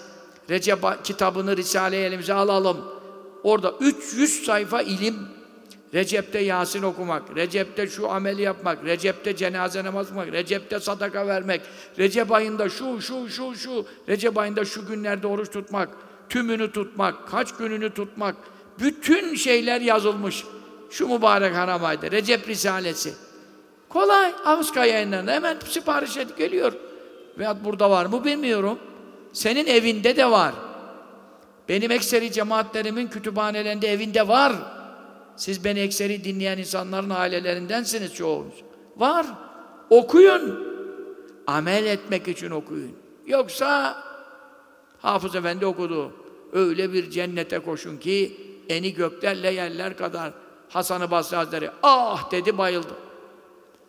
[0.50, 2.76] Recep kitabını, Risale-i elimize alalım.
[3.42, 5.16] Orada 300 sayfa ilim.
[5.94, 11.60] Recep'te Yasin okumak, Recep'te şu ameli yapmak, Recep'te cenaze namazı kılmak, Recep'te sadaka vermek,
[11.98, 15.88] Recep ayında şu, şu, şu, şu, Recep ayında şu günlerde oruç tutmak,
[16.28, 18.36] tümünü tutmak, kaç gününü tutmak,
[18.80, 20.44] bütün şeyler yazılmış.
[20.90, 23.14] Şu mübarek haram ayda, Recep Risalesi.
[23.88, 26.72] Kolay, Avska yayınlarında hemen sipariş et geliyor.
[27.38, 28.78] Veyahut burada var mı bilmiyorum.
[29.32, 30.54] Senin evinde de var.
[31.68, 34.52] Benim ekseri cemaatlerimin kütüphanelerinde evinde var.
[35.36, 38.54] Siz beni ekseri dinleyen insanların ailelerindensiniz çoğunuz.
[38.96, 39.26] Var.
[39.90, 40.66] Okuyun.
[41.46, 42.92] Amel etmek için okuyun.
[43.26, 43.96] Yoksa
[45.02, 46.12] Hafız Efendi okudu.
[46.52, 48.36] Öyle bir cennete koşun ki
[48.68, 50.32] eni göklerle yerler kadar.
[50.68, 53.05] Hasan-ı Basri Hazretleri ah dedi bayıldı.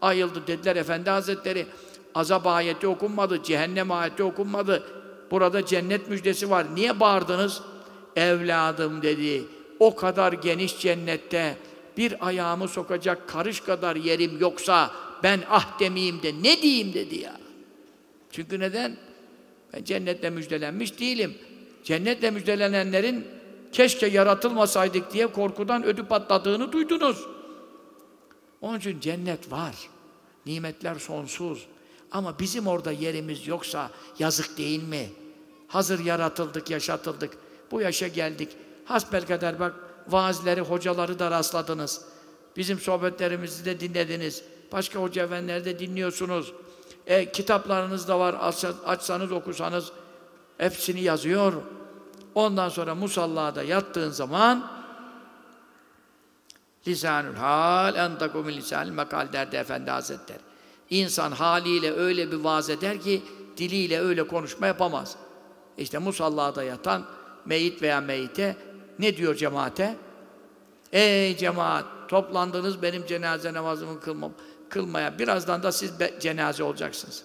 [0.01, 1.65] Ayıldı dediler Efendi Hazretleri.
[2.15, 4.83] Azap ayeti okunmadı, cehennem ayeti okunmadı.
[5.31, 6.65] Burada cennet müjdesi var.
[6.75, 7.61] Niye bağırdınız?
[8.15, 9.43] Evladım dedi.
[9.79, 11.57] O kadar geniş cennette
[11.97, 14.91] bir ayağımı sokacak karış kadar yerim yoksa
[15.23, 17.37] ben ah demeyeyim de ne diyeyim dedi ya.
[18.31, 18.97] Çünkü neden?
[19.73, 21.37] Ben cennetle müjdelenmiş değilim.
[21.83, 23.27] Cennetle müjdelenenlerin
[23.71, 27.36] keşke yaratılmasaydık diye korkudan ödü patladığını duydunuz.
[28.61, 29.75] Onun için cennet var.
[30.45, 31.67] Nimetler sonsuz.
[32.11, 35.09] Ama bizim orada yerimiz yoksa yazık değil mi?
[35.67, 37.37] Hazır yaratıldık, yaşatıldık.
[37.71, 38.49] Bu yaşa geldik.
[38.85, 39.75] Hasbel kadar bak
[40.07, 42.01] vaazleri, hocaları da rastladınız.
[42.57, 44.43] Bizim sohbetlerimizi de dinlediniz.
[44.71, 46.53] Başka hoca efendileri de dinliyorsunuz.
[47.07, 48.35] E, kitaplarınız da var.
[48.85, 49.91] Açsanız, okusanız
[50.57, 51.53] hepsini yazıyor.
[52.35, 54.76] Ondan sonra musallada yattığın zaman
[56.87, 60.39] lisanül hal entakum lisanül mekal derdi Efendi Hazretleri.
[60.89, 63.21] İnsan haliyle öyle bir vaaz eder ki
[63.57, 65.15] diliyle öyle konuşma yapamaz.
[65.77, 67.05] İşte musallada yatan
[67.45, 68.55] meyit veya meyite
[68.99, 69.95] ne diyor cemaate?
[70.91, 74.33] Ey cemaat toplandınız benim cenaze namazımı kılmam,
[74.69, 75.19] kılmaya.
[75.19, 77.23] Birazdan da siz cenaze olacaksınız.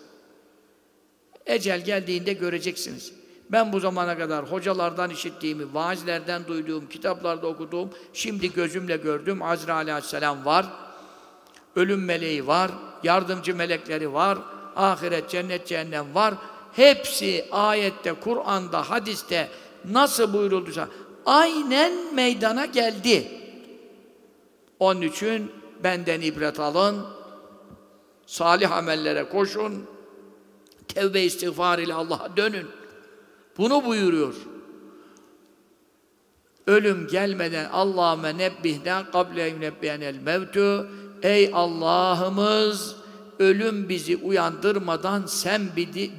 [1.47, 3.22] Ecel geldiğinde göreceksiniz.
[3.53, 9.43] Ben bu zamana kadar hocalardan işittiğimi, vaazlerden duyduğum, kitaplarda okuduğum, şimdi gözümle gördüm.
[9.43, 10.67] Azrail aleyhisselam var.
[11.77, 12.71] Ölüm meleği var.
[13.03, 14.39] Yardımcı melekleri var.
[14.77, 16.35] Ahiret, cennet, cehennem var.
[16.73, 19.49] Hepsi ayette, Kur'an'da, hadiste
[19.91, 20.89] nasıl buyurulduysa
[21.27, 23.29] aynen meydana geldi.
[24.79, 25.53] Onun için
[25.85, 27.07] benden ibret alın.
[28.27, 29.87] Salih amellere koşun.
[30.89, 32.82] Tevbe istiğfar ile Allah'a dönün.
[33.59, 34.35] Bunu buyuruyor.
[36.67, 40.89] Ölüm gelmeden Allahümme nebbihna kable yunebbiyenel mevtu
[41.23, 43.03] Ey Allah'ımız
[43.43, 45.63] ölüm bizi uyandırmadan sen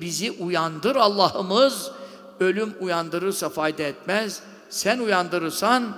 [0.02, 1.92] bizi uyandır Allah'ımız.
[2.40, 4.44] Ölüm uyandırırsa fayda etmez.
[4.70, 5.98] Sen uyandırırsan,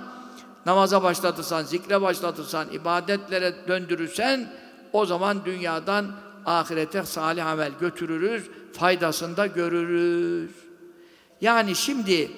[0.66, 4.52] namaza başlatırsan, zikre başlatırsan, ibadetlere döndürürsen
[4.92, 6.06] o zaman dünyadan
[6.46, 10.65] ahirete salih amel götürürüz, faydasını da görürüz.
[11.40, 12.30] Yani şimdi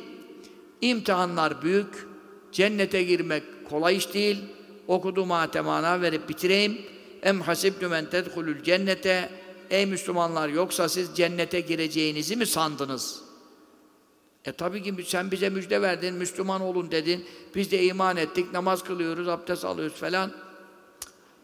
[0.81, 2.09] imtihanlar büyük,
[2.53, 4.39] cennete girmek kolay iş değil.
[4.87, 6.79] Okuduğum atemana verip bitireyim.
[7.23, 9.31] Em hasibtü men tedhulul cennete
[9.70, 13.23] Ey Müslümanlar yoksa siz cennete gireceğinizi mi sandınız?
[14.45, 17.25] E tabii ki sen bize müjde verdin, Müslüman olun dedin.
[17.55, 20.33] Biz de iman ettik, namaz kılıyoruz, abdest alıyoruz falan.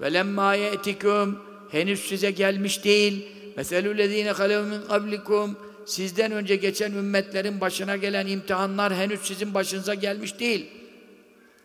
[0.03, 1.39] Lemma ye'tikum
[1.71, 3.27] henüz size gelmiş değil.
[3.57, 5.57] Meselüllezine halev min kablikum
[5.87, 10.71] sizden önce geçen ümmetlerin başına gelen imtihanlar henüz sizin başınıza gelmiş değil.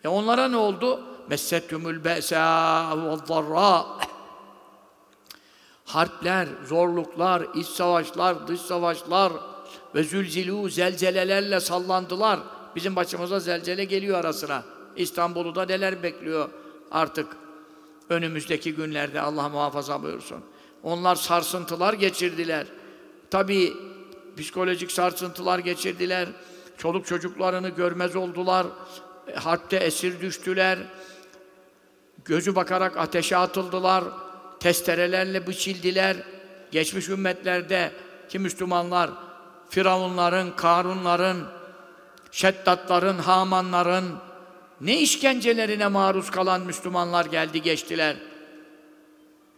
[0.04, 1.04] E onlara ne oldu?
[1.30, 3.86] Messettumul be'sa ve zarra.
[5.86, 9.34] Harpler, zorluklar, iç savaşlar, dış savaşlar
[9.96, 12.40] ve zülzilu zelzelelerle sallandılar.
[12.76, 14.64] Bizim başımıza zelzele geliyor ara sıra.
[14.96, 16.50] İstanbul'u da neler bekliyor
[16.92, 17.28] artık
[18.10, 20.40] önümüzdeki günlerde Allah muhafaza buyursun.
[20.84, 22.68] Onlar sarsıntılar geçirdiler.
[23.32, 23.74] Tabii
[24.40, 26.28] psikolojik sarsıntılar geçirdiler.
[26.78, 28.68] Çoluk çocuklarını görmez oldular.
[29.36, 30.80] Harpte esir düştüler.
[32.26, 34.04] Gözü bakarak ateşe atıldılar.
[34.60, 36.18] Testerelerle biçildiler.
[36.72, 37.92] Geçmiş ümmetlerde
[38.30, 39.10] ki Müslümanlar
[39.70, 41.48] Firavunların, Karunların,
[42.32, 44.06] Şeddatların, Hamanların
[44.82, 48.16] ne işkencelerine maruz kalan Müslümanlar geldi geçtiler.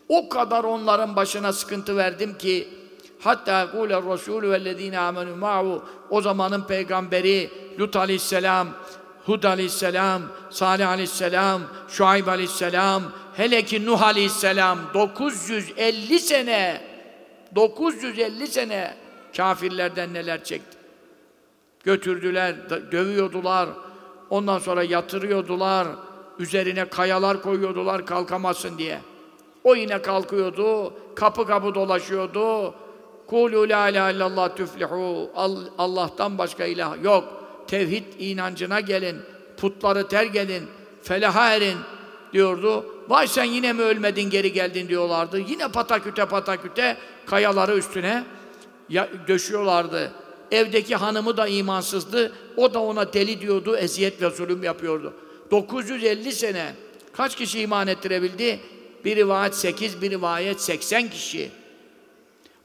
[0.08, 2.81] O kadar onların başına sıkıntı verdim ki
[3.24, 7.50] hatta kule Resulü vellezine amenu ma'hu o zamanın peygamberi
[7.80, 8.68] Lut aleyhisselam,
[9.26, 13.04] Hud aleyhisselam, Salih aleyhisselam, Şuayb aleyhisselam,
[13.34, 16.82] hele ki Nuh aleyhisselam 950 sene
[17.56, 18.98] 950 sene
[19.38, 20.78] kafirlerden neler çekti.
[21.84, 22.56] Götürdüler,
[22.92, 23.70] dövüyordular,
[24.30, 25.88] ondan sonra yatırıyordular,
[26.40, 29.00] üzerine kayalar koyuyordular kalkamazsın diye.
[29.64, 32.74] O yine kalkıyordu, kapı kapı dolaşıyordu.
[33.32, 35.32] Kulü la ilahe illallah tüflihu.
[35.78, 37.24] Allah'tan başka ilah yok.
[37.68, 39.18] Tevhid inancına gelin.
[39.58, 40.64] Putları terk edin.
[41.04, 41.78] Felaha erin
[42.34, 42.86] diyordu.
[43.10, 45.40] Vay sen yine mi ölmedin geri geldin diyorlardı.
[45.40, 48.24] Yine pataküte pataküte kayaları üstüne
[49.28, 50.12] döşüyorlardı.
[50.52, 52.34] Evdeki hanımı da imansızdı.
[52.58, 55.14] O da ona deli diyordu, eziyet ve zulüm yapıyordu.
[55.52, 56.74] 950 sene
[57.14, 58.60] kaç kişi iman ettirebildi?
[59.06, 61.61] Bir rivayet 8, bir rivayet 80 kişi.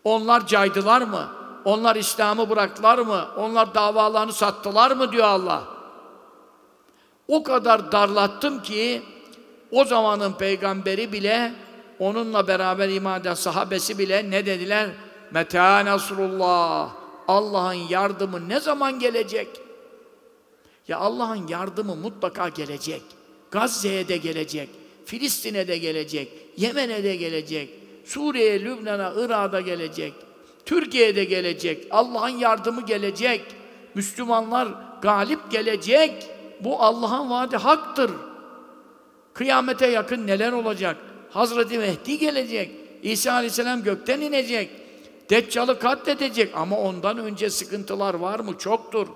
[0.06, 1.28] Onlar caydılar mı?
[1.64, 3.28] Onlar İslam'ı bıraktılar mı?
[3.36, 5.64] Onlar davalarını sattılar mı diyor Allah.
[7.28, 9.02] O kadar darlattım ki
[9.70, 11.54] o zamanın peygamberi bile
[11.98, 14.90] onunla beraber iman eden sahabesi bile ne dediler?
[15.30, 16.90] Meta nasrullah.
[17.28, 19.48] Allah'ın yardımı ne zaman gelecek?
[20.88, 23.02] Ya Allah'ın yardımı mutlaka gelecek.
[23.50, 24.68] Gazze'ye de gelecek.
[25.04, 26.28] Filistin'e de gelecek.
[26.56, 27.85] Yemen'e de gelecek.
[28.06, 30.14] Suriye, Lübnan'a, Irak'a gelecek.
[30.66, 31.86] Türkiye'de gelecek.
[31.90, 33.44] Allah'ın yardımı gelecek.
[33.94, 34.68] Müslümanlar
[35.02, 36.30] galip gelecek.
[36.60, 38.10] Bu Allah'ın vaadi haktır.
[39.34, 40.96] Kıyamete yakın neler olacak?
[41.30, 42.70] Hazreti Mehdi gelecek.
[43.02, 44.70] İsa Aleyhisselam gökten inecek.
[45.30, 48.58] Deccal'ı katledecek ama ondan önce sıkıntılar var mı?
[48.58, 49.08] Çoktur.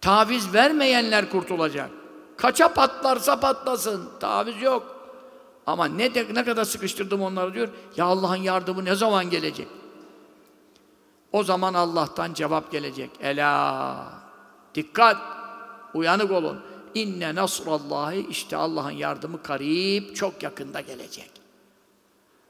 [0.00, 1.90] Taviz vermeyenler kurtulacak.
[2.36, 4.08] Kaça patlarsa patlasın.
[4.20, 4.95] Taviz yok.
[5.66, 7.68] Ama ne de, ne kadar sıkıştırdım onları diyor.
[7.96, 9.68] Ya Allah'ın yardımı ne zaman gelecek?
[11.32, 13.10] O zaman Allah'tan cevap gelecek.
[13.20, 14.12] Ela!
[14.74, 15.16] Dikkat!
[15.94, 16.60] Uyanık olun.
[16.94, 21.30] İnne nasrallahi işte Allah'ın yardımı karib çok yakında gelecek.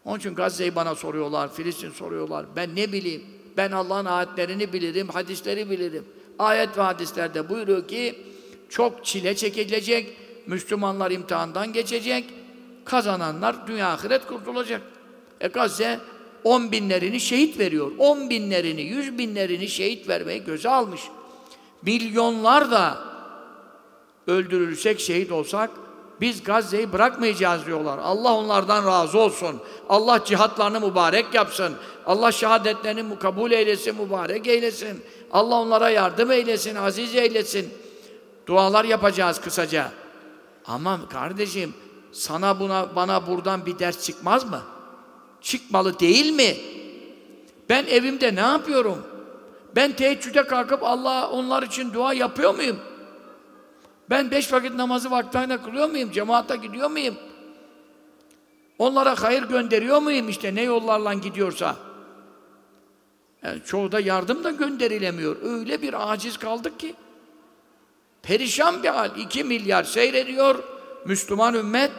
[0.05, 2.47] Onun için Gazze'yi bana soruyorlar, Filistin soruyorlar.
[2.57, 3.25] Ben ne bileyim?
[3.57, 6.05] Ben Allah'ın ayetlerini bilirim, hadisleri bilirim.
[6.39, 8.19] Ayet ve hadislerde buyuruyor ki
[8.69, 10.17] çok çile çekilecek,
[10.47, 12.25] Müslümanlar imtihandan geçecek,
[12.87, 14.83] kazananlar dünya ahiret kurtulacak.
[15.41, 16.01] E Gazze
[16.45, 17.93] on binlerini şehit veriyor.
[17.99, 21.01] On binlerini, yüz binlerini şehit vermeyi göze almış.
[21.83, 22.99] Milyonlar da
[24.27, 25.71] öldürülsek, şehit olsak
[26.21, 27.99] biz Gazze'yi bırakmayacağız diyorlar.
[27.99, 29.61] Allah onlardan razı olsun.
[29.89, 31.75] Allah cihatlarını mübarek yapsın.
[32.07, 35.03] Allah şehadetlerini kabul eylesin, mübarek eylesin.
[35.33, 37.75] Allah onlara yardım eylesin, aziz eylesin.
[38.47, 39.93] Dualar yapacağız kısaca.
[40.67, 41.75] Ama kardeşim
[42.17, 44.63] sana buna bana buradan bir ders çıkmaz mı?
[45.41, 46.57] Çıkmalı değil mi?
[47.69, 49.07] Ben evimde ne yapıyorum?
[49.77, 52.79] Ben teheccüde kalkıp Allah onlar için dua yapıyor muyum?
[54.11, 56.11] Ben beş vakit namazı vaktinde kılıyor muyum?
[56.13, 57.15] Cemaate gidiyor muyum?
[58.79, 61.77] Onlara hayır gönderiyor muyum işte ne yollarla gidiyorsa?
[63.43, 65.37] Yani çoğu da yardım da gönderilemiyor.
[65.43, 66.95] Öyle bir aciz kaldık ki.
[68.23, 69.11] Perişan bir hal.
[69.19, 70.76] İki milyar seyrediyor
[71.09, 71.93] Müslüman ümmet.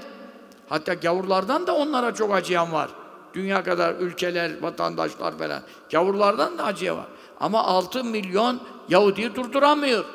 [0.69, 2.89] Hatta gavurlardan da onlara çok acıyan var.
[3.33, 5.61] Dünya kadar ülkeler, vatandaşlar falan.
[5.91, 7.07] Gavurlardan da acıya var.
[7.39, 10.05] Ama altı milyon Yahudi'yi durduramıyor.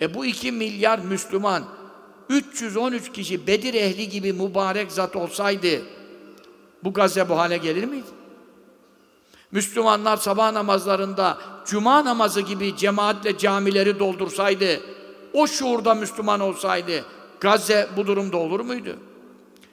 [0.00, 1.64] E bu iki milyar Müslüman
[2.28, 5.82] 313 kişi Bedir ehli gibi mübarek zat olsaydı
[6.84, 8.06] bu Gazze bu hale gelir miydi?
[9.52, 14.80] Müslümanlar sabah namazlarında cuma namazı gibi cemaatle camileri doldursaydı,
[15.32, 17.04] o şuurda Müslüman olsaydı,
[17.44, 18.96] Gazze bu durumda olur muydu?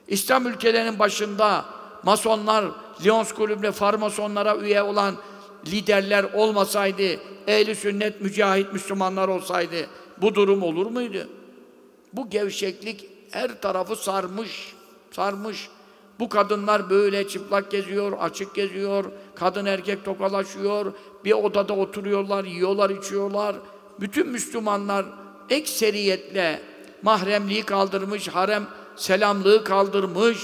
[0.08, 1.64] İslam ülkelerinin başında
[2.02, 2.64] masonlar,
[3.04, 5.14] Lyons kulübüne, farmasonlara üye olan
[5.66, 7.02] liderler olmasaydı,
[7.46, 9.76] ehli sünnet, mücahit Müslümanlar olsaydı
[10.22, 11.28] bu durum olur muydu?
[12.12, 14.74] Bu gevşeklik her tarafı sarmış,
[15.10, 15.68] sarmış.
[16.20, 19.04] Bu kadınlar böyle çıplak geziyor, açık geziyor,
[19.34, 20.92] kadın erkek tokalaşıyor,
[21.24, 23.56] bir odada oturuyorlar, yiyorlar, içiyorlar.
[24.00, 25.06] Bütün Müslümanlar
[25.50, 26.71] ekseriyetle
[27.02, 28.66] mahremliği kaldırmış, harem
[28.96, 30.38] selamlığı kaldırmış,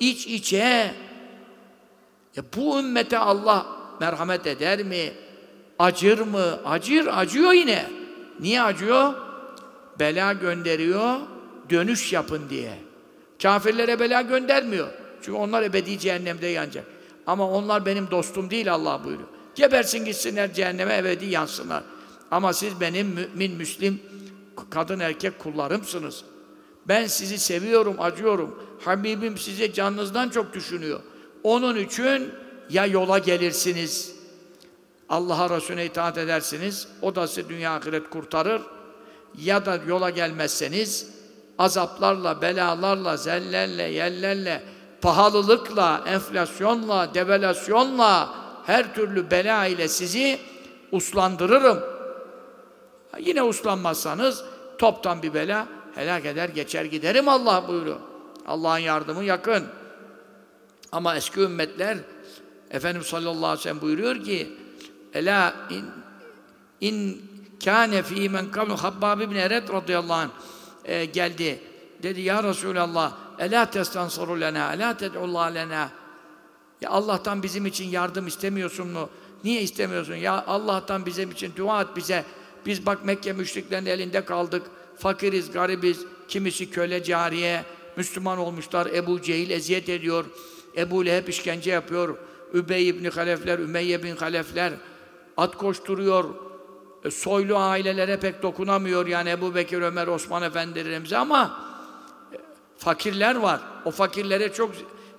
[0.00, 0.94] iç içe.
[2.36, 3.66] Ya bu ümmete Allah
[4.00, 5.12] merhamet eder mi?
[5.78, 6.58] Acır mı?
[6.64, 7.90] Acır, acıyor yine.
[8.40, 9.14] Niye acıyor?
[9.98, 11.16] Bela gönderiyor,
[11.70, 12.78] dönüş yapın diye.
[13.42, 14.88] Kafirlere bela göndermiyor.
[15.22, 16.84] Çünkü onlar ebedi cehennemde yanacak.
[17.26, 19.28] Ama onlar benim dostum değil Allah buyuruyor.
[19.54, 21.82] Gebersin gitsinler cehenneme ebedi yansınlar.
[22.30, 24.00] Ama siz benim mümin, müslim,
[24.70, 26.24] kadın erkek kullarımsınız.
[26.88, 28.62] Ben sizi seviyorum, acıyorum.
[28.84, 31.00] Habibim size canınızdan çok düşünüyor.
[31.42, 32.30] Onun için
[32.70, 34.14] ya yola gelirsiniz,
[35.08, 38.62] Allah'a Resulüne itaat edersiniz, o da sizi dünya ahiret kurtarır.
[39.38, 41.08] Ya da yola gelmezseniz,
[41.58, 44.62] azaplarla, belalarla, zellerle, yellerle,
[45.00, 48.34] pahalılıkla, enflasyonla, devalüasyonla,
[48.66, 50.38] her türlü bela ile sizi
[50.92, 51.91] uslandırırım.
[53.20, 54.44] Yine uslanmazsanız
[54.78, 58.00] toptan bir bela helak eder geçer giderim Allah buyuruyor.
[58.46, 59.64] Allah'ın yardımı yakın.
[60.92, 61.98] Ama eski ümmetler
[62.70, 64.56] Efendimiz sallallahu aleyhi ve sellem buyuruyor ki
[65.14, 65.84] Ela in,
[66.80, 67.22] in
[67.64, 70.30] kâne fî men kavlu Habbab ibn Eret radıyallahu anh
[70.84, 71.62] e, geldi.
[72.02, 75.90] Dedi ya Resulallah Ela testansaru lena, ela ted'ullah lena.
[76.80, 79.08] Ya Allah'tan bizim için yardım istemiyorsun mu?
[79.44, 80.14] Niye istemiyorsun?
[80.14, 82.24] Ya Allah'tan bizim için dua et bize.
[82.66, 84.62] Biz bak Mekke müşriklerinin elinde kaldık.
[84.98, 85.98] Fakiriz, garibiz.
[86.28, 87.64] Kimisi köle cariye.
[87.96, 88.86] Müslüman olmuşlar.
[88.86, 90.24] Ebu Cehil eziyet ediyor.
[90.76, 92.18] Ebu Leheb işkence yapıyor.
[92.54, 94.72] Übey ibn Halefler, Ümeyye bin Halefler
[95.36, 96.24] at koşturuyor.
[97.04, 101.60] E, soylu ailelere pek dokunamıyor yani Ebu Bekir, Ömer, Osman Efendilerimize ama
[102.32, 102.36] e,
[102.78, 103.60] fakirler var.
[103.84, 104.70] O fakirlere çok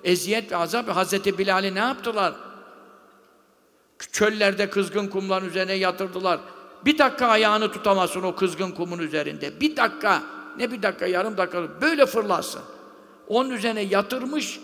[0.03, 0.89] eziyet ve azap.
[0.89, 2.33] Hazreti Bilal'i ne yaptılar?
[4.11, 6.39] Çöllerde kızgın kumların üzerine yatırdılar.
[6.85, 9.61] Bir dakika ayağını tutamazsın o kızgın kumun üzerinde.
[9.61, 10.23] Bir dakika,
[10.57, 12.61] ne bir dakika, yarım dakika, böyle fırlarsın.
[13.27, 14.59] Onun üzerine yatırmış,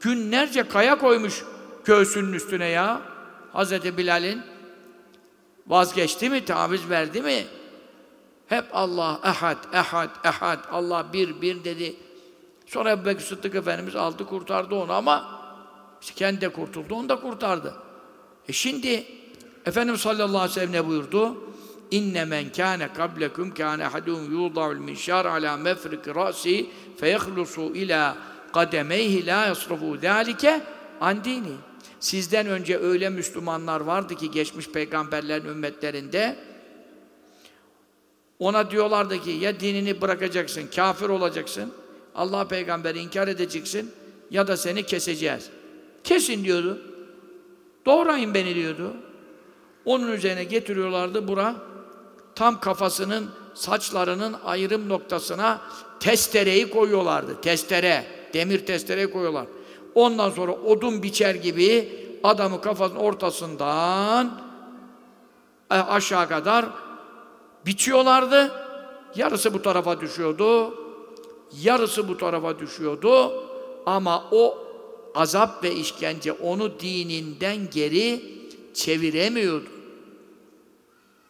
[0.00, 1.44] günlerce kaya koymuş
[1.84, 3.00] göğsünün üstüne ya.
[3.52, 4.42] Hazreti Bilal'in
[5.66, 7.46] vazgeçti mi, taviz verdi mi?
[8.46, 11.96] Hep Allah, ehad, ehad, ehad, Allah bir, bir dedi.
[12.66, 15.40] Sonra Ebu Bekir Sıddık Efendimiz aldı, kurtardı onu ama
[16.00, 17.74] işte kendi de kurtuldu, onu da kurtardı.
[18.48, 19.06] E şimdi
[19.66, 21.47] Efendimiz sallallahu aleyhi ve sellem ne buyurdu?
[21.90, 26.66] İnne men kâne kablekum kâne hadûn yûda'ul minşâr alâ mefrik râsi
[26.96, 28.16] feyehlusu ilâ
[28.52, 30.60] kademeyhi lâ yasrafû zâlike
[31.00, 31.56] an dini.
[32.00, 36.36] Sizden önce öyle Müslümanlar vardı ki geçmiş peygamberlerin ümmetlerinde
[38.38, 41.72] ona diyorlardı ki ya dinini bırakacaksın, kafir olacaksın,
[42.14, 43.90] Allah peygamberi inkar edeceksin
[44.30, 45.50] ya da seni keseceğiz.
[46.04, 46.82] Kesin diyordu.
[47.86, 48.96] Doğrayın beni diyordu.
[49.84, 51.67] Onun üzerine getiriyorlardı bura
[52.38, 55.60] tam kafasının saçlarının ayrım noktasına
[56.00, 57.40] testereyi koyuyorlardı.
[57.40, 59.46] Testere, demir testere koyuyorlar.
[59.94, 61.88] Ondan sonra odun biçer gibi
[62.24, 64.40] adamı kafasının ortasından
[65.70, 66.66] e, aşağı kadar
[67.66, 68.52] biçiyorlardı.
[69.16, 70.74] Yarısı bu tarafa düşüyordu.
[71.62, 73.32] Yarısı bu tarafa düşüyordu.
[73.86, 74.58] Ama o
[75.14, 78.22] azap ve işkence onu dininden geri
[78.74, 79.77] çeviremiyordu.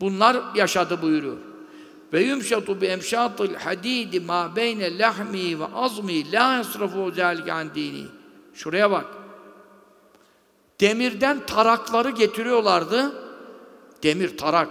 [0.01, 1.37] Bunlar yaşadı buyuruyor.
[2.13, 8.05] Ve yumşatu bi emşatil hadidi ma beyne lahmi ve azmi la yasrafu zalike an dini.
[8.55, 9.05] Şuraya bak.
[10.81, 13.13] Demirden tarakları getiriyorlardı.
[14.03, 14.69] Demir tarak.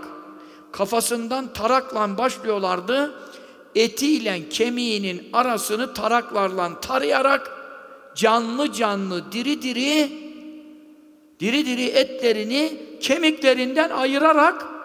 [0.72, 3.14] Kafasından tarakla başlıyorlardı.
[3.76, 7.52] Etiyle kemiğinin arasını taraklarla tarayarak
[8.16, 10.12] canlı canlı, diri diri
[11.40, 14.77] diri diri etlerini kemiklerinden ayırarak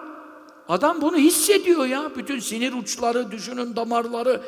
[0.69, 2.11] adam bunu hissediyor ya.
[2.17, 4.41] Bütün sinir uçları, düşünün damarları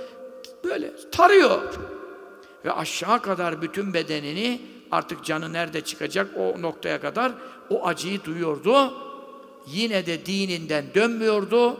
[0.64, 1.74] böyle tarıyor.
[2.64, 4.60] Ve aşağı kadar bütün bedenini
[4.90, 7.32] artık canı nerede çıkacak o noktaya kadar
[7.70, 8.94] o acıyı duyuyordu.
[9.66, 11.76] Yine de dininden dönmüyordu.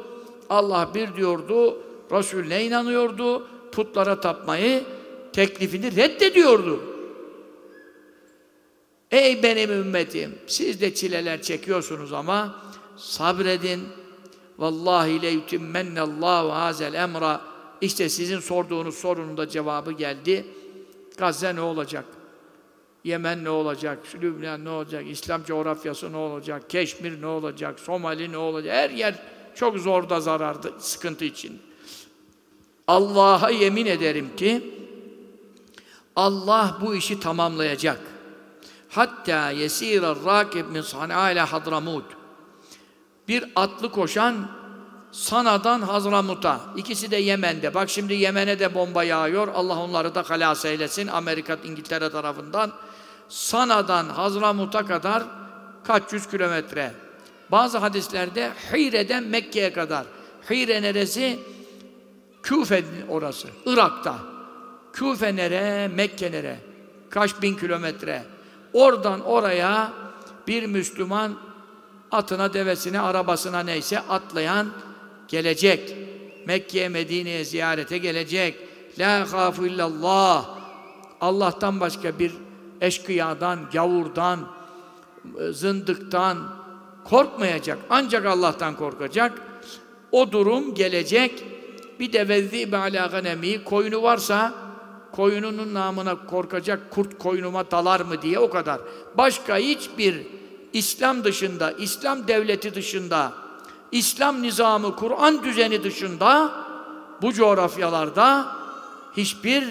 [0.51, 1.79] Allah bir diyordu,
[2.13, 4.85] Resulüne inanıyordu, putlara tapmayı
[5.33, 6.81] teklifini reddediyordu.
[9.11, 10.39] Ey benim ümmetim!
[10.47, 12.63] Siz de çileler çekiyorsunuz ama
[12.97, 13.81] sabredin.
[14.59, 17.41] Vallahi le yutimmennallahu hazel emra.
[17.81, 20.47] İşte sizin sorduğunuz sorunun da cevabı geldi.
[21.17, 22.05] Gazze ne olacak?
[23.05, 23.99] Yemen ne olacak?
[24.23, 25.05] Lübnan ne olacak?
[25.11, 26.71] İslam coğrafyası ne olacak?
[26.71, 27.81] Keşmir ne olacak?
[27.81, 28.75] Somali ne olacak?
[28.75, 29.15] Her yer
[29.55, 31.63] çok zorda zarardı, sıkıntı için.
[32.87, 34.75] Allah'a yemin ederim ki
[36.17, 38.01] Allah bu işi tamamlayacak.
[38.89, 42.05] Hatta yesira rakib min Sana'a ile Hadramut.
[43.29, 44.35] Bir atlı koşan
[45.13, 46.61] Sana'dan Hazramut'a.
[46.77, 47.75] İkisi de Yemen'de.
[47.75, 49.49] Bak şimdi Yemen'e de bomba yağıyor.
[49.49, 51.07] Allah onları da halas eylesin.
[51.07, 52.73] Amerika, İngiltere tarafından.
[53.29, 55.23] Sana'dan Hazramut'a kadar
[55.85, 56.93] kaç yüz kilometre.
[57.51, 60.05] Bazı hadislerde Hire'den Mekke'ye kadar.
[60.51, 61.39] Hire neresi?
[62.43, 63.49] Küfe orası.
[63.67, 64.19] Irak'ta.
[64.93, 65.89] Küfe nere?
[65.89, 66.59] Mekke nere?
[67.11, 68.25] Kaç bin kilometre.
[68.73, 69.93] Oradan oraya
[70.49, 71.39] bir Müslüman
[72.15, 74.69] atına, devesine, arabasına neyse atlayan
[75.29, 75.97] gelecek.
[76.47, 78.55] Mekke'ye, Medine'ye ziyarete gelecek.
[78.99, 80.47] La khafu illallah.
[81.21, 82.33] Allah'tan başka bir
[82.81, 84.41] eşkıyadan, gavurdan,
[85.51, 86.39] zındıktan
[87.05, 87.79] korkmayacak.
[87.91, 89.33] Ancak Allah'tan korkacak.
[90.13, 91.45] O durum gelecek.
[92.01, 94.55] Bir de vezzibe ala ganemi koyunu varsa
[95.13, 98.81] koyununun namına korkacak kurt koyunuma dalar mı diye o kadar.
[99.19, 100.27] Başka hiçbir
[100.75, 103.33] İslam dışında, İslam devleti dışında,
[103.93, 106.53] İslam nizamı, Kur'an düzeni dışında
[107.23, 108.57] bu coğrafyalarda
[109.17, 109.65] hiçbir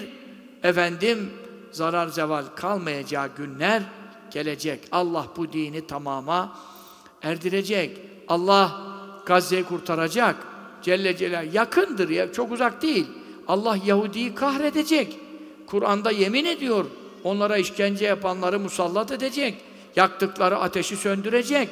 [0.62, 1.30] efendim
[1.72, 3.82] zarar zeval kalmayacağı günler
[4.30, 4.88] gelecek.
[4.92, 6.58] Allah bu dini tamama
[7.22, 8.00] erdirecek.
[8.28, 8.80] Allah
[9.26, 10.36] Gazze'yi kurtaracak.
[10.82, 13.06] Celle Celal yakındır ya, çok uzak değil.
[13.48, 15.18] Allah Yahudi'yi kahredecek.
[15.66, 16.84] Kur'an'da yemin ediyor.
[17.24, 19.73] Onlara işkence yapanları musallat edecek.
[19.96, 21.68] Yaktıkları ateşi söndürecek.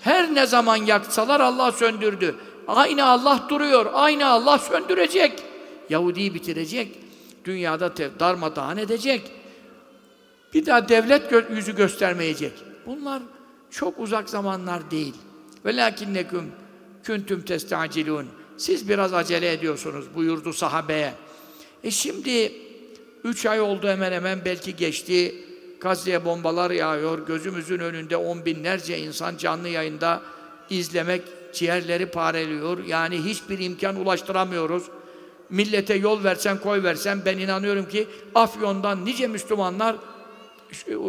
[0.00, 2.34] Her ne zaman yaksalar Allah söndürdü.
[2.68, 3.86] Aynı Allah duruyor.
[3.92, 5.42] Aynı Allah söndürecek.
[5.90, 6.98] Yahudi'yi bitirecek.
[7.44, 9.30] Dünyada darmadağın edecek.
[10.54, 12.52] Bir daha devlet gö yüzü göstermeyecek.
[12.86, 13.22] Bunlar
[13.70, 15.14] çok uzak zamanlar değil.
[15.64, 16.52] Velakinneküm
[17.04, 18.26] küntüm testacilun.
[18.56, 21.14] Siz biraz acele ediyorsunuz buyurdu sahabeye.
[21.84, 22.52] E şimdi
[23.24, 25.34] üç ay oldu hemen hemen belki geçti.
[25.80, 27.26] Gazze'ye bombalar yağıyor.
[27.26, 30.20] Gözümüzün önünde on binlerce insan canlı yayında
[30.70, 32.84] izlemek ciğerleri pareliyor.
[32.84, 34.84] Yani hiçbir imkan ulaştıramıyoruz.
[35.50, 39.96] Millete yol versen koy versen ben inanıyorum ki Afyon'dan nice Müslümanlar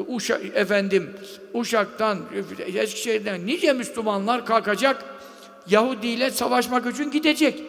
[0.08, 1.10] Uşa, efendim
[1.54, 2.20] Uşak'tan
[2.74, 5.06] Eskişehir'den nice Müslümanlar kalkacak
[5.70, 7.64] Yahudi ile savaşmak için gidecek.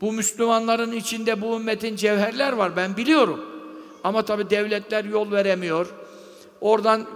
[0.00, 3.51] Bu Müslümanların içinde bu ümmetin cevherler var ben biliyorum.
[4.04, 5.86] Ama tabi devletler yol veremiyor.
[6.60, 7.06] Oradan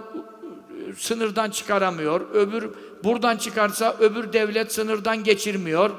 [0.97, 2.21] sınırdan çıkaramıyor.
[2.33, 2.69] Öbür
[3.03, 5.91] buradan çıkarsa öbür devlet sınırdan geçirmiyor.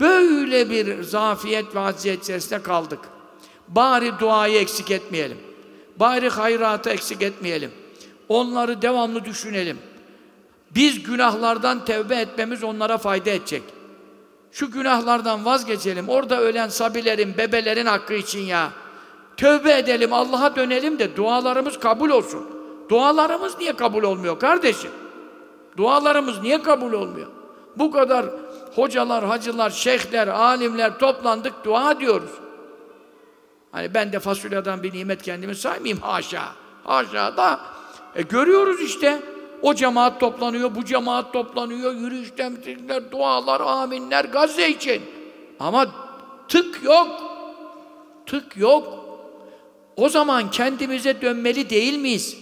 [0.00, 3.00] Böyle bir zafiyet ve acziyet içerisinde kaldık.
[3.68, 5.38] Bari duayı eksik etmeyelim.
[5.96, 7.70] Bari hayratı eksik etmeyelim.
[8.28, 9.78] Onları devamlı düşünelim.
[10.70, 13.62] Biz günahlardan tevbe etmemiz onlara fayda edecek.
[14.52, 16.08] Şu günahlardan vazgeçelim.
[16.08, 18.70] Orada ölen sabilerin, bebelerin hakkı için ya.
[19.38, 22.46] Tövbe edelim, Allah'a dönelim de dualarımız kabul olsun.
[22.88, 24.90] Dualarımız niye kabul olmuyor kardeşim?
[25.76, 27.26] Dualarımız niye kabul olmuyor?
[27.76, 28.26] Bu kadar
[28.74, 32.30] hocalar, hacılar, şeyhler, alimler toplandık, dua diyoruz.
[33.72, 36.42] Hani ben de fasulyeden bir nimet kendimi saymayayım haşa.
[36.84, 37.60] Haşa da
[38.14, 39.22] e, görüyoruz işte.
[39.62, 45.02] O cemaat toplanıyor, bu cemaat toplanıyor, yürüyüşler, dualar, aminler, Gazze için.
[45.60, 45.86] Ama
[46.48, 47.08] tık yok.
[48.26, 49.07] Tık yok.
[49.98, 52.36] O zaman kendimize dönmeli değil miyiz?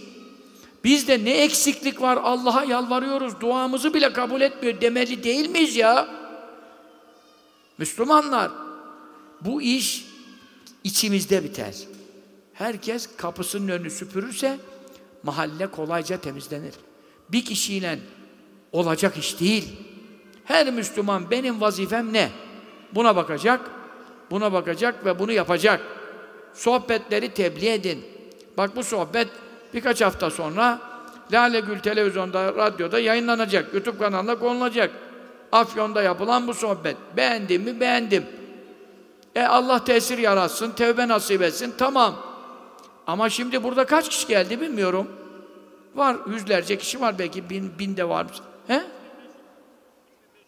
[0.85, 6.09] Bizde ne eksiklik var Allah'a yalvarıyoruz, duamızı bile kabul etmiyor demeli değil miyiz ya?
[7.79, 8.51] Müslümanlar,
[9.41, 10.07] bu iş
[10.85, 11.75] içimizde biter.
[12.55, 14.59] Herkes kapısının önünü süpürürse
[15.23, 16.75] mahalle kolayca temizlenir.
[17.29, 17.99] Bir kişiyle
[18.73, 19.77] olacak iş değil.
[20.45, 22.31] Her Müslüman benim vazifem ne?
[22.95, 23.71] Buna bakacak,
[24.31, 25.96] buna bakacak ve bunu yapacak.
[26.57, 28.05] Sohbetleri tebliğ edin.
[28.57, 29.29] Bak bu sohbet
[29.75, 30.81] birkaç hafta sonra
[31.33, 33.75] Lale Gül televizyonda, radyoda yayınlanacak.
[33.75, 34.91] YouTube kanalına konulacak.
[35.53, 36.97] Afyon'da yapılan bu sohbet.
[37.17, 37.81] Beğendim mi?
[37.81, 38.27] Beğendim.
[39.35, 41.75] E Allah tesir yaratsın, tevbe nasip etsin.
[41.79, 42.17] Tamam.
[43.07, 45.09] Ama şimdi burada kaç kişi geldi bilmiyorum.
[45.95, 48.27] Var yüzlerce kişi var belki bin, bin de var.
[48.67, 48.83] He?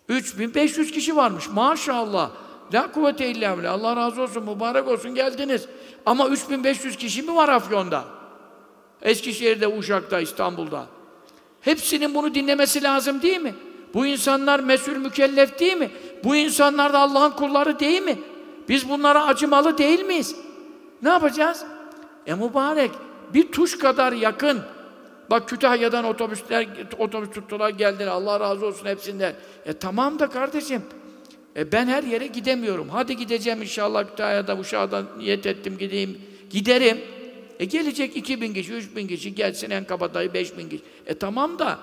[0.09, 2.31] 3500 kişi varmış maşallah.
[2.75, 3.73] La kuvvete illa billah.
[3.73, 5.69] Allah razı olsun, mübarek olsun geldiniz.
[6.07, 8.05] Ama 3500 kişi mi var Afyon'da?
[9.03, 10.87] Eskişehir'de, Uşak'ta, İstanbul'da.
[11.61, 13.55] Hepsinin bunu dinlemesi lazım değil mi?
[13.95, 15.91] Bu insanlar mesul mükellef değil mi?
[16.25, 18.19] Bu insanlar da Allah'ın kulları değil mi?
[18.69, 20.37] Biz bunlara acımalı değil miyiz?
[21.03, 21.65] Ne yapacağız?
[22.27, 22.91] E mübarek
[23.35, 24.61] bir tuş kadar yakın.
[25.31, 26.67] Bak Kütahya'dan otobüsler
[26.99, 28.07] otobüs tuttular geldiler.
[28.07, 29.35] Allah razı olsun hepsinden.
[29.67, 30.83] E tamam da kardeşim.
[31.59, 32.89] E ben her yere gidemiyorum.
[32.89, 36.21] Hadi gideceğim inşallah Kütahya'da Uşak'da niyet ettim gideyim.
[36.51, 37.01] Giderim.
[37.59, 40.83] E gelecek 2000 kişi, 3000 kişi gelsin en kabadayı 5000 kişi.
[41.07, 41.79] E tamam da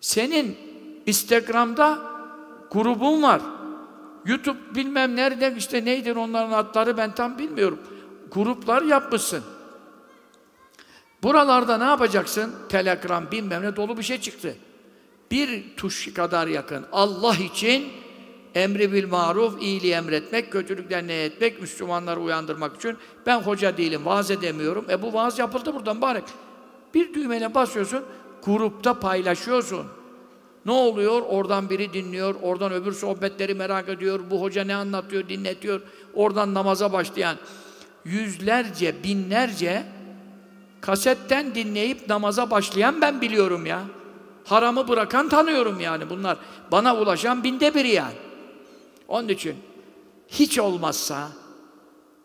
[0.00, 0.56] senin
[1.06, 1.98] Instagram'da
[2.70, 3.40] grubun var.
[4.26, 7.78] YouTube bilmem nerede işte neydir onların adları ben tam bilmiyorum.
[8.32, 9.42] Gruplar yapmışsın.
[11.22, 12.54] Buralarda ne yapacaksın?
[12.68, 14.56] Telegram bilmem ne dolu bir şey çıktı.
[15.30, 16.86] Bir tuş kadar yakın.
[16.92, 17.88] Allah için
[18.54, 22.96] emri bil maruf, iyiliği emretmek, kötülükten ne etmek, Müslümanları uyandırmak için.
[23.26, 24.84] Ben hoca değilim, vaaz edemiyorum.
[24.90, 26.22] E bu vaaz yapıldı buradan bari.
[26.94, 28.04] Bir düğmene basıyorsun,
[28.44, 29.86] grupta paylaşıyorsun.
[30.66, 31.22] Ne oluyor?
[31.22, 35.80] Oradan biri dinliyor, oradan öbür sohbetleri merak ediyor, bu hoca ne anlatıyor, dinletiyor.
[36.14, 37.36] Oradan namaza başlayan
[38.04, 39.84] yüzlerce, binlerce
[40.80, 43.82] kasetten dinleyip namaza başlayan ben biliyorum ya.
[44.44, 46.36] Haramı bırakan tanıyorum yani bunlar.
[46.72, 48.14] Bana ulaşan binde biri yani.
[49.08, 49.56] Onun için
[50.28, 51.28] hiç olmazsa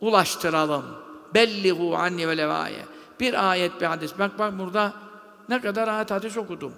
[0.01, 0.85] ulaştıralım.
[1.33, 2.85] Bellihu anni ve levaye.
[3.19, 4.11] Bir ayet bir hadis.
[4.19, 4.93] Bak bak burada
[5.49, 6.73] ne kadar ayet hadis okudum.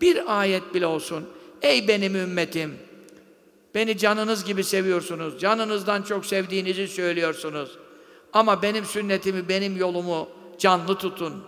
[0.00, 1.24] Bir ayet bile olsun.
[1.62, 2.78] Ey benim ümmetim.
[3.74, 5.40] Beni canınız gibi seviyorsunuz.
[5.40, 7.78] Canınızdan çok sevdiğinizi söylüyorsunuz.
[8.32, 10.28] Ama benim sünnetimi, benim yolumu
[10.58, 11.44] canlı tutun.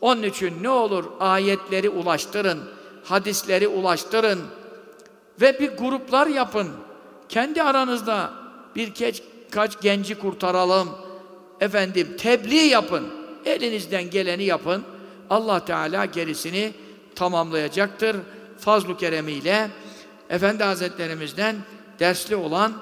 [0.00, 2.58] Onun için ne olur ayetleri ulaştırın,
[3.04, 4.38] hadisleri ulaştırın
[5.40, 6.68] ve bir gruplar yapın.
[7.28, 8.32] Kendi aranızda
[8.76, 10.88] bir keç, kaç genci kurtaralım.
[11.60, 13.06] Efendim tebliğ yapın.
[13.44, 14.84] Elinizden geleni yapın.
[15.30, 16.72] Allah Teala gerisini
[17.14, 18.16] tamamlayacaktır.
[18.58, 19.70] Fazl-ı keremiyle
[20.30, 21.56] Efendi Hazretlerimizden
[21.98, 22.72] dersli olan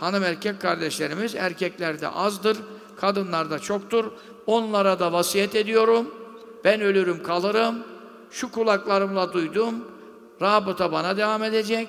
[0.00, 2.56] hanım erkek kardeşlerimiz erkeklerde azdır,
[2.96, 4.04] kadınlarda çoktur.
[4.46, 6.14] Onlara da vasiyet ediyorum.
[6.64, 7.74] Ben ölürüm kalırım.
[8.30, 9.74] Şu kulaklarımla duydum.
[10.42, 11.88] Rabıta bana devam edecek.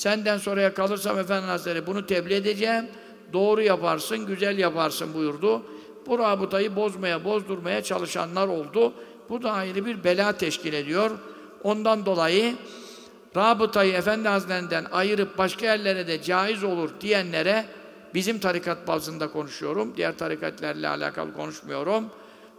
[0.00, 2.86] Senden sonraya kalırsam Efendi Hazretleri bunu tebliğ edeceğim.
[3.32, 5.62] Doğru yaparsın, güzel yaparsın buyurdu.
[6.06, 8.92] Bu rabıtayı bozmaya, bozdurmaya çalışanlar oldu.
[9.28, 11.10] Bu da ayrı bir bela teşkil ediyor.
[11.62, 12.54] Ondan dolayı
[13.36, 17.64] rabıtayı Efendi Hazretlerinden ayırıp başka yerlere de caiz olur diyenlere
[18.14, 19.92] bizim tarikat bazında konuşuyorum.
[19.96, 22.04] Diğer tarikatlerle alakalı konuşmuyorum.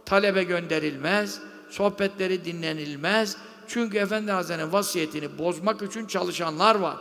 [0.04, 1.40] Talebe gönderilmez,
[1.70, 3.36] sohbetleri dinlenilmez.
[3.68, 6.96] Çünkü Efendi Hazretleri'nin vasiyetini bozmak için çalışanlar var.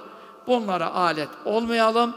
[0.48, 2.14] Bunlara alet olmayalım.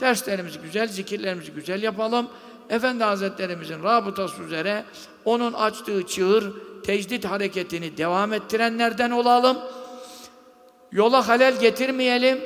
[0.00, 2.26] Derslerimizi güzel, zikirlerimizi güzel yapalım.
[2.70, 4.84] Efendi Hazretlerimizin rabıtası üzere
[5.24, 9.58] onun açtığı çığır, tecdit hareketini devam ettirenlerden olalım.
[10.92, 12.40] Yola halel getirmeyelim.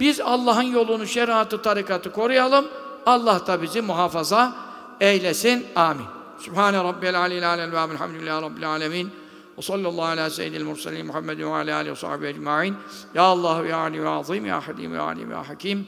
[0.00, 2.68] Biz Allah'ın yolunu, şeriatı, tarikatı koruyalım.
[3.06, 4.52] Allah da bizi muhafaza
[5.00, 5.66] eylesin.
[5.76, 6.06] Amin.
[6.38, 9.21] Sübhane Rabbiyel aleyhi alel ve elhamdülillahi Rabbil alemin.
[9.62, 12.76] Ve sallallahu ala seyyidil mursalin Muhammed ve ala alihi ve sahbihi ecma'in.
[13.14, 15.86] Ya Allah ya Ali ve Azim ya Hadim ya Alim ya Hakim.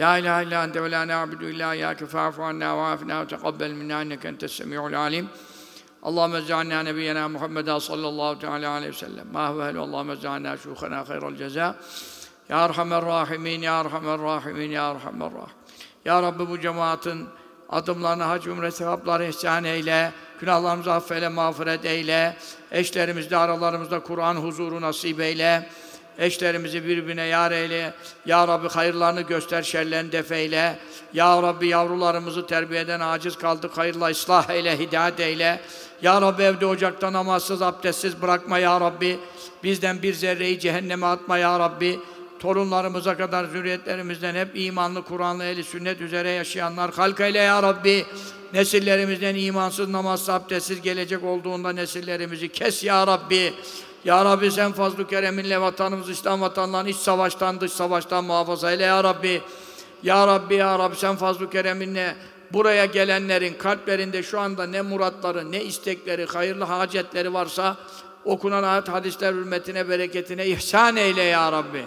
[0.00, 3.72] La ilahe illa ente ve la na'budu illa iyyake fa'fu anna ve afina ve teqabbel
[3.72, 5.28] minna inneke entes semi'ul alim.
[6.02, 9.32] Allahümme ec'alna nebiyyena Muhammeden sallallahu teala aleyhi ve sellem.
[9.32, 11.76] Ma huve ehlu Allahümme ec'alna şuhana hayral ceza.
[12.48, 15.56] Ya Erhamer Rahimin, Ya Erhamer Rahimin, Ya Erhamer Rahim.
[16.04, 17.28] Ya Rabbi bu cemaatin
[17.68, 20.12] adımlarına hac umre sevapları ihsan eyle.
[20.40, 22.36] Günahlarımızı affeyle, mağfiret eyle.
[22.72, 25.68] Eşlerimizde, aralarımızda Kur'an huzuru nasip eyle.
[26.18, 27.94] Eşlerimizi birbirine yar eyle.
[28.26, 30.78] Ya Rabbi hayırlarını göster, şerlerini defeyle.
[31.12, 33.78] Ya Rabbi yavrularımızı terbiyeden aciz kaldık.
[33.78, 35.60] Hayırla ıslah eyle, hidayet eyle.
[36.02, 39.18] Ya Rabbi evde ocakta namazsız, abdestsiz bırakma Ya Rabbi.
[39.62, 42.00] Bizden bir zerreyi cehenneme atma Ya Rabbi.
[42.38, 48.06] Torunlarımıza kadar zürriyetlerimizden hep imanlı, Kur'anlı, eli sünnet üzere yaşayanlar halk eyle Ya Rabbi.
[48.52, 53.54] Nesillerimizden imansız, namazsız, abdestsiz gelecek olduğunda nesillerimizi kes Ya Rabbi.
[54.04, 59.04] Ya Rabbi sen fazl-ı kereminle vatanımız İslam vatanlarını iç savaştan dış savaştan muhafaza eyle Ya
[59.04, 59.42] Rabbi.
[60.02, 62.16] Ya Rabbi Ya Rabbi sen fazl-ı kereminle
[62.52, 67.76] buraya gelenlerin kalplerinde şu anda ne muratları, ne istekleri, hayırlı hacetleri varsa
[68.24, 71.84] okunan ayet hadisler hürmetine, bereketine ihsan eyle Ya Rabbi.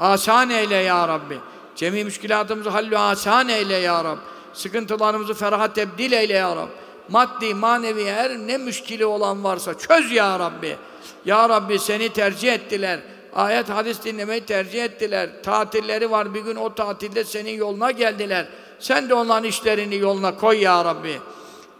[0.00, 1.38] Asan eyle Ya Rabbi.
[1.76, 4.20] Cemi müşkilatımızı hallü asan eyle Ya Rabbi.
[4.52, 6.72] Sıkıntılarımızı feraha tebdil eyle Ya Rabbi.
[7.08, 10.76] Maddi, manevi her ne müşkili olan varsa çöz Ya Rabbi.
[11.24, 13.00] Ya Rabbi seni tercih ettiler.
[13.34, 15.30] Ayet, hadis dinlemeyi tercih ettiler.
[15.42, 18.48] Tatilleri var bir gün o tatilde senin yoluna geldiler.
[18.78, 21.20] Sen de onların işlerini yoluna koy Ya Rabbi.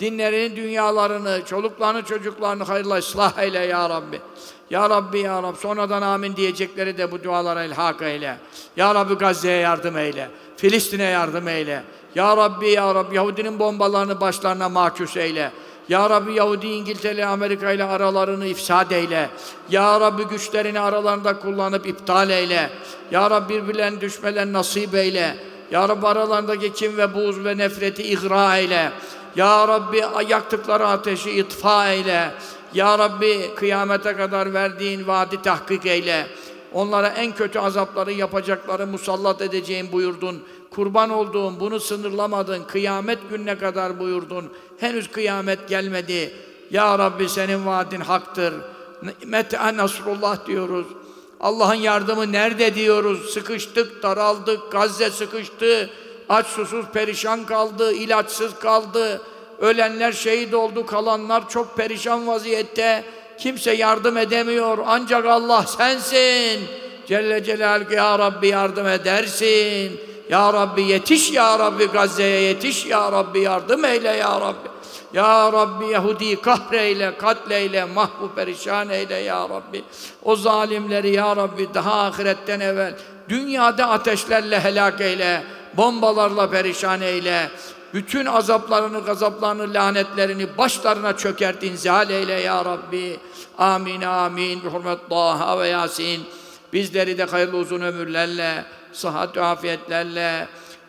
[0.00, 4.20] Dinlerini, dünyalarını, çoluklarını, çocuklarını hayırla ıslah eyle ya Rabbi.
[4.70, 8.38] Ya Rabbi, Ya Rabbi, sonradan amin diyecekleri de bu dualara ilhak eyle.
[8.76, 10.28] Ya Rabbi Gazze'ye yardım eyle.
[10.56, 11.82] Filistin'e yardım eyle.
[12.14, 15.52] Ya Rabbi, Ya Rabbi, Yahudinin bombalarını başlarına mahkus eyle.
[15.88, 19.30] Ya Rabbi Yahudi İngiltere Amerika ile aralarını ifsad eyle.
[19.70, 22.70] Ya Rabbi güçlerini aralarında kullanıp iptal eyle.
[23.10, 25.36] Ya Rabbi birbirlerine düşmelerini nasip eyle.
[25.70, 28.92] Ya Rabbi aralarındaki kim ve buğz ve nefreti igra eyle.
[29.36, 32.34] Ya Rabbi yaktıkları ateşi itfa eyle.
[32.74, 36.26] Ya Rabbi kıyamete kadar verdiğin vaadi tahkik eyle.
[36.72, 40.42] Onlara en kötü azapları yapacakları musallat edeceğin buyurdun.
[40.70, 42.64] Kurban olduğum bunu sınırlamadın.
[42.64, 44.52] Kıyamet gününe kadar buyurdun.
[44.80, 46.34] Henüz kıyamet gelmedi.
[46.70, 48.54] Ya Rabbi senin vaadin haktır.
[49.24, 50.86] Mete Nasrullah diyoruz.
[51.40, 53.30] Allah'ın yardımı nerede diyoruz?
[53.30, 55.90] Sıkıştık, daraldık, Gazze sıkıştı.
[56.28, 59.22] Aç susuz perişan kaldı, ilaçsız kaldı.
[59.60, 63.04] Ölenler şehit oldu, kalanlar çok perişan vaziyette.
[63.38, 64.78] Kimse yardım edemiyor.
[64.86, 66.60] Ancak Allah sensin.
[67.06, 70.00] Celle Celaluhu ya Rabbi yardım edersin.
[70.30, 74.68] Ya Rabbi yetiş ya Rabbi Gazze'ye yetiş ya Rabbi yardım eyle ya Rabbi.
[75.12, 79.84] Ya Rabbi Yahudi kahreyle, katleyle, mahvu perişan eyle ya Rabbi.
[80.22, 82.94] O zalimleri ya Rabbi daha ahiretten evvel
[83.28, 85.42] dünyada ateşlerle helak eyle,
[85.78, 87.50] bombalarla perişan eyle.
[87.94, 93.20] Bütün azaplarını, gazaplarını, lanetlerini başlarına çökert, inzal eyle ya Rabbi.
[93.58, 94.64] Amin, amin.
[94.64, 96.22] Bi hurmet Taha ve Yasin.
[96.72, 100.48] Bizleri de hayırlı uzun ömürlerle, sıhhat ve afiyetlerle,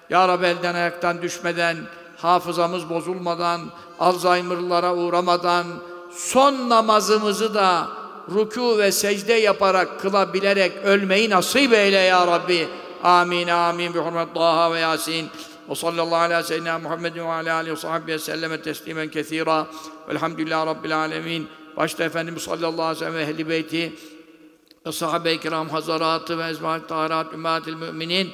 [0.10, 1.78] Ya Rabbi elden ayaktan düşmeden,
[2.18, 3.62] hafızamız bozulmadan,
[4.00, 5.66] Alzheimer'lara uğramadan,
[6.12, 7.88] son namazımızı da
[8.32, 12.68] ruku ve secde yaparak, kılabilerek ölmeyi nasip eyle ya Rabbi.
[13.04, 13.94] Amin, amin.
[13.94, 15.30] Bi hurmet Taha ve Yasin.
[15.70, 19.68] Ve sallallahu ala seyyidina Muhammedin ve ala alihi ve sahbihi ve selleme teslimen kethira.
[20.10, 21.48] Velhamdülillahi Rabbil alemin.
[21.78, 23.96] Başta Efendimiz sallallahu aleyhi ve sellem ve ehli beyti
[24.88, 28.30] ve sahabe-i kiram hazaratı ve ezvâ-i taharat ümmatil müminin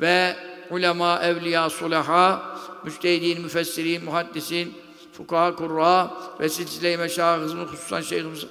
[0.00, 0.36] ve
[0.70, 4.74] ulema, evliya, sulaha, müçtehidin, müfessirin, muhaddisin,
[5.12, 6.10] fukaha, kurra
[6.40, 8.46] ve silsile-i meşahımızın hususan şeyhimiz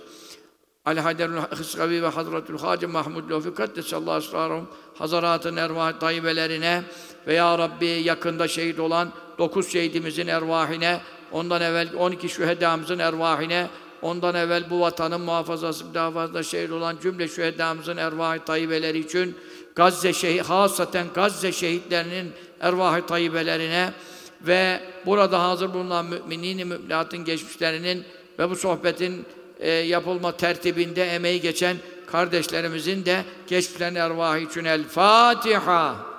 [0.85, 6.83] Ali Haydarul Hıskavi ve Hazretül Hacı Mahmud Lofi Kaddesallahu esrarım Hazaratın ervah tayyibelerine
[7.27, 11.01] ve Ya Rabbi yakında şehit olan dokuz şehidimizin ervahine
[11.31, 13.67] ondan evvel 12 şühedamızın ervahine
[14.01, 19.37] ondan evvel bu vatanın muhafazası müdafasında şehit olan cümle şühedamızın ervah-ı tayyibeleri için
[19.75, 23.93] Gazze şehit, hasaten Gazze şehitlerinin ervah-ı tayyibelerine
[24.41, 28.03] ve burada hazır bulunan müminin müminatın geçmişlerinin
[28.39, 29.25] ve bu sohbetin
[29.63, 31.77] e, yapılma tertibinde emeği geçen
[32.07, 36.12] kardeşlerimizin de geçmişlerin ervahı için El Fatiha.